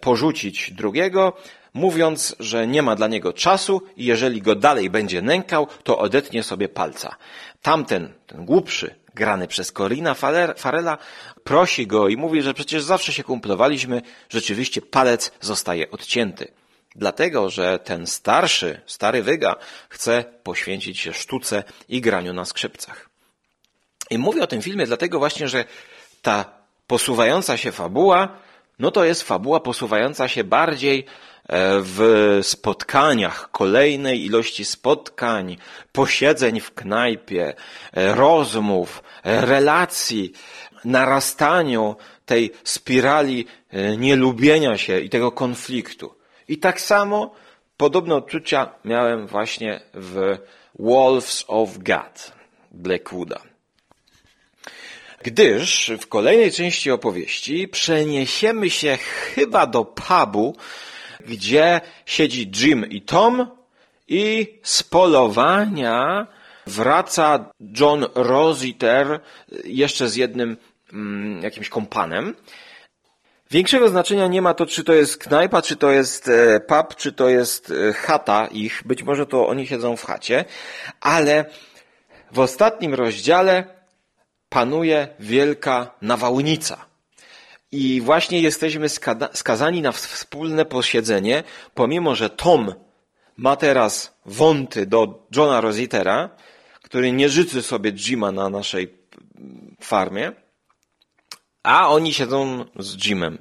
porzucić 0.00 0.72
drugiego, 0.72 1.32
mówiąc, 1.74 2.36
że 2.40 2.66
nie 2.66 2.82
ma 2.82 2.96
dla 2.96 3.08
niego 3.08 3.32
czasu 3.32 3.82
i 3.96 4.04
jeżeli 4.04 4.42
go 4.42 4.54
dalej 4.54 4.90
będzie 4.90 5.22
nękał, 5.22 5.66
to 5.82 5.98
odetnie 5.98 6.42
sobie 6.42 6.68
palca. 6.68 7.16
Tamten, 7.62 8.12
ten 8.26 8.44
głupszy, 8.44 8.94
grany 9.14 9.48
przez 9.48 9.72
Corina 9.72 10.14
Farela, 10.56 10.98
prosi 11.44 11.86
go 11.86 12.08
i 12.08 12.16
mówi, 12.16 12.42
że 12.42 12.54
przecież 12.54 12.82
zawsze 12.82 13.12
się 13.12 13.24
kumplowaliśmy, 13.24 14.02
rzeczywiście 14.28 14.82
palec 14.82 15.32
zostaje 15.40 15.90
odcięty. 15.90 16.48
Dlatego, 16.94 17.50
że 17.50 17.78
ten 17.78 18.06
starszy, 18.06 18.80
stary 18.86 19.22
wyga 19.22 19.56
chce 19.88 20.24
poświęcić 20.42 20.98
się 20.98 21.12
sztuce 21.12 21.64
i 21.88 22.00
graniu 22.00 22.32
na 22.32 22.44
skrzypcach. 22.44 23.08
I 24.10 24.18
mówię 24.18 24.42
o 24.42 24.46
tym 24.46 24.62
filmie 24.62 24.86
dlatego 24.86 25.18
właśnie, 25.18 25.48
że 25.48 25.64
ta 26.22 26.44
posuwająca 26.86 27.56
się 27.56 27.72
fabuła, 27.72 28.28
no 28.78 28.90
to 28.90 29.04
jest 29.04 29.22
fabuła 29.22 29.60
posuwająca 29.60 30.28
się 30.28 30.44
bardziej 30.44 30.98
e, 30.98 31.04
w 31.80 32.00
spotkaniach, 32.42 33.50
kolejnej 33.50 34.24
ilości 34.24 34.64
spotkań, 34.64 35.56
posiedzeń 35.92 36.60
w 36.60 36.74
knajpie, 36.74 37.54
e, 37.92 38.14
rozmów, 38.14 39.02
e, 39.24 39.46
relacji, 39.46 40.32
narastaniu 40.84 41.96
tej 42.26 42.52
spirali 42.64 43.46
nielubienia 43.96 44.78
się 44.78 45.00
i 45.00 45.10
tego 45.10 45.32
konfliktu. 45.32 46.14
I 46.48 46.58
tak 46.58 46.80
samo 46.80 47.34
podobne 47.76 48.14
odczucia 48.14 48.68
miałem 48.84 49.26
właśnie 49.26 49.80
w 49.94 50.38
Wolves 50.78 51.44
of 51.48 51.78
God 51.78 52.32
Blackwooda. 52.70 53.55
Gdyż 55.26 55.92
w 56.00 56.06
kolejnej 56.06 56.52
części 56.52 56.90
opowieści 56.90 57.68
przeniesiemy 57.68 58.70
się 58.70 58.96
chyba 58.96 59.66
do 59.66 59.84
pubu, 59.84 60.56
gdzie 61.28 61.80
siedzi 62.06 62.50
Jim 62.56 62.90
i 62.90 63.02
Tom 63.02 63.50
i 64.08 64.54
z 64.62 64.82
polowania 64.82 66.26
wraca 66.66 67.50
John 67.80 68.06
Rositer 68.14 69.20
jeszcze 69.64 70.08
z 70.08 70.16
jednym 70.16 70.56
mm, 70.92 71.42
jakimś 71.42 71.68
kompanem. 71.68 72.34
Większego 73.50 73.88
znaczenia 73.88 74.26
nie 74.26 74.42
ma 74.42 74.54
to, 74.54 74.66
czy 74.66 74.84
to 74.84 74.92
jest 74.92 75.18
knajpa, 75.18 75.62
czy 75.62 75.76
to 75.76 75.90
jest 75.90 76.28
e, 76.28 76.60
pub, 76.60 76.96
czy 76.96 77.12
to 77.12 77.28
jest 77.28 77.70
e, 77.70 77.92
chata 77.92 78.46
ich. 78.46 78.82
Być 78.84 79.02
może 79.02 79.26
to 79.26 79.48
oni 79.48 79.66
siedzą 79.66 79.96
w 79.96 80.04
chacie, 80.04 80.44
ale 81.00 81.44
w 82.32 82.38
ostatnim 82.38 82.94
rozdziale 82.94 83.75
panuje 84.48 85.08
wielka 85.20 85.90
nawałnica. 86.02 86.86
I 87.72 88.00
właśnie 88.00 88.40
jesteśmy 88.40 88.88
skazani 89.32 89.82
na 89.82 89.92
wspólne 89.92 90.64
posiedzenie, 90.64 91.42
pomimo 91.74 92.14
że 92.14 92.30
Tom 92.30 92.74
ma 93.36 93.56
teraz 93.56 94.16
wąty 94.26 94.86
do 94.86 95.26
Johna 95.36 95.60
Rositera, 95.60 96.30
który 96.82 97.12
nie 97.12 97.28
życzy 97.28 97.62
sobie 97.62 97.92
Jima 97.92 98.32
na 98.32 98.48
naszej 98.48 98.94
farmie, 99.80 100.32
a 101.62 101.88
oni 101.88 102.14
siedzą 102.14 102.64
z 102.78 103.06
Jimem. 103.06 103.38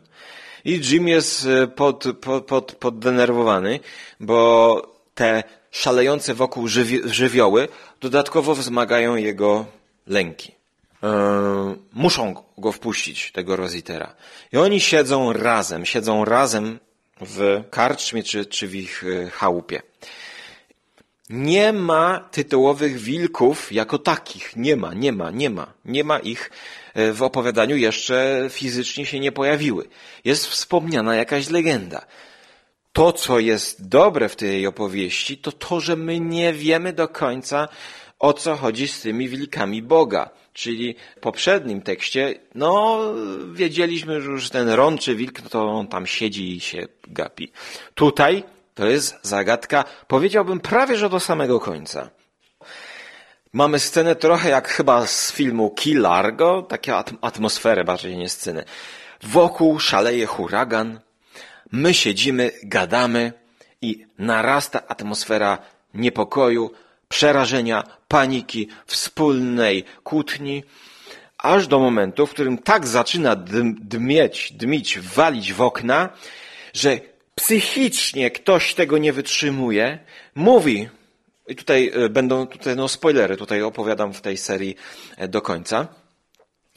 I 0.66 0.82
Jim 0.84 1.08
jest 1.08 1.46
e, 1.46 1.68
pod, 1.68 2.04
pod, 2.22 2.46
pod, 2.46 2.72
poddenerwowany, 2.72 3.80
bo 4.20 4.82
te 5.14 5.44
szalejące 5.72 6.34
wokół 6.34 6.68
żywi 6.68 7.00
żywioły 7.06 7.68
dodatkowo 8.02 8.56
wzmagają 8.56 9.16
jego 9.16 9.66
lęki. 10.08 10.55
Eee, 11.06 11.76
muszą 11.94 12.34
go 12.58 12.72
wpuścić, 12.72 13.32
tego 13.32 13.56
Rositera. 13.56 14.16
I 14.52 14.58
oni 14.58 14.80
siedzą 14.80 15.34
razem, 15.34 15.86
siedzą 15.86 16.26
razem 16.26 16.80
w 17.22 17.64
karczmie 17.70 18.24
czy, 18.24 18.46
czy 18.46 18.68
w 18.68 18.76
ich 18.76 19.04
e, 19.04 19.30
chałupie. 19.30 19.82
Nie 21.30 21.74
ma 21.74 22.30
tytułowych 22.32 22.98
wilków 22.98 23.72
jako 23.72 23.98
takich. 23.98 24.56
Nie 24.56 24.76
ma, 24.76 24.94
nie 24.94 25.12
ma, 25.12 25.32
nie 25.32 25.50
ma. 25.50 25.74
Nie 25.86 26.04
ma 26.04 26.20
ich 26.20 26.52
e, 26.94 27.12
w 27.12 27.24
opowiadaniu 27.24 27.76
jeszcze 27.76 28.48
fizycznie 28.50 29.06
się 29.06 29.20
nie 29.20 29.32
pojawiły. 29.32 29.88
Jest 30.26 30.48
wspomniana 30.48 31.16
jakaś 31.16 31.50
legenda. 31.50 32.06
To, 32.94 33.14
co 33.14 33.40
jest 33.40 33.88
dobre 33.88 34.30
w 34.30 34.36
tej 34.36 34.68
opowieści, 34.68 35.38
to 35.38 35.52
to, 35.52 35.80
że 35.80 35.96
my 35.96 36.20
nie 36.20 36.54
wiemy 36.54 36.94
do 36.94 37.08
końca, 37.08 37.68
o 38.20 38.34
co 38.34 38.56
chodzi 38.56 38.88
z 38.88 39.02
tymi 39.02 39.30
wilkami 39.30 39.82
Boga. 39.82 40.30
Czyli 40.56 40.96
w 41.18 41.20
poprzednim 41.20 41.82
tekście, 41.82 42.36
no, 42.56 43.00
wiedzieliśmy, 43.54 44.22
że 44.22 44.32
już 44.32 44.50
ten 44.50 44.70
rączy 44.70 45.16
wilk, 45.16 45.44
no 45.44 45.50
to 45.50 45.68
on 45.68 45.88
tam 45.88 46.08
siedzi 46.08 46.56
i 46.56 46.60
się 46.60 46.88
gapi. 47.08 47.52
Tutaj 47.96 48.44
to 48.74 48.86
jest 48.88 49.16
zagadka, 49.22 49.84
powiedziałbym 50.08 50.60
prawie, 50.60 50.98
że 50.98 51.10
do 51.10 51.20
samego 51.20 51.60
końca. 51.60 52.10
Mamy 53.54 53.80
scenę 53.80 54.16
trochę 54.16 54.50
jak 54.50 54.68
chyba 54.68 55.08
z 55.08 55.32
filmu 55.32 55.70
Key 55.70 55.94
Largo, 55.94 56.62
taką 56.62 56.94
atmosferę 57.22 57.84
bardziej 57.84 58.18
nie 58.18 58.30
scenę. 58.30 58.66
Wokół 59.24 59.80
szaleje 59.80 60.26
huragan, 60.26 61.00
my 61.72 61.94
siedzimy, 61.94 62.52
gadamy 62.64 63.34
i 63.82 64.06
narasta 64.18 64.88
atmosfera 64.88 65.58
niepokoju, 65.94 66.72
przerażenia, 67.16 67.84
paniki, 68.08 68.68
wspólnej 68.86 69.84
kłótni, 70.04 70.64
aż 71.38 71.68
do 71.68 71.80
momentu, 71.80 72.28
w 72.28 72.34
którym 72.34 72.58
tak 72.58 72.88
zaczyna 72.88 73.36
dmieć, 73.96 74.52
dmić, 74.52 75.00
walić 75.00 75.54
w 75.54 75.62
okna, 75.62 76.10
że 76.74 77.00
psychicznie 77.36 78.32
ktoś 78.32 78.74
tego 78.74 78.98
nie 78.98 79.14
wytrzymuje, 79.14 80.00
mówi, 80.36 80.90
i 81.48 81.56
tutaj 81.56 81.92
e, 81.94 82.10
będą 82.10 82.48
tutaj 82.48 82.76
no 82.76 82.88
spoilery, 82.88 83.38
tutaj 83.38 83.62
opowiadam 83.62 84.14
w 84.14 84.22
tej 84.22 84.38
serii 84.38 84.76
e, 85.18 85.28
do 85.28 85.42
końca. 85.42 85.88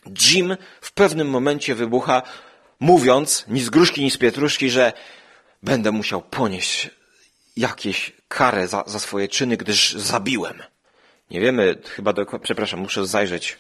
Jim 0.07 0.57
w 0.81 0.93
pewnym 0.93 1.29
momencie 1.29 1.75
wybucha, 1.75 2.23
mówiąc, 2.81 3.45
ni 3.49 3.61
z 3.61 3.71
gruszki, 3.71 4.05
ni 4.05 4.11
z 4.11 4.19
pietruszki, 4.19 4.71
że 4.71 4.93
będę 5.63 5.93
musiał 5.93 6.23
ponieść 6.23 6.91
jakieś 7.57 8.18
karę 8.29 8.69
za, 8.69 8.85
za 8.87 8.99
swoje 8.99 9.29
czyny, 9.29 9.57
gdyż 9.57 9.93
zabiłem. 9.93 10.63
Nie 11.31 11.41
wiemy, 11.41 11.79
chyba 11.85 12.13
do, 12.13 12.27
przepraszam, 12.43 12.81
muszę 12.81 13.07
zajrzeć 13.07 13.59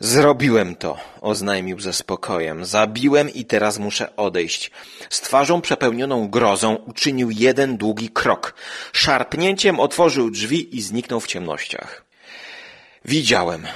Zrobiłem 0.00 0.76
to, 0.76 0.98
oznajmił 1.20 1.80
ze 1.80 1.92
spokojem. 1.92 2.64
Zabiłem 2.64 3.30
i 3.30 3.44
teraz 3.44 3.78
muszę 3.78 4.16
odejść. 4.16 4.70
Z 5.10 5.20
twarzą 5.20 5.60
przepełnioną 5.60 6.28
grozą 6.28 6.74
uczynił 6.74 7.30
jeden 7.30 7.76
długi 7.76 8.08
krok. 8.08 8.54
Szarpnięciem 8.92 9.80
otworzył 9.80 10.30
drzwi 10.30 10.76
i 10.76 10.82
zniknął 10.82 11.20
w 11.20 11.26
ciemnościach. 11.26 12.04
Widziałem. 13.04 13.66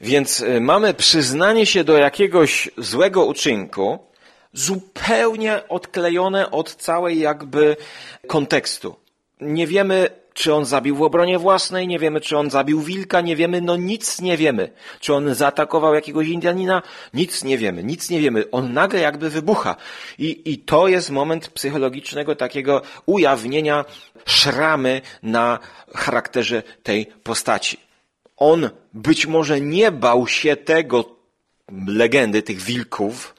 Więc 0.00 0.40
y, 0.40 0.60
mamy 0.60 0.94
przyznanie 0.94 1.66
się 1.66 1.84
do 1.84 1.98
jakiegoś 1.98 2.70
złego 2.78 3.24
uczynku, 3.24 3.98
zupełnie 4.52 5.68
odklejone 5.68 6.50
od 6.50 6.74
całej 6.74 7.18
jakby 7.18 7.76
kontekstu. 8.26 8.96
Nie 9.40 9.66
wiemy, 9.66 10.10
czy 10.34 10.54
on 10.54 10.64
zabił 10.64 10.96
w 10.96 11.02
obronie 11.02 11.38
własnej, 11.38 11.88
nie 11.88 11.98
wiemy, 11.98 12.20
czy 12.20 12.38
on 12.38 12.50
zabił 12.50 12.80
wilka, 12.80 13.20
nie 13.20 13.36
wiemy, 13.36 13.60
no 13.60 13.76
nic 13.76 14.20
nie 14.20 14.36
wiemy. 14.36 14.70
Czy 15.00 15.14
on 15.14 15.34
zaatakował 15.34 15.94
jakiegoś 15.94 16.28
Indianina? 16.28 16.82
Nic 17.14 17.44
nie 17.44 17.58
wiemy, 17.58 17.84
nic 17.84 18.10
nie 18.10 18.20
wiemy. 18.20 18.50
On 18.50 18.72
nagle 18.72 19.00
jakby 19.00 19.30
wybucha. 19.30 19.76
I, 20.18 20.52
i 20.52 20.58
to 20.58 20.88
jest 20.88 21.10
moment 21.10 21.48
psychologicznego 21.48 22.36
takiego 22.36 22.82
ujawnienia 23.06 23.84
szramy 24.26 25.00
na 25.22 25.58
charakterze 25.94 26.62
tej 26.82 27.06
postaci. 27.06 27.80
On 28.36 28.70
być 28.92 29.26
może 29.26 29.60
nie 29.60 29.90
bał 29.90 30.26
się 30.26 30.56
tego 30.56 31.19
legendy, 31.86 32.42
tych 32.42 32.60
wilków, 32.60 33.34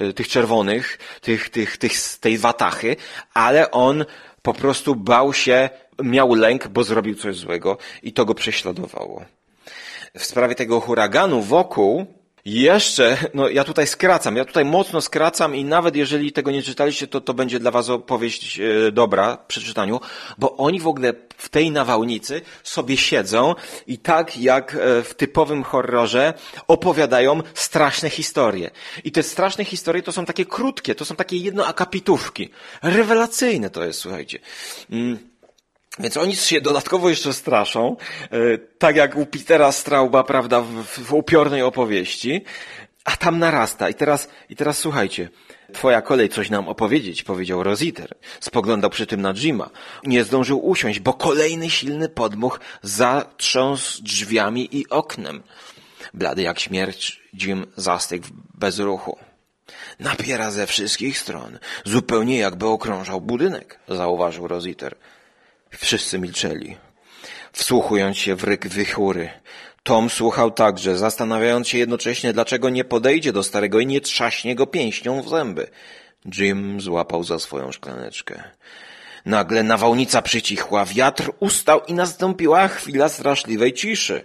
y, 0.00 0.12
tych 0.12 0.28
czerwonych, 0.28 0.98
tych, 1.20 1.48
tych, 1.48 1.76
tych, 1.76 2.18
tej 2.20 2.38
watachy, 2.38 2.96
ale 3.34 3.70
on 3.70 4.04
po 4.42 4.54
prostu 4.54 4.96
bał 4.96 5.32
się 5.32 5.70
miał 6.02 6.34
lęk, 6.34 6.68
bo 6.68 6.84
zrobił 6.84 7.14
coś 7.14 7.36
złego 7.36 7.78
i 8.02 8.12
to 8.12 8.24
go 8.24 8.34
prześladowało. 8.34 9.24
W 10.14 10.24
sprawie 10.24 10.54
tego 10.54 10.80
huraganu 10.80 11.42
wokół, 11.42 12.06
jeszcze, 12.44 13.16
no 13.34 13.48
ja 13.48 13.64
tutaj 13.64 13.86
skracam, 13.86 14.36
ja 14.36 14.44
tutaj 14.44 14.64
mocno 14.64 15.00
skracam 15.00 15.54
i 15.54 15.64
nawet 15.64 15.96
jeżeli 15.96 16.32
tego 16.32 16.50
nie 16.50 16.62
czytaliście, 16.62 17.06
to 17.06 17.20
to 17.20 17.34
będzie 17.34 17.60
dla 17.60 17.70
was 17.70 17.90
opowieść 17.90 18.60
e, 18.60 18.92
dobra 18.92 19.36
przy 19.48 19.60
czytaniu, 19.60 20.00
bo 20.38 20.56
oni 20.56 20.80
w 20.80 20.86
ogóle 20.86 21.12
w 21.36 21.48
tej 21.48 21.70
nawałnicy 21.70 22.40
sobie 22.62 22.96
siedzą 22.96 23.54
i 23.86 23.98
tak 23.98 24.38
jak 24.38 24.74
e, 24.74 25.02
w 25.02 25.14
typowym 25.14 25.62
horrorze 25.62 26.34
opowiadają 26.68 27.40
straszne 27.54 28.10
historie. 28.10 28.70
I 29.04 29.12
te 29.12 29.22
straszne 29.22 29.64
historie 29.64 30.02
to 30.02 30.12
są 30.12 30.24
takie 30.24 30.46
krótkie, 30.46 30.94
to 30.94 31.04
są 31.04 31.16
takie 31.16 31.36
jednoakapitówki. 31.36 32.50
Rewelacyjne 32.82 33.70
to 33.70 33.84
jest, 33.84 33.98
słuchajcie. 33.98 34.38
Mm. 34.90 35.31
Więc 35.98 36.16
oni 36.16 36.36
się 36.36 36.60
dodatkowo 36.60 37.10
jeszcze 37.10 37.32
straszą, 37.32 37.96
e, 38.30 38.58
tak 38.78 38.96
jak 38.96 39.16
u 39.16 39.26
Petera 39.26 39.72
Strauba, 39.72 40.24
prawda, 40.24 40.60
w, 40.60 40.84
w 40.84 41.14
upiornej 41.14 41.62
opowieści, 41.62 42.44
a 43.04 43.16
tam 43.16 43.38
narasta. 43.38 43.88
I 43.88 43.94
teraz, 43.94 44.28
i 44.48 44.56
teraz 44.56 44.78
słuchajcie, 44.78 45.28
twoja 45.72 46.02
kolej 46.02 46.28
coś 46.28 46.50
nam 46.50 46.68
opowiedzieć, 46.68 47.22
powiedział 47.22 47.62
Rositer. 47.62 48.14
Spoglądał 48.40 48.90
przy 48.90 49.06
tym 49.06 49.20
na 49.20 49.34
Jima. 49.34 49.70
Nie 50.04 50.24
zdążył 50.24 50.66
usiąść, 50.66 51.00
bo 51.00 51.12
kolejny 51.12 51.70
silny 51.70 52.08
podmuch 52.08 52.60
zatrząsł 52.82 54.02
drzwiami 54.02 54.76
i 54.76 54.88
oknem. 54.88 55.42
Blady 56.14 56.42
jak 56.42 56.60
śmierć, 56.60 57.22
Jim 57.34 57.66
zastygł 57.76 58.26
bez 58.54 58.78
ruchu. 58.78 59.18
Napiera 60.00 60.50
ze 60.50 60.66
wszystkich 60.66 61.18
stron, 61.18 61.58
zupełnie 61.84 62.38
jakby 62.38 62.66
okrążał 62.66 63.20
budynek, 63.20 63.78
zauważył 63.88 64.48
Rositer. 64.48 64.96
Wszyscy 65.78 66.18
milczeli, 66.18 66.76
wsłuchując 67.52 68.18
się 68.18 68.34
w 68.34 68.44
ryk 68.44 68.68
wichury. 68.68 69.30
Tom 69.82 70.10
słuchał 70.10 70.50
także, 70.50 70.96
zastanawiając 70.96 71.68
się 71.68 71.78
jednocześnie, 71.78 72.32
dlaczego 72.32 72.70
nie 72.70 72.84
podejdzie 72.84 73.32
do 73.32 73.42
starego 73.42 73.80
i 73.80 73.86
nie 73.86 74.00
trzaśnie 74.00 74.54
go 74.54 74.66
pięścią 74.66 75.22
w 75.22 75.28
zęby. 75.28 75.66
Jim 76.38 76.80
złapał 76.80 77.24
za 77.24 77.38
swoją 77.38 77.72
szklaneczkę. 77.72 78.42
Nagle 79.26 79.62
nawałnica 79.62 80.22
przycichła, 80.22 80.84
wiatr 80.84 81.30
ustał 81.40 81.80
i 81.84 81.94
nastąpiła 81.94 82.68
chwila 82.68 83.08
straszliwej 83.08 83.72
ciszy. 83.72 84.24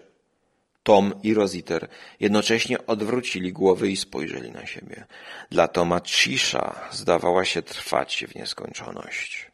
Tom 0.84 1.14
i 1.24 1.34
Rositer 1.34 1.88
jednocześnie 2.20 2.86
odwrócili 2.86 3.54
głowy 3.54 3.90
i 3.92 3.98
spojrzeli 3.98 4.52
na 4.52 4.66
siebie. 4.66 5.06
Dla 5.52 5.68
Toma 5.68 6.02
cisza 6.02 6.76
zdawała 6.92 7.46
się 7.46 7.62
trwać 7.62 8.26
w 8.30 8.36
nieskończoność. 8.36 9.52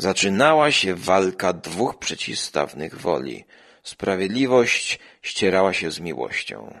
Zaczynała 0.00 0.72
się 0.72 0.94
walka 0.94 1.52
dwóch 1.52 1.98
przeciwstawnych 1.98 3.00
woli. 3.00 3.44
Sprawiedliwość 3.82 4.98
ścierała 5.22 5.72
się 5.72 5.90
z 5.90 6.00
miłością. 6.00 6.74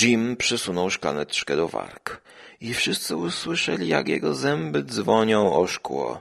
Jim 0.00 0.36
przysunął 0.36 0.90
szklaneczkę 0.90 1.56
do 1.56 1.68
warg 1.68 2.22
i 2.60 2.74
wszyscy 2.74 3.16
usłyszeli, 3.16 3.88
jak 3.88 4.08
jego 4.08 4.34
zęby 4.34 4.82
dzwonią 4.82 5.56
o 5.56 5.66
szkło. 5.66 6.20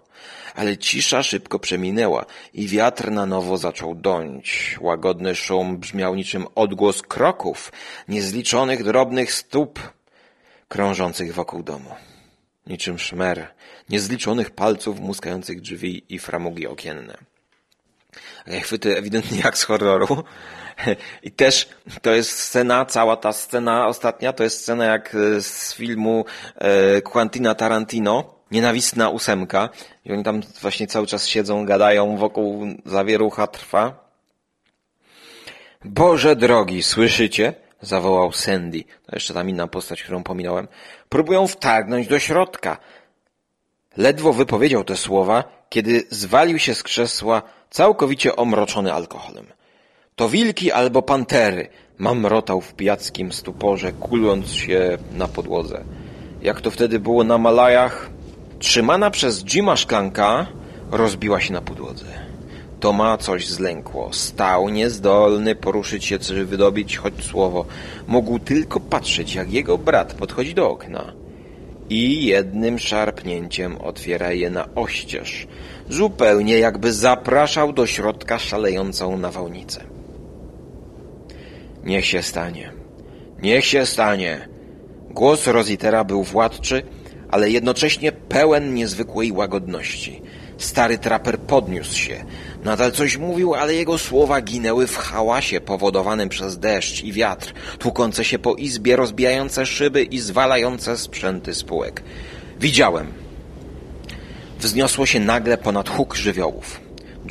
Ale 0.55 0.77
cisza 0.77 1.23
szybko 1.23 1.59
przeminęła 1.59 2.25
i 2.53 2.67
wiatr 2.67 3.11
na 3.11 3.25
nowo 3.25 3.57
zaczął 3.57 3.95
dąć. 3.95 4.77
Łagodny 4.81 5.35
szum 5.35 5.77
brzmiał 5.77 6.15
niczym 6.15 6.45
odgłos 6.55 7.01
kroków, 7.01 7.71
niezliczonych 8.07 8.83
drobnych 8.83 9.33
stóp 9.33 9.79
krążących 10.67 11.33
wokół 11.33 11.63
domu. 11.63 11.95
Niczym 12.67 12.99
szmer, 12.99 13.47
niezliczonych 13.89 14.51
palców 14.51 14.99
muskających 14.99 15.61
drzwi 15.61 16.03
i 16.09 16.19
framugi 16.19 16.67
okienne. 16.67 17.17
Chwyty 18.63 18.97
ewidentnie 18.97 19.39
jak 19.39 19.57
z 19.57 19.63
horroru. 19.63 20.23
I 21.23 21.31
też 21.31 21.69
to 22.01 22.11
jest 22.11 22.39
scena, 22.39 22.85
cała 22.85 23.17
ta 23.17 23.33
scena 23.33 23.87
ostatnia, 23.87 24.33
to 24.33 24.43
jest 24.43 24.61
scena 24.61 24.85
jak 24.85 25.15
z 25.39 25.73
filmu 25.73 26.25
e, 26.55 27.01
Quentina 27.01 27.55
Tarantino, 27.55 28.35
Nienawistna 28.51 29.09
ósemka. 29.09 29.69
I 30.05 30.11
oni 30.11 30.23
tam 30.23 30.41
właśnie 30.61 30.87
cały 30.87 31.07
czas 31.07 31.27
siedzą, 31.27 31.65
gadają, 31.65 32.17
wokół 32.17 32.67
zawierucha 32.85 33.47
trwa. 33.47 34.09
Boże 35.85 36.35
drogi, 36.35 36.83
słyszycie? 36.83 37.53
Zawołał 37.85 38.31
Sandy. 38.31 38.83
To 38.83 39.15
jeszcze 39.15 39.33
tam 39.33 39.49
inna 39.49 39.67
postać, 39.67 40.03
którą 40.03 40.23
pominąłem. 40.23 40.67
Próbują 41.09 41.47
wtargnąć 41.47 42.07
do 42.07 42.19
środka. 42.19 42.77
Ledwo 43.97 44.33
wypowiedział 44.33 44.83
te 44.83 44.95
słowa, 44.95 45.43
kiedy 45.69 46.03
zwalił 46.09 46.59
się 46.59 46.75
z 46.75 46.83
krzesła, 46.83 47.41
całkowicie 47.69 48.35
omroczony 48.35 48.93
alkoholem. 48.93 49.45
To 50.15 50.29
wilki 50.29 50.71
albo 50.71 51.01
pantery, 51.01 51.67
mamrotał 51.97 52.61
w 52.61 52.73
pijackim 52.73 53.33
stuporze, 53.33 53.91
kuląc 53.91 54.51
się 54.51 54.97
na 55.13 55.27
podłodze. 55.27 55.83
Jak 56.41 56.61
to 56.61 56.71
wtedy 56.71 56.99
było 56.99 57.23
na 57.23 57.37
Malajach, 57.37 58.09
trzymana 58.59 59.11
przez 59.11 59.43
Jima 59.43 59.75
szklanka 59.75 60.47
rozbiła 60.91 61.41
się 61.41 61.53
na 61.53 61.61
podłodze. 61.61 62.24
Toma 62.85 63.17
coś 63.17 63.47
zlękło. 63.47 64.13
Stał 64.13 64.69
niezdolny 64.69 65.55
poruszyć 65.55 66.05
się 66.05 66.19
czy 66.19 66.45
wydobyć 66.45 66.97
choć 66.97 67.23
słowo. 67.23 67.65
Mógł 68.07 68.39
tylko 68.39 68.79
patrzeć, 68.79 69.35
jak 69.35 69.53
jego 69.53 69.77
brat 69.77 70.13
podchodzi 70.13 70.53
do 70.53 70.69
okna 70.69 71.13
i 71.89 72.25
jednym 72.25 72.79
szarpnięciem 72.79 73.77
otwiera 73.81 74.31
je 74.31 74.49
na 74.49 74.75
oścież, 74.75 75.47
zupełnie 75.89 76.59
jakby 76.59 76.93
zapraszał 76.93 77.73
do 77.73 77.87
środka 77.87 78.39
szalejącą 78.39 79.17
nawałnicę. 79.17 79.83
Niech 81.83 82.05
się 82.05 82.21
stanie. 82.21 82.71
Niech 83.41 83.65
się 83.65 83.85
stanie. 83.85 84.47
Głos 85.09 85.47
Rositera 85.47 86.03
był 86.03 86.23
władczy, 86.23 86.83
ale 87.31 87.49
jednocześnie 87.49 88.11
pełen 88.11 88.73
niezwykłej 88.73 89.31
łagodności. 89.31 90.21
Stary 90.57 90.97
traper 90.97 91.39
podniósł 91.39 91.97
się. 91.97 92.25
Nadal 92.65 92.91
coś 92.91 93.17
mówił, 93.17 93.55
ale 93.55 93.73
jego 93.73 93.97
słowa 93.97 94.41
ginęły 94.41 94.87
w 94.87 94.97
hałasie 94.97 95.61
powodowanym 95.61 96.29
przez 96.29 96.59
deszcz 96.59 97.03
i 97.03 97.13
wiatr, 97.13 97.53
tłukące 97.79 98.23
się 98.23 98.39
po 98.39 98.55
izbie, 98.55 98.95
rozbijające 98.95 99.65
szyby 99.65 100.03
i 100.03 100.19
zwalające 100.19 100.97
sprzęty 100.97 101.53
spółek. 101.53 102.03
Widziałem. 102.59 103.13
Wzniosło 104.59 105.05
się 105.05 105.19
nagle 105.19 105.57
ponad 105.57 105.89
huk 105.89 106.15
żywiołów. 106.15 106.81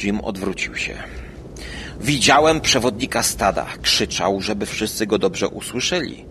Jim 0.03 0.20
odwrócił 0.20 0.76
się. 0.76 0.95
Widziałem 2.01 2.61
przewodnika 2.61 3.22
stada. 3.22 3.66
Krzyczał, 3.82 4.41
żeby 4.41 4.66
wszyscy 4.66 5.07
go 5.07 5.18
dobrze 5.18 5.49
usłyszeli. 5.49 6.24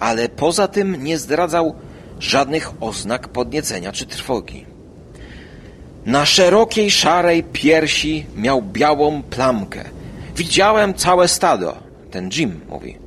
Ale 0.00 0.28
poza 0.28 0.68
tym 0.68 1.04
nie 1.04 1.18
zdradzał 1.18 1.74
żadnych 2.20 2.82
oznak 2.82 3.28
podniecenia 3.28 3.92
czy 3.92 4.06
trwogi. 4.06 4.73
Na 6.06 6.26
szerokiej, 6.26 6.90
szarej 6.90 7.42
piersi 7.42 8.26
miał 8.36 8.62
białą 8.62 9.22
plamkę. 9.22 9.84
Widziałem 10.36 10.94
całe 10.94 11.28
stado. 11.28 11.76
Ten 12.10 12.30
Jim 12.36 12.60
mówi. 12.68 12.98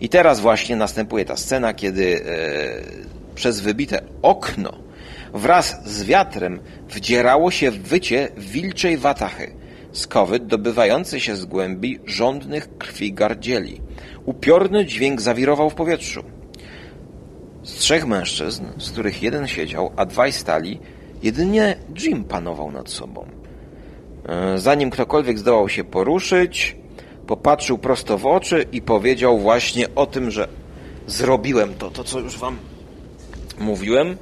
I 0.00 0.08
teraz 0.08 0.40
właśnie 0.40 0.76
następuje 0.76 1.24
ta 1.24 1.36
scena, 1.36 1.74
kiedy 1.74 2.24
e, 2.24 3.34
przez 3.34 3.60
wybite 3.60 4.00
okno 4.22 4.88
wraz 5.34 5.76
z 5.84 6.04
wiatrem 6.04 6.60
wdzierało 6.88 7.50
się 7.50 7.70
wycie 7.70 8.28
wilczej 8.36 8.98
watachy. 8.98 9.54
Skowyt 9.92 10.46
dobywający 10.46 11.20
się 11.20 11.36
z 11.36 11.44
głębi 11.44 11.98
żądnych 12.06 12.78
krwi 12.78 13.12
gardzieli. 13.12 13.80
Upiorny 14.24 14.86
dźwięk 14.86 15.20
zawirował 15.20 15.70
w 15.70 15.74
powietrzu. 15.74 16.24
Z 17.62 17.72
trzech 17.72 18.06
mężczyzn, 18.06 18.64
z 18.78 18.90
których 18.90 19.22
jeden 19.22 19.48
siedział, 19.48 19.92
a 19.96 20.06
dwaj 20.06 20.32
stali, 20.32 20.80
jedynie 21.22 21.76
Jim 21.98 22.24
panował 22.24 22.70
nad 22.70 22.90
sobą. 22.90 23.26
E, 24.28 24.58
zanim 24.58 24.90
ktokolwiek 24.90 25.38
zdołał 25.38 25.68
się 25.68 25.84
poruszyć, 25.84 26.76
popatrzył 27.26 27.78
prosto 27.78 28.18
w 28.18 28.26
oczy 28.26 28.66
i 28.72 28.82
powiedział 28.82 29.38
właśnie 29.38 29.94
o 29.94 30.06
tym, 30.06 30.30
że 30.30 30.48
zrobiłem 31.06 31.74
to, 31.74 31.90
to 31.90 32.04
co 32.04 32.20
już 32.20 32.38
wam 32.38 32.58
mówiłem. 33.58 34.16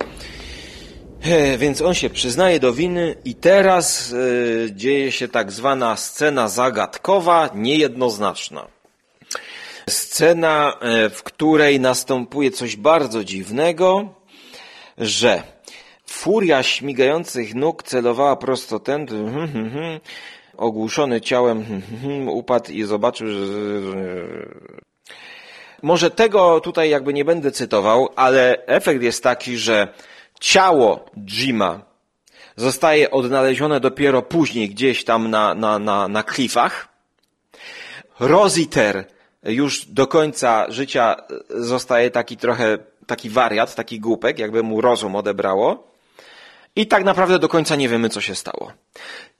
E, 1.22 1.58
więc 1.58 1.82
on 1.82 1.94
się 1.94 2.10
przyznaje 2.10 2.60
do 2.60 2.72
winy 2.72 3.14
i 3.24 3.34
teraz 3.34 4.12
e, 4.12 4.72
dzieje 4.72 5.12
się 5.12 5.28
tak 5.28 5.52
zwana 5.52 5.96
scena 5.96 6.48
zagadkowa, 6.48 7.50
niejednoznaczna. 7.54 8.66
Scena, 9.90 10.78
w 11.10 11.22
której 11.22 11.80
następuje 11.80 12.50
coś 12.50 12.76
bardzo 12.76 13.24
dziwnego, 13.24 14.14
że 14.98 15.42
furia 16.16 16.62
śmigających 16.62 17.54
nóg 17.54 17.82
celowała 17.82 18.36
prosto 18.36 18.80
ten, 18.80 19.06
hmm, 19.06 19.48
hmm, 19.52 19.70
hmm, 19.70 20.00
ogłuszony 20.56 21.20
ciałem 21.20 21.64
upadł 22.28 22.72
i 22.72 22.82
zobaczył, 22.82 23.26
że... 23.28 23.42
Może 25.82 26.10
tego 26.10 26.60
tutaj 26.60 26.90
jakby 26.90 27.12
nie 27.12 27.24
będę 27.24 27.52
cytował, 27.52 28.08
ale 28.16 28.66
efekt 28.66 29.02
jest 29.02 29.22
taki, 29.22 29.56
że 29.56 29.88
ciało 30.40 31.04
Jima 31.26 31.80
zostaje 32.56 33.10
odnalezione 33.10 33.80
dopiero 33.80 34.22
później 34.22 34.68
gdzieś 34.68 35.04
tam 35.04 35.30
na, 35.30 35.54
na, 35.54 35.78
na, 35.78 36.08
na 36.08 36.22
klifach. 36.22 36.88
Rositer 38.20 39.04
już 39.42 39.86
do 39.86 40.06
końca 40.06 40.66
życia 40.68 41.16
zostaje 41.50 42.10
taki 42.10 42.36
trochę, 42.36 42.78
taki 43.06 43.30
wariat, 43.30 43.74
taki 43.74 44.00
głupek, 44.00 44.38
jakby 44.38 44.62
mu 44.62 44.80
rozum 44.80 45.16
odebrało. 45.16 45.95
I 46.76 46.86
tak 46.86 47.04
naprawdę 47.04 47.38
do 47.38 47.48
końca 47.48 47.76
nie 47.76 47.88
wiemy, 47.88 48.08
co 48.08 48.20
się 48.20 48.34
stało. 48.34 48.72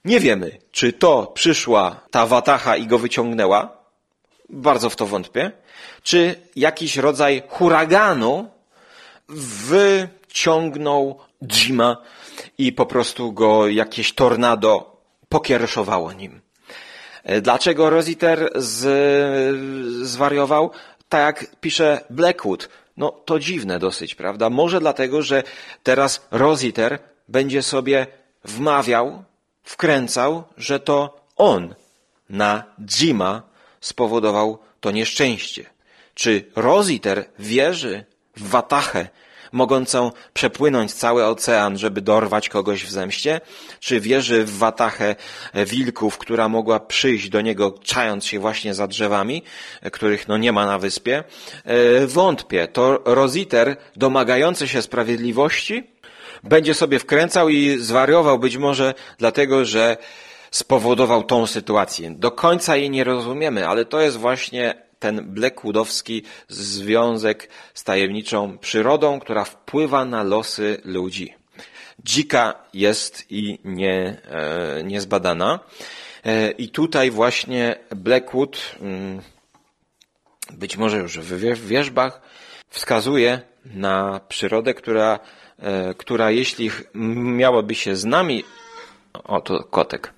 Nie 0.04 0.20
wiemy, 0.20 0.58
czy 0.70 0.92
to 0.92 1.26
przyszła 1.26 2.00
ta 2.10 2.26
watacha 2.26 2.76
i 2.76 2.86
go 2.86 2.98
wyciągnęła. 2.98 3.76
Bardzo 4.48 4.90
w 4.90 4.96
to 4.96 5.06
wątpię. 5.06 5.52
Czy 6.02 6.34
jakiś 6.56 6.96
rodzaj 6.96 7.42
huraganu 7.48 8.48
wyciągnął 9.68 11.18
Jima 11.48 11.96
i 12.58 12.72
po 12.72 12.86
prostu 12.86 13.32
go 13.32 13.68
jakieś 13.68 14.12
tornado 14.12 15.00
pokiereszowało 15.28 16.12
nim. 16.12 16.40
Dlaczego 17.42 17.90
Rositer 17.90 18.50
z, 18.54 18.86
zwariował? 20.06 20.70
Tak 21.08 21.40
jak 21.40 21.56
pisze 21.60 22.04
Blackwood. 22.10 22.68
No 22.96 23.10
to 23.10 23.38
dziwne 23.38 23.78
dosyć, 23.78 24.14
prawda? 24.14 24.50
Może 24.50 24.80
dlatego, 24.80 25.22
że 25.22 25.42
teraz 25.82 26.26
Rositer 26.30 26.98
będzie 27.28 27.62
sobie 27.62 28.06
wmawiał, 28.44 29.24
wkręcał, 29.62 30.44
że 30.56 30.80
to 30.80 31.20
on 31.36 31.74
na 32.30 32.64
Jima 32.86 33.42
spowodował 33.80 34.58
to 34.80 34.90
nieszczęście. 34.90 35.66
Czy 36.14 36.44
Rositer 36.56 37.24
wierzy 37.38 38.04
w 38.36 38.48
Watachę, 38.48 39.08
mogącą 39.52 40.12
przepłynąć 40.34 40.92
cały 40.92 41.24
ocean, 41.24 41.78
żeby 41.78 42.00
dorwać 42.00 42.48
kogoś 42.48 42.84
w 42.84 42.90
zemście? 42.90 43.40
Czy 43.80 44.00
wierzy 44.00 44.44
w 44.44 44.58
watachę 44.58 45.16
wilków, 45.54 46.18
która 46.18 46.48
mogła 46.48 46.80
przyjść 46.80 47.28
do 47.28 47.40
niego, 47.40 47.74
czając 47.82 48.24
się 48.26 48.38
właśnie 48.38 48.74
za 48.74 48.86
drzewami, 48.86 49.42
których 49.92 50.28
no 50.28 50.36
nie 50.36 50.52
ma 50.52 50.66
na 50.66 50.78
wyspie? 50.78 51.24
E, 51.64 52.06
wątpię. 52.06 52.68
To 52.68 53.02
Rositer, 53.04 53.76
domagający 53.96 54.68
się 54.68 54.82
sprawiedliwości, 54.82 55.84
będzie 56.48 56.74
sobie 56.74 56.98
wkręcał 56.98 57.48
i 57.48 57.78
zwariował 57.78 58.38
być 58.38 58.56
może 58.56 58.94
dlatego, 59.18 59.64
że 59.64 59.96
spowodował 60.50 61.22
tą 61.22 61.46
sytuację. 61.46 62.10
Do 62.10 62.30
końca 62.30 62.76
jej 62.76 62.90
nie 62.90 63.04
rozumiemy, 63.04 63.68
ale 63.68 63.84
to 63.84 64.00
jest 64.00 64.16
właśnie 64.16 64.86
ten 64.98 65.34
Blackwoodowski 65.34 66.22
związek 66.48 67.48
z 67.74 67.84
tajemniczą 67.84 68.58
przyrodą, 68.58 69.20
która 69.20 69.44
wpływa 69.44 70.04
na 70.04 70.22
losy 70.22 70.80
ludzi. 70.84 71.34
Dzika 72.04 72.54
jest 72.74 73.24
i 73.30 73.58
nie, 73.64 74.22
e, 74.30 74.82
niezbadana. 74.82 75.60
E, 76.24 76.50
I 76.50 76.68
tutaj 76.68 77.10
właśnie 77.10 77.76
Blackwood, 77.90 78.76
mm, 78.80 79.20
być 80.52 80.76
może 80.76 80.98
już 80.98 81.18
w 81.18 81.66
wierzbach, 81.66 82.20
wskazuje 82.68 83.40
na 83.64 84.20
przyrodę, 84.28 84.74
która, 84.74 85.18
która 85.96 86.30
jeśli 86.30 86.70
miałaby 87.34 87.74
się 87.74 87.96
z 87.96 88.04
nami, 88.04 88.44
o 89.24 89.40
to 89.40 89.64
kotek, 89.64 90.12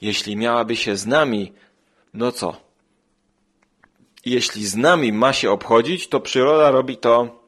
jeśli 0.00 0.36
miałaby 0.36 0.76
się 0.76 0.96
z 0.96 1.06
nami, 1.06 1.52
no 2.14 2.32
co? 2.32 2.56
Jeśli 4.24 4.66
z 4.66 4.76
nami 4.76 5.12
ma 5.12 5.32
się 5.32 5.50
obchodzić, 5.50 6.08
to 6.08 6.20
przyroda 6.20 6.70
robi 6.70 6.96
to 6.96 7.40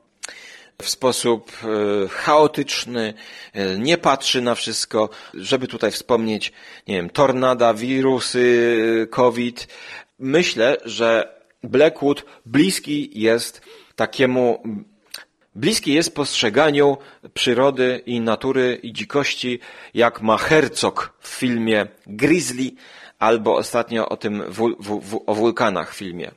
w 0.83 0.91
sposób 0.91 1.53
e, 1.53 2.09
chaotyczny, 2.09 3.15
e, 3.53 3.79
nie 3.79 3.99
patrzy 3.99 4.43
na 4.43 4.55
wszystko, 4.55 5.09
żeby 5.35 5.69
tutaj 5.69 5.91
wspomnieć, 5.91 6.53
nie 6.89 6.97
wiem, 6.97 7.11
tornada, 7.11 7.75
wirusy, 7.75 9.07
COVID. 9.11 9.69
Myślę, 10.19 10.77
że 10.85 11.39
Blackwood 11.63 12.25
bliski 12.47 13.11
jest 13.21 13.61
takiemu 13.97 14.63
bliski 15.55 15.93
jest 15.93 16.15
postrzeganiu 16.15 16.97
przyrody 17.35 18.03
i 18.07 18.21
natury 18.21 18.81
i 18.83 18.93
dzikości, 18.93 19.61
jak 19.95 20.23
ma 20.23 20.37
Herzog 20.37 21.15
w 21.21 21.29
filmie 21.29 21.87
Grizzly, 22.07 22.71
albo 23.19 23.57
ostatnio 23.57 24.09
o 24.09 24.17
tym 24.17 24.43
w, 24.49 24.75
w, 24.81 25.01
w, 25.01 25.21
o 25.27 25.35
wulkanach 25.35 25.95
filmie. 25.95 26.31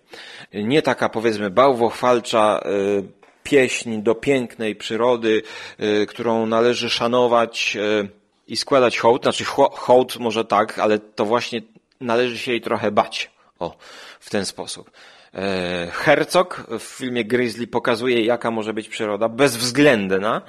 Nie 0.54 0.82
taka 0.82 1.10
powiedzmy 1.10 1.50
bałwochwalcza 1.50 2.60
y, 2.66 3.04
pieśń 3.44 4.02
do 4.02 4.16
pięknej 4.16 4.76
przyrody, 4.76 5.42
y, 5.80 6.06
którą 6.06 6.46
należy 6.46 6.90
szanować 6.90 7.78
y, 7.80 8.10
i 8.48 8.58
składać 8.58 8.98
hołd, 8.98 9.24
znaczy 9.24 9.44
hołd 9.72 10.20
może 10.20 10.46
tak, 10.46 10.80
ale 10.80 11.00
to 11.00 11.26
właśnie 11.26 11.62
należy 12.02 12.38
się 12.38 12.52
jej 12.52 12.62
trochę 12.62 12.92
bać. 12.92 13.32
O, 13.60 13.78
w 14.20 14.30
ten 14.30 14.46
sposób. 14.46 14.92
E, 15.36 15.88
Herzog 15.92 16.68
w 16.80 16.84
filmie 16.84 17.26
Grizzly 17.26 17.68
pokazuje, 17.68 18.26
jaka 18.26 18.52
może 18.52 18.74
być 18.74 18.90
przyroda, 18.90 19.30
bezwzględna. 19.30 20.42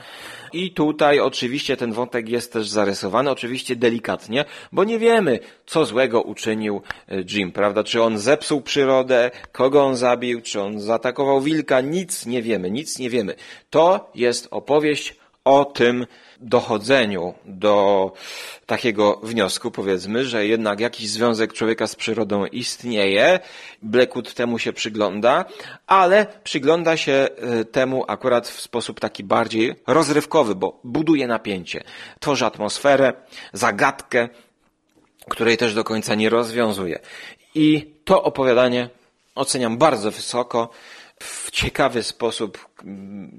I 0.52 0.72
tutaj 0.72 1.20
oczywiście 1.20 1.76
ten 1.76 1.92
wątek 1.92 2.28
jest 2.28 2.52
też 2.52 2.68
zarysowany, 2.68 3.30
oczywiście 3.30 3.76
delikatnie, 3.76 4.44
bo 4.72 4.84
nie 4.84 4.98
wiemy, 4.98 5.38
co 5.66 5.84
złego 5.84 6.22
uczynił 6.22 6.82
e, 7.08 7.16
Jim, 7.20 7.52
prawda? 7.52 7.84
Czy 7.84 8.02
on 8.02 8.18
zepsuł 8.18 8.60
przyrodę, 8.60 9.30
kogo 9.52 9.84
on 9.84 9.96
zabił, 9.96 10.42
czy 10.42 10.60
on 10.60 10.80
zaatakował 10.80 11.40
wilka, 11.40 11.80
nic 11.80 12.26
nie 12.26 12.42
wiemy, 12.42 12.70
nic 12.70 12.98
nie 12.98 13.10
wiemy. 13.10 13.34
To 13.70 14.10
jest 14.14 14.48
opowieść 14.50 15.16
o 15.44 15.64
tym, 15.64 16.06
dochodzeniu 16.40 17.34
do 17.44 18.12
takiego 18.66 19.20
wniosku, 19.22 19.70
powiedzmy, 19.70 20.24
że 20.24 20.46
jednak 20.46 20.80
jakiś 20.80 21.08
związek 21.08 21.52
człowieka 21.52 21.86
z 21.86 21.94
przyrodą 21.94 22.46
istnieje, 22.46 23.40
Blackwood 23.82 24.34
temu 24.34 24.58
się 24.58 24.72
przygląda, 24.72 25.44
ale 25.86 26.26
przygląda 26.44 26.96
się 26.96 27.12
e, 27.12 27.64
temu 27.64 28.04
akurat 28.08 28.48
w 28.48 28.60
sposób 28.60 29.00
taki 29.00 29.24
bardziej 29.24 29.74
rozrywkowy, 29.86 30.54
bo 30.54 30.80
buduje 30.84 31.26
napięcie, 31.26 31.84
tworzy 32.20 32.46
atmosferę, 32.46 33.12
zagadkę, 33.52 34.28
której 35.28 35.56
też 35.56 35.74
do 35.74 35.84
końca 35.84 36.14
nie 36.14 36.30
rozwiązuje. 36.30 36.98
I 37.54 37.94
to 38.04 38.22
opowiadanie 38.22 38.90
oceniam 39.34 39.78
bardzo 39.78 40.10
wysoko 40.10 40.70
w 41.22 41.50
ciekawy 41.50 42.02
sposób 42.02 42.68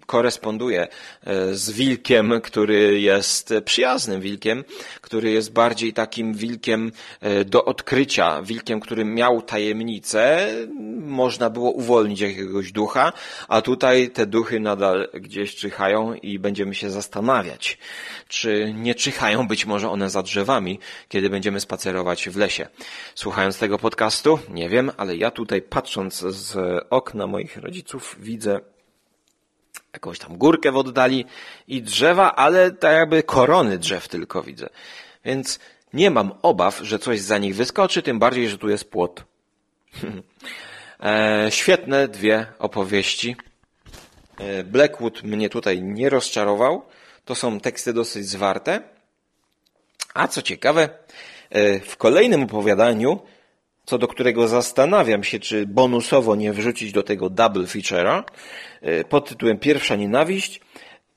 koresponduje 0.06 0.88
e, 1.24 1.54
z 1.56 1.72
wilkiem, 1.72 2.42
który 2.44 3.00
jest 3.02 3.54
przyjaznym 3.66 4.22
wilkiem, 4.22 4.64
który 5.02 5.32
jest 5.32 5.54
bardziej 5.54 5.94
takim 5.94 6.34
wilkiem 6.34 6.92
e, 7.22 7.46
do 7.46 7.66
odkrycia, 7.66 8.42
wilkiem, 8.42 8.80
który 8.80 9.06
miał 9.06 9.42
tajemnicę, 9.42 10.48
można 11.00 11.50
było 11.50 11.72
uwolnić 11.72 12.20
jakiegoś 12.20 12.72
ducha, 12.72 13.14
a 13.48 13.62
tutaj 13.62 14.10
te 14.10 14.26
duchy 14.26 14.60
nadal 14.60 15.10
gdzieś 15.14 15.56
czyhają 15.56 16.14
i 16.14 16.40
będziemy 16.40 16.76
się 16.76 16.90
zastanawiać, 16.90 17.78
czy 18.28 18.74
nie 18.78 18.96
czyhają 18.96 19.48
być 19.48 19.66
może 19.66 19.90
one 19.90 20.10
za 20.10 20.24
drzewami, 20.24 20.80
kiedy 21.10 21.30
będziemy 21.30 21.60
spacerować 21.60 22.30
w 22.30 22.38
lesie. 22.38 22.68
Słuchając 23.16 23.60
tego 23.60 23.80
podcastu, 23.80 24.40
nie 24.50 24.70
wiem, 24.70 24.92
ale 24.98 25.18
ja 25.18 25.32
tutaj 25.32 25.62
patrząc 25.62 26.20
z 26.20 26.58
okna 26.90 27.28
moich 27.28 27.58
rodziców 27.58 28.16
widzę 28.20 28.60
jakąś 29.94 30.20
tam 30.20 30.38
górkę 30.38 30.72
w 30.72 30.78
oddali 30.78 31.26
i 31.68 31.82
drzewa, 31.82 32.36
ale 32.36 32.72
tak 32.72 32.94
jakby 32.94 33.24
korony 33.24 33.78
drzew 33.78 34.08
tylko 34.08 34.44
widzę. 34.44 34.70
Więc 35.26 35.60
nie 35.94 36.12
mam 36.12 36.34
obaw, 36.42 36.80
że 36.84 37.00
coś 37.00 37.22
za 37.22 37.38
nich 37.38 37.56
wyskoczy, 37.56 38.02
tym 38.02 38.20
bardziej, 38.20 38.50
że 38.50 38.58
tu 38.58 38.70
jest 38.70 38.92
płot. 38.92 39.24
e, 41.04 41.48
świetne 41.50 42.08
dwie 42.08 42.46
opowieści. 42.60 43.36
E, 44.40 44.64
Blackwood 44.64 45.24
mnie 45.24 45.50
tutaj 45.50 45.82
nie 45.82 46.10
rozczarował. 46.10 46.86
To 47.26 47.36
są 47.36 47.60
teksty 47.60 47.94
dosyć 47.94 48.28
zwarte. 48.28 48.82
A 50.14 50.28
co 50.28 50.42
ciekawe, 50.42 50.90
e, 51.50 51.80
w 51.80 51.98
kolejnym 51.98 52.44
opowiadaniu 52.44 53.20
co 53.88 53.98
do 53.98 54.08
którego 54.08 54.48
zastanawiam 54.48 55.24
się, 55.24 55.40
czy 55.40 55.66
bonusowo 55.66 56.36
nie 56.36 56.54
wrzucić 56.54 56.92
do 56.92 57.04
tego 57.04 57.30
double 57.30 57.64
feature'a 57.64 58.24
e, 58.82 59.04
pod 59.04 59.30
tytułem 59.30 59.58
Pierwsza 59.58 59.96
nienawiść, 59.96 60.62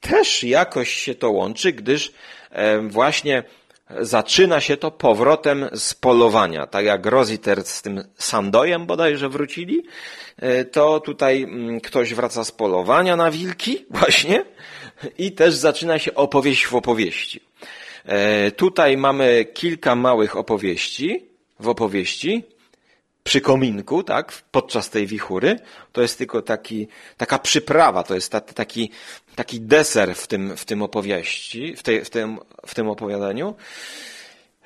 też 0.01 0.45
jakoś 0.45 0.93
się 0.93 1.15
to 1.15 1.31
łączy, 1.31 1.73
gdyż 1.73 2.13
e, 2.51 2.79
właśnie 2.79 3.43
zaczyna 4.01 4.61
się 4.61 4.77
to 4.77 4.91
powrotem 4.91 5.69
z 5.75 5.95
polowania. 5.95 6.67
Tak 6.67 6.85
jak 6.85 7.07
Rositer 7.07 7.65
z 7.65 7.83
tym 7.83 8.05
Sandojem 8.17 8.87
bodajże 8.87 9.29
wrócili, 9.29 9.83
e, 10.37 10.65
to 10.65 11.01
tutaj 11.01 11.43
mm, 11.43 11.81
ktoś 11.81 12.15
wraca 12.15 12.45
z 12.45 12.53
polowania 12.53 13.17
na 13.17 13.31
wilki 13.31 13.85
właśnie 14.01 14.45
i 15.19 15.33
też 15.33 15.55
zaczyna 15.55 15.99
się 15.99 16.15
opowieść 16.15 16.67
w 16.67 16.75
opowieści. 16.75 17.41
Tutaj 18.57 18.97
mamy 18.97 19.47
kilka 19.55 19.95
małych 19.95 20.37
opowieści 20.37 21.25
w 21.61 21.69
opowieści, 21.69 22.45
przy 23.25 23.41
kominku, 23.41 24.03
tak, 24.03 24.33
podczas 24.51 24.91
tej 24.91 25.07
wichury, 25.07 25.59
to 25.93 26.03
jest 26.03 26.19
tylko 26.19 26.43
taki, 26.43 26.89
taka 27.17 27.39
przyprawa, 27.39 28.03
to 28.03 28.15
jest 28.15 28.33
taki, 28.55 28.91
taki 29.35 29.61
deser 29.61 30.15
w 30.15 30.27
tym, 30.27 30.57
w 30.57 30.65
tym 30.65 30.83
opowieści, 30.83 31.77
w, 31.77 31.83
tej, 31.83 32.05
w, 32.05 32.11
tym, 32.11 32.39
w 32.67 32.75
tym 32.75 32.89
opowiadaniu. 32.89 33.55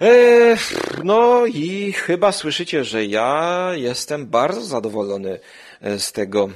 E, 0.00 0.56
no 1.04 1.46
i 1.46 1.92
chyba 1.92 2.32
słyszycie, 2.32 2.84
że 2.84 3.04
ja 3.04 3.70
jestem 3.74 4.26
bardzo 4.26 4.60
zadowolony 4.60 5.40
e, 5.80 5.98
z 5.98 6.12
tego 6.12 6.48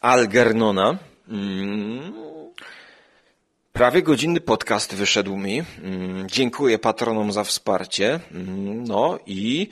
Algernona. 0.00 0.98
Mm. 1.28 2.31
Prawie 3.72 4.02
godzinny 4.02 4.40
podcast 4.40 4.94
wyszedł 4.94 5.36
mi. 5.36 5.62
Mm, 5.82 6.28
dziękuję 6.28 6.78
patronom 6.78 7.32
za 7.32 7.44
wsparcie. 7.44 8.20
Mm, 8.32 8.84
no 8.84 9.18
i 9.26 9.68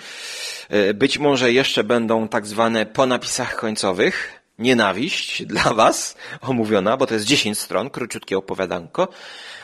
e, 0.68 0.94
być 0.94 1.18
może 1.18 1.52
jeszcze 1.52 1.84
będą 1.84 2.28
tak 2.28 2.46
zwane 2.46 2.86
po 2.86 3.06
napisach 3.06 3.56
końcowych. 3.56 4.40
Nienawiść 4.58 5.42
dla 5.52 5.74
Was 5.74 6.16
omówiona, 6.40 6.96
bo 6.96 7.06
to 7.06 7.14
jest 7.14 7.26
10 7.26 7.58
stron, 7.58 7.90
króciutkie 7.90 8.38
opowiadanko. 8.38 9.08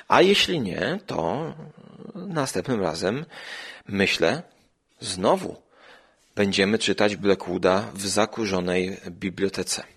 A 0.08 0.22
jeśli 0.22 0.60
nie, 0.60 0.98
to 1.06 1.52
następnym 2.14 2.80
razem 2.82 3.24
myślę 3.88 4.42
znowu 5.00 5.56
będziemy 6.34 6.78
czytać 6.78 7.16
Blackwooda 7.16 7.90
w 7.94 8.06
zakurzonej 8.06 8.96
bibliotece. 9.10 9.82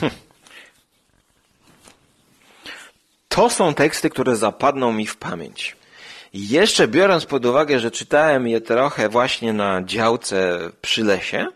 Hm. 0.00 0.29
To 3.30 3.50
są 3.50 3.74
teksty, 3.74 4.10
które 4.10 4.36
zapadną 4.36 4.92
mi 4.92 5.06
w 5.06 5.16
pamięć. 5.16 5.76
Jeszcze 6.34 6.88
biorąc 6.88 7.26
pod 7.26 7.46
uwagę, 7.46 7.80
że 7.80 7.90
czytałem 7.90 8.48
je 8.48 8.60
trochę 8.60 9.08
właśnie 9.08 9.52
na 9.52 9.82
działce 9.84 10.58
przy 10.82 11.04
lesie 11.04 11.46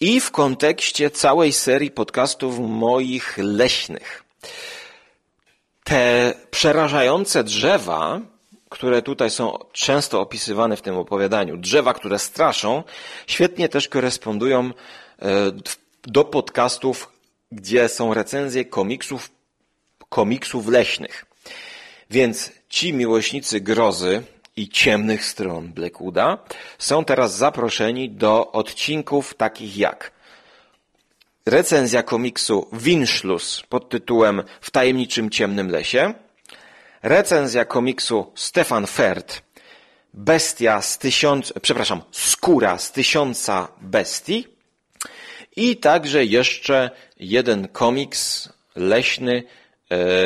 i 0.00 0.20
w 0.20 0.30
kontekście 0.30 1.10
całej 1.10 1.52
serii 1.52 1.90
podcastów 1.90 2.58
moich 2.58 3.38
leśnych. 3.38 4.24
Te 5.84 6.34
przerażające 6.50 7.44
drzewa, 7.44 8.20
które 8.68 9.02
tutaj 9.02 9.30
są 9.30 9.58
często 9.72 10.20
opisywane 10.20 10.76
w 10.76 10.82
tym 10.82 10.96
opowiadaniu, 10.96 11.56
drzewa, 11.56 11.94
które 11.94 12.18
straszą, 12.18 12.82
świetnie 13.26 13.68
też 13.68 13.88
korespondują 13.88 14.70
e, 14.70 14.72
do 16.02 16.24
podcastów, 16.24 17.12
gdzie 17.52 17.88
są 17.88 18.14
recenzje 18.14 18.64
komiksów, 18.64 19.33
komiksów 20.08 20.68
leśnych. 20.68 21.24
Więc 22.10 22.52
ci 22.68 22.92
miłośnicy 22.92 23.60
grozy 23.60 24.22
i 24.56 24.68
ciemnych 24.68 25.24
stron 25.24 25.68
Blackwooda 25.72 26.38
są 26.78 27.04
teraz 27.04 27.36
zaproszeni 27.36 28.10
do 28.10 28.52
odcinków 28.52 29.34
takich 29.34 29.76
jak 29.76 30.12
recenzja 31.46 32.02
komiksu 32.02 32.68
Winschluss 32.72 33.62
pod 33.68 33.88
tytułem 33.88 34.42
W 34.60 34.70
tajemniczym 34.70 35.30
ciemnym 35.30 35.70
lesie, 35.70 36.14
recenzja 37.02 37.64
komiksu 37.64 38.32
Stefan 38.34 38.86
Ferd 38.86 39.42
Bestia 40.16 40.82
z 40.82 40.98
tysiąc, 40.98 41.52
przepraszam, 41.62 42.02
skóra 42.10 42.78
z 42.78 42.92
tysiąca 42.92 43.68
bestii 43.80 44.46
i 45.56 45.76
także 45.76 46.24
jeszcze 46.24 46.90
jeden 47.20 47.68
komiks 47.68 48.48
leśny 48.76 49.42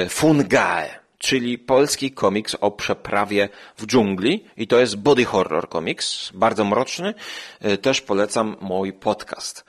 Fungae, 0.09 0.99
czyli 1.19 1.59
polski 1.59 2.11
komiks 2.11 2.57
o 2.61 2.71
przeprawie 2.71 3.49
w 3.77 3.87
dżungli 3.87 4.45
i 4.57 4.67
to 4.67 4.79
jest 4.79 4.97
body 4.97 5.25
horror 5.25 5.69
komiks, 5.69 6.31
bardzo 6.35 6.65
mroczny. 6.65 7.15
E, 7.61 7.77
też 7.77 8.01
polecam 8.01 8.57
mój 8.61 8.93
podcast. 8.93 9.65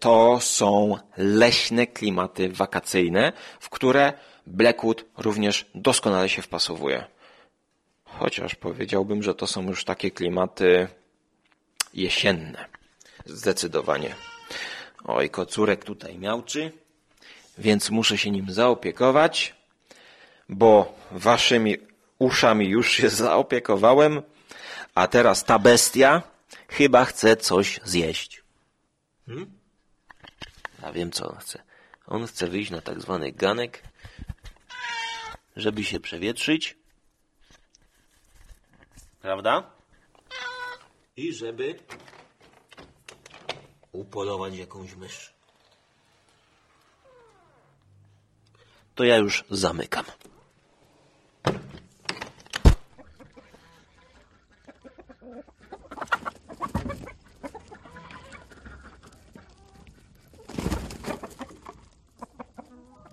To 0.00 0.38
są 0.40 0.96
leśne 1.16 1.86
klimaty 1.86 2.48
wakacyjne, 2.48 3.32
w 3.60 3.70
które 3.70 4.12
Blackwood 4.46 5.04
również 5.18 5.66
doskonale 5.74 6.28
się 6.28 6.42
wpasowuje. 6.42 7.04
Chociaż 8.04 8.54
powiedziałbym, 8.54 9.22
że 9.22 9.34
to 9.34 9.46
są 9.46 9.68
już 9.68 9.84
takie 9.84 10.10
klimaty 10.10 10.88
jesienne. 11.94 12.64
Zdecydowanie. 13.24 14.14
Oj, 15.04 15.30
kocurek 15.30 15.84
tutaj 15.84 16.18
miałczy, 16.18 16.72
więc 17.58 17.90
muszę 17.90 18.18
się 18.18 18.30
nim 18.30 18.52
zaopiekować, 18.52 19.54
bo 20.48 20.94
waszymi 21.10 21.76
uszami 22.18 22.68
już 22.68 22.92
się 22.92 23.08
zaopiekowałem, 23.24 24.22
a 24.94 25.06
teraz 25.06 25.44
ta 25.44 25.58
bestia 25.58 26.22
chyba 26.68 27.04
chce 27.04 27.36
coś 27.36 27.80
zjeść. 27.84 28.42
Hmm? 29.26 29.58
Ja 30.82 30.92
wiem, 30.92 31.12
co 31.12 31.28
on 31.28 31.36
chce. 31.36 31.62
On 32.06 32.26
chce 32.26 32.46
wyjść 32.46 32.70
na 32.70 32.80
tak 32.80 33.00
zwany 33.00 33.32
ganek, 33.32 33.82
żeby 35.56 35.84
się 35.84 36.00
przewietrzyć. 36.00 36.76
Prawda? 39.20 39.70
I 41.16 41.32
żeby 41.34 41.78
upolować 43.92 44.56
jakąś 44.56 44.94
mysz. 44.94 45.37
to 48.98 49.04
ja 49.04 49.16
już 49.16 49.44
zamykam. 49.50 50.04